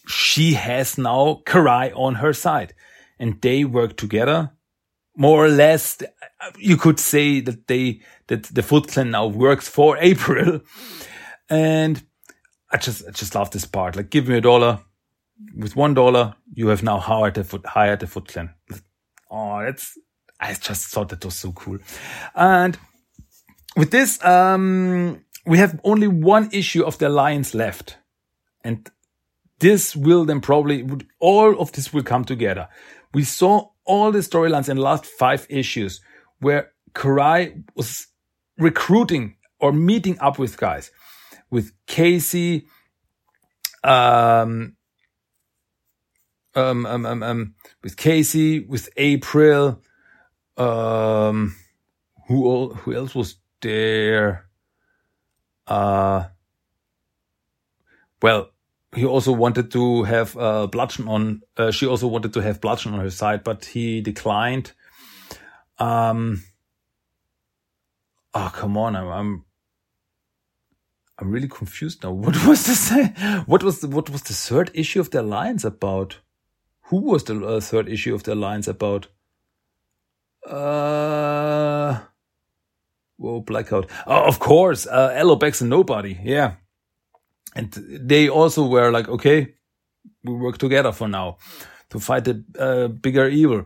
she 0.08 0.54
has 0.54 0.96
now 0.96 1.42
Karai 1.44 1.92
on 1.94 2.16
her 2.16 2.32
side 2.32 2.74
and 3.18 3.40
they 3.42 3.64
work 3.64 3.96
together. 3.96 4.50
More 5.16 5.44
or 5.44 5.48
less, 5.48 5.98
you 6.58 6.76
could 6.76 6.98
say 6.98 7.40
that 7.40 7.66
they, 7.66 8.00
that 8.28 8.44
the 8.44 8.62
Foot 8.62 8.88
Clan 8.88 9.10
now 9.10 9.26
works 9.26 9.68
for 9.68 9.96
April. 10.00 10.60
And 11.50 12.02
I 12.70 12.78
just, 12.78 13.06
I 13.06 13.10
just 13.10 13.34
love 13.34 13.50
this 13.50 13.66
part. 13.66 13.96
Like, 13.96 14.10
give 14.10 14.28
me 14.28 14.38
a 14.38 14.40
dollar. 14.40 14.80
With 15.56 15.76
one 15.76 15.94
dollar, 15.94 16.34
you 16.52 16.68
have 16.68 16.82
now 16.82 16.98
hired 16.98 17.34
the 17.34 17.44
Foot, 17.44 17.66
hired 17.66 18.00
the 18.00 18.06
Foot 18.06 18.28
Clan. 18.28 18.54
Oh, 19.30 19.60
that's, 19.62 19.98
I 20.40 20.54
just 20.54 20.86
thought 20.86 21.10
that 21.10 21.24
was 21.24 21.36
so 21.36 21.52
cool. 21.52 21.78
And 22.34 22.78
with 23.76 23.90
this, 23.90 24.24
um, 24.24 25.24
we 25.46 25.58
have 25.58 25.78
only 25.84 26.08
one 26.08 26.48
issue 26.52 26.84
of 26.84 26.98
the 26.98 27.08
alliance 27.08 27.54
left. 27.54 27.98
And 28.64 28.88
this 29.60 29.96
will 29.96 30.24
then 30.24 30.40
probably, 30.40 30.82
would, 30.82 31.06
all 31.18 31.58
of 31.58 31.72
this 31.72 31.92
will 31.92 32.02
come 32.02 32.24
together. 32.24 32.68
We 33.12 33.24
saw 33.24 33.70
all 33.84 34.12
the 34.12 34.18
storylines 34.18 34.68
in 34.68 34.76
the 34.76 34.82
last 34.82 35.06
five 35.06 35.46
issues 35.48 36.00
where 36.40 36.72
Karai 36.94 37.64
was 37.74 38.06
recruiting 38.58 39.36
or 39.60 39.72
meeting 39.72 40.18
up 40.20 40.38
with 40.38 40.56
guys, 40.56 40.90
with 41.50 41.72
Casey, 41.86 42.66
um, 43.82 44.76
um, 46.54 46.86
um, 46.86 47.06
um, 47.06 47.22
um 47.22 47.54
with 47.82 47.96
Casey, 47.96 48.60
with 48.60 48.88
April, 48.96 49.82
um, 50.56 51.56
who 52.26 52.46
all, 52.46 52.74
who 52.74 52.94
else 52.94 53.14
was 53.14 53.36
there? 53.60 54.46
Uh, 55.66 56.24
well, 58.22 58.50
he 58.94 59.04
also 59.04 59.32
wanted 59.32 59.70
to 59.72 60.04
have 60.04 60.36
uh, 60.36 60.66
bludgeon 60.66 61.08
on. 61.08 61.42
Uh, 61.56 61.70
she 61.70 61.86
also 61.86 62.06
wanted 62.06 62.32
to 62.34 62.40
have 62.40 62.60
bludgeon 62.60 62.94
on 62.94 63.00
her 63.00 63.10
side, 63.10 63.44
but 63.44 63.66
he 63.66 64.00
declined. 64.00 64.72
Um. 65.78 66.42
Oh 68.34 68.50
come 68.54 68.76
on! 68.76 68.96
I'm 68.96 69.08
I'm, 69.08 69.44
I'm 71.18 71.30
really 71.30 71.48
confused 71.48 72.02
now. 72.04 72.12
What 72.24 72.46
was 72.46 72.66
this? 72.66 72.90
What 73.46 73.62
was 73.62 73.80
the 73.80 73.88
what 73.88 74.10
was 74.10 74.22
the 74.22 74.34
third 74.34 74.70
issue 74.74 75.00
of 75.00 75.10
the 75.10 75.20
alliance 75.20 75.64
about? 75.64 76.20
Who 76.84 77.00
was 77.00 77.24
the 77.24 77.44
uh, 77.46 77.60
third 77.60 77.88
issue 77.88 78.14
of 78.14 78.22
the 78.24 78.34
alliance 78.34 78.68
about? 78.68 79.08
Uh. 80.46 82.00
Whoa, 83.18 83.40
blackout. 83.40 83.90
Oh, 84.06 84.24
of 84.26 84.38
course. 84.38 84.86
Uh, 84.86 85.10
Alopex 85.10 85.60
and 85.60 85.70
nobody. 85.70 86.18
Yeah. 86.22 86.54
And 87.58 87.72
they 87.72 88.28
also 88.28 88.68
were 88.68 88.92
like, 88.92 89.08
okay, 89.08 89.54
we 90.22 90.32
work 90.34 90.58
together 90.58 90.92
for 90.92 91.08
now 91.08 91.38
to 91.90 91.98
fight 91.98 92.24
the 92.24 92.44
uh, 92.56 92.86
bigger 92.86 93.28
evil. 93.28 93.64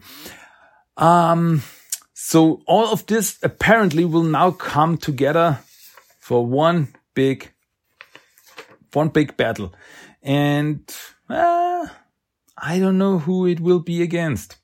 Um, 0.96 1.62
so 2.14 2.62
all 2.66 2.90
of 2.90 3.04
this 3.04 3.38
apparently 3.42 4.06
will 4.06 4.22
now 4.22 4.50
come 4.50 4.96
together 4.96 5.58
for 6.20 6.46
one 6.46 6.94
big, 7.12 7.52
one 8.94 9.08
big 9.08 9.36
battle. 9.36 9.74
And, 10.22 10.90
uh, 11.28 11.86
I 12.56 12.78
don't 12.78 12.96
know 12.96 13.18
who 13.18 13.46
it 13.46 13.60
will 13.60 13.80
be 13.80 14.00
against, 14.00 14.56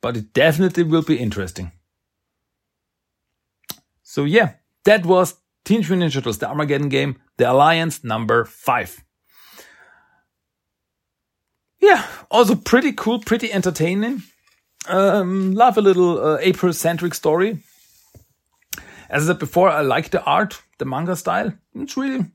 but 0.00 0.16
it 0.16 0.32
definitely 0.32 0.82
will 0.82 1.02
be 1.02 1.16
interesting. 1.16 1.70
So 4.02 4.24
yeah, 4.24 4.54
that 4.82 5.06
was 5.06 5.36
Teenage 5.64 5.90
Mutant 5.90 6.10
Ninja 6.10 6.14
Turtles, 6.14 6.38
the 6.38 6.48
Armageddon 6.48 6.88
game, 6.88 7.20
the 7.40 7.50
Alliance 7.50 8.04
number 8.04 8.44
five. 8.44 9.02
Yeah, 11.80 12.06
also 12.30 12.54
pretty 12.54 12.92
cool, 12.92 13.18
pretty 13.18 13.50
entertaining. 13.50 14.22
Um, 14.86 15.54
love 15.54 15.78
a 15.78 15.80
little 15.80 16.22
uh, 16.22 16.38
April 16.42 16.74
centric 16.74 17.14
story. 17.14 17.62
As 19.08 19.24
I 19.24 19.26
said 19.28 19.38
before, 19.38 19.70
I 19.70 19.80
like 19.80 20.10
the 20.10 20.22
art, 20.22 20.60
the 20.76 20.84
manga 20.84 21.16
style. 21.16 21.54
It's 21.74 21.96
really, 21.96 22.26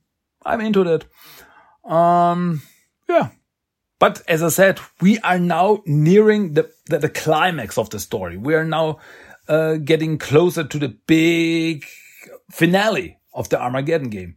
I'm 0.44 0.62
into 0.62 0.84
that. 0.84 1.90
Um, 1.90 2.64
yeah. 3.08 3.30
But 4.00 4.24
as 4.28 4.42
I 4.42 4.50
said, 4.50 4.80
we 5.02 5.20
are 5.20 5.40
now 5.40 5.84
nearing 5.86 6.54
the, 6.54 6.72
the, 6.88 6.98
the 6.98 7.10
climax 7.10 7.78
of 7.78 7.92
the 7.92 8.00
story. 8.00 8.38
We 8.38 8.56
are 8.56 8.66
now 8.66 8.98
uh, 9.48 9.76
getting 9.76 10.18
closer 10.18 10.64
to 10.64 10.80
the 10.80 10.98
big 11.06 11.86
finale 12.50 13.20
of 13.36 13.50
the 13.50 13.62
Armageddon 13.62 14.10
game. 14.10 14.36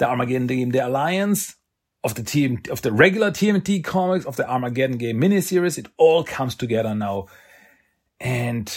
The 0.00 0.08
Armageddon 0.08 0.46
game, 0.46 0.70
the 0.70 0.86
alliance 0.86 1.56
of 2.02 2.14
the 2.14 2.22
team, 2.22 2.62
of 2.70 2.80
the 2.80 2.90
regular 2.90 3.30
TMNT 3.30 3.84
comics, 3.84 4.24
of 4.24 4.36
the 4.36 4.48
Armageddon 4.48 4.96
game 4.96 5.20
miniseries, 5.20 5.76
it 5.76 5.88
all 5.98 6.24
comes 6.24 6.54
together 6.54 6.94
now. 6.94 7.26
And 8.18 8.74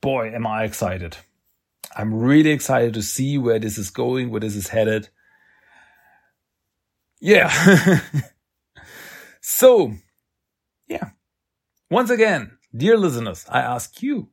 boy, 0.00 0.32
am 0.32 0.46
I 0.46 0.62
excited. 0.62 1.16
I'm 1.96 2.14
really 2.14 2.50
excited 2.50 2.94
to 2.94 3.02
see 3.02 3.36
where 3.36 3.58
this 3.58 3.78
is 3.78 3.90
going, 3.90 4.30
where 4.30 4.40
this 4.40 4.54
is 4.54 4.68
headed. 4.68 5.08
Yeah. 7.20 8.00
so, 9.40 9.92
yeah. 10.86 11.10
Once 11.90 12.10
again, 12.10 12.58
dear 12.76 12.96
listeners, 12.96 13.44
I 13.48 13.60
ask 13.60 14.02
you, 14.02 14.28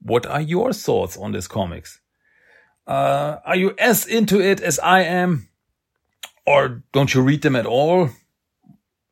what 0.00 0.24
are 0.24 0.40
your 0.40 0.72
thoughts 0.72 1.18
on 1.18 1.32
this 1.32 1.46
comics? 1.46 2.00
Uh, 2.90 3.38
are 3.44 3.54
you 3.54 3.72
as 3.78 4.04
into 4.04 4.40
it 4.40 4.60
as 4.60 4.80
I 4.80 5.02
am? 5.02 5.48
Or 6.44 6.82
don't 6.92 7.14
you 7.14 7.22
read 7.22 7.42
them 7.42 7.54
at 7.54 7.64
all? 7.64 8.10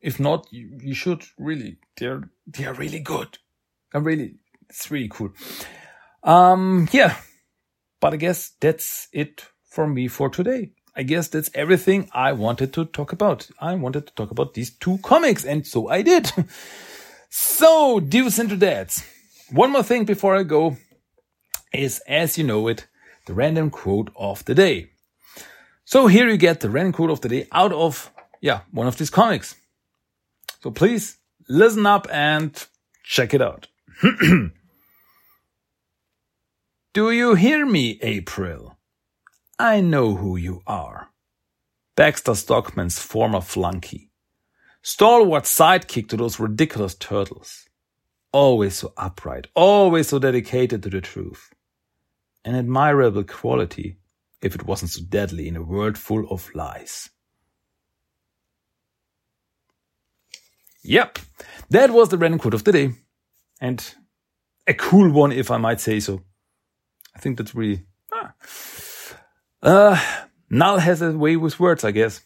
If 0.01 0.19
not, 0.19 0.47
you, 0.51 0.77
you 0.81 0.93
should 0.93 1.23
really. 1.37 1.77
They're, 1.95 2.29
they're 2.45 2.73
really 2.73 2.99
good. 2.99 3.37
I'm 3.93 4.03
really, 4.03 4.35
it's 4.69 4.91
really 4.91 5.07
cool. 5.07 5.31
Um, 6.23 6.89
yeah. 6.91 7.15
But 8.01 8.13
I 8.13 8.17
guess 8.17 8.51
that's 8.59 9.07
it 9.13 9.45
for 9.63 9.87
me 9.87 10.09
for 10.09 10.27
today. 10.29 10.71
I 10.93 11.03
guess 11.03 11.29
that's 11.29 11.49
everything 11.55 12.09
I 12.11 12.33
wanted 12.33 12.73
to 12.73 12.83
talk 12.83 13.13
about. 13.13 13.47
I 13.61 13.75
wanted 13.75 14.07
to 14.07 14.13
talk 14.13 14.31
about 14.31 14.55
these 14.55 14.71
two 14.71 14.97
comics, 14.97 15.45
and 15.45 15.65
so 15.65 15.87
I 15.87 16.01
did. 16.01 16.29
so, 17.29 18.01
dudes 18.01 18.39
and 18.39 18.59
dads. 18.59 19.05
One 19.51 19.71
more 19.71 19.83
thing 19.83 20.03
before 20.03 20.35
I 20.35 20.43
go 20.43 20.75
is, 21.73 22.01
as 22.07 22.37
you 22.37 22.43
know 22.43 22.67
it, 22.67 22.85
the 23.29 23.35
random 23.35 23.69
quote 23.69 24.09
of 24.15 24.43
the 24.45 24.55
day. 24.55 24.89
So 25.85 26.07
here 26.07 26.27
you 26.27 26.35
get 26.35 26.61
the 26.61 26.69
random 26.69 26.93
quote 26.93 27.11
of 27.11 27.21
the 27.21 27.29
day 27.29 27.47
out 27.51 27.71
of, 27.71 28.11
yeah, 28.41 28.61
one 28.71 28.87
of 28.87 28.97
these 28.97 29.11
comics. 29.11 29.53
So 30.63 30.71
please 30.71 31.19
listen 31.47 31.85
up 31.85 32.07
and 32.11 32.51
check 33.03 33.35
it 33.35 33.41
out. 33.41 33.67
Do 36.93 37.11
you 37.11 37.35
hear 37.35 37.67
me, 37.67 37.99
April? 38.01 38.79
I 39.59 39.79
know 39.81 40.15
who 40.15 40.35
you 40.35 40.63
are. 40.65 41.11
Baxter 41.95 42.33
Stockman's 42.33 42.97
former 42.97 43.41
flunky. 43.41 44.09
Stalwart 44.81 45.43
sidekick 45.43 46.09
to 46.09 46.17
those 46.17 46.39
ridiculous 46.39 46.95
turtles 46.95 47.69
always 48.31 48.75
so 48.75 48.93
upright, 48.97 49.47
always 49.55 50.09
so 50.09 50.19
dedicated 50.19 50.83
to 50.83 50.89
the 50.89 51.01
truth. 51.01 51.53
An 52.49 52.55
admirable 52.55 53.23
quality 53.25 53.97
if 54.41 54.55
it 54.55 54.65
wasn't 54.65 54.89
so 54.89 55.03
deadly 55.07 55.47
in 55.47 55.55
a 55.55 55.61
world 55.61 55.99
full 55.99 56.27
of 56.31 56.49
lies. 56.55 57.11
Yep, 60.81 61.19
that 61.69 61.91
was 61.91 62.09
the 62.09 62.17
random 62.17 62.39
quote 62.39 62.55
of 62.55 62.63
the 62.63 62.71
day. 62.71 62.93
And 63.61 63.93
a 64.65 64.73
cool 64.73 65.11
one, 65.11 65.31
if 65.31 65.51
I 65.51 65.57
might 65.57 65.79
say 65.79 65.99
so. 65.99 66.23
I 67.15 67.19
think 67.19 67.37
that's 67.37 67.53
really. 67.53 67.83
Ah. 68.11 68.33
Uh, 69.61 70.23
Null 70.49 70.79
has 70.79 71.03
a 71.03 71.11
way 71.11 71.35
with 71.35 71.59
words, 71.59 71.83
I 71.83 71.91
guess. 71.91 72.21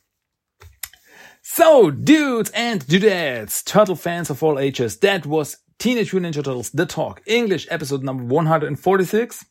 So, 1.42 1.92
dudes 1.92 2.50
and 2.52 2.86
dudettes, 2.86 3.62
turtle 3.66 3.98
fans 3.98 4.30
of 4.30 4.42
all 4.42 4.58
ages, 4.58 5.00
that 5.00 5.26
was 5.26 5.58
Teenage 5.80 6.14
Mutant 6.14 6.34
Ninja 6.34 6.46
Turtles, 6.46 6.70
The 6.70 6.86
Talk, 6.86 7.22
English 7.26 7.68
episode 7.70 8.04
number 8.04 8.24
146. 8.24 9.46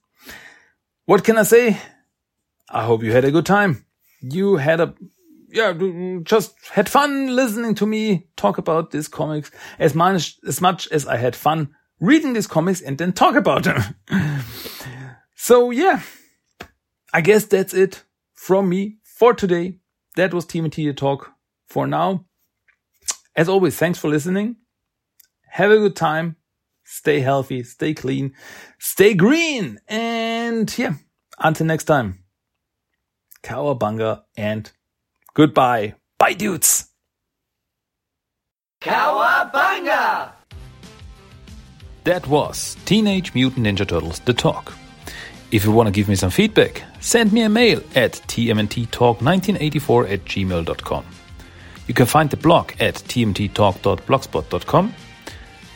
What 1.12 1.24
can 1.24 1.36
I 1.36 1.42
say? 1.42 1.76
I 2.70 2.84
hope 2.84 3.02
you 3.02 3.12
had 3.12 3.26
a 3.26 3.30
good 3.30 3.44
time. 3.44 3.84
You 4.22 4.56
had 4.56 4.80
a, 4.80 4.94
yeah, 5.50 5.74
just 6.22 6.54
had 6.70 6.88
fun 6.88 7.36
listening 7.36 7.74
to 7.74 7.86
me 7.86 8.28
talk 8.34 8.56
about 8.56 8.92
these 8.92 9.08
comics 9.08 9.50
as 9.78 9.94
much, 9.94 10.38
as 10.48 10.62
much 10.62 10.88
as 10.90 11.06
I 11.06 11.18
had 11.18 11.36
fun 11.36 11.74
reading 12.00 12.32
these 12.32 12.46
comics 12.46 12.80
and 12.80 12.96
then 12.96 13.12
talk 13.12 13.34
about 13.34 13.64
them. 13.64 13.94
so 15.34 15.70
yeah, 15.70 16.00
I 17.12 17.20
guess 17.20 17.44
that's 17.44 17.74
it 17.74 18.04
from 18.32 18.70
me 18.70 18.96
for 19.02 19.34
today. 19.34 19.80
That 20.16 20.32
was 20.32 20.46
TMT 20.46 20.96
Talk 20.96 21.30
for 21.66 21.86
now. 21.86 22.24
As 23.36 23.50
always, 23.50 23.76
thanks 23.76 23.98
for 23.98 24.08
listening. 24.08 24.56
Have 25.50 25.72
a 25.72 25.76
good 25.76 25.94
time. 25.94 26.36
Stay 26.84 27.20
healthy, 27.20 27.62
stay 27.62 27.94
clean, 27.94 28.34
stay 28.78 29.14
green. 29.14 29.78
And 29.88 30.76
yeah, 30.78 30.94
until 31.38 31.66
next 31.66 31.84
time. 31.84 32.18
Cowabunga 33.42 34.22
and 34.36 34.70
goodbye. 35.34 35.94
Bye, 36.18 36.34
dudes. 36.34 36.88
Cowabunga! 38.80 40.32
That 42.04 42.26
was 42.26 42.76
Teenage 42.84 43.34
Mutant 43.34 43.66
Ninja 43.66 43.86
Turtles 43.86 44.18
The 44.20 44.34
Talk. 44.34 44.72
If 45.52 45.64
you 45.64 45.70
want 45.70 45.86
to 45.86 45.92
give 45.92 46.08
me 46.08 46.16
some 46.16 46.30
feedback, 46.30 46.82
send 47.00 47.32
me 47.32 47.42
a 47.42 47.48
mail 47.48 47.80
at 47.94 48.12
tmnttalk1984 48.12 50.10
at 50.10 50.24
gmail.com. 50.24 51.04
You 51.86 51.94
can 51.94 52.06
find 52.06 52.30
the 52.30 52.36
blog 52.36 52.72
at 52.80 52.94
tmttalk.blogspot.com. 52.94 54.94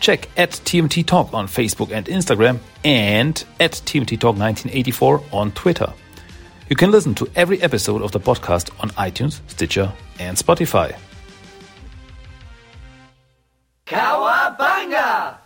Check 0.01 0.29
at 0.37 0.51
TMT 0.51 1.07
Talk 1.07 1.33
on 1.33 1.47
Facebook 1.47 1.91
and 1.91 2.07
Instagram 2.07 2.59
and 2.85 3.43
at 3.59 3.73
TMT 3.73 4.21
Talk 4.21 4.37
1984 4.37 5.23
on 5.33 5.53
Twitter. 5.53 5.93
You 6.69 6.77
can 6.77 6.91
listen 6.91 7.15
to 7.17 7.29
every 7.37 7.63
episode 7.63 8.03
of 8.03 8.13
the 8.13 8.21
podcast 8.21 8.71
on 8.81 8.91
iTunes, 8.91 9.41
Stitcher, 9.49 9.93
and 10.19 10.37
Spotify. 10.37 10.97
Cowabunga! 13.87 15.46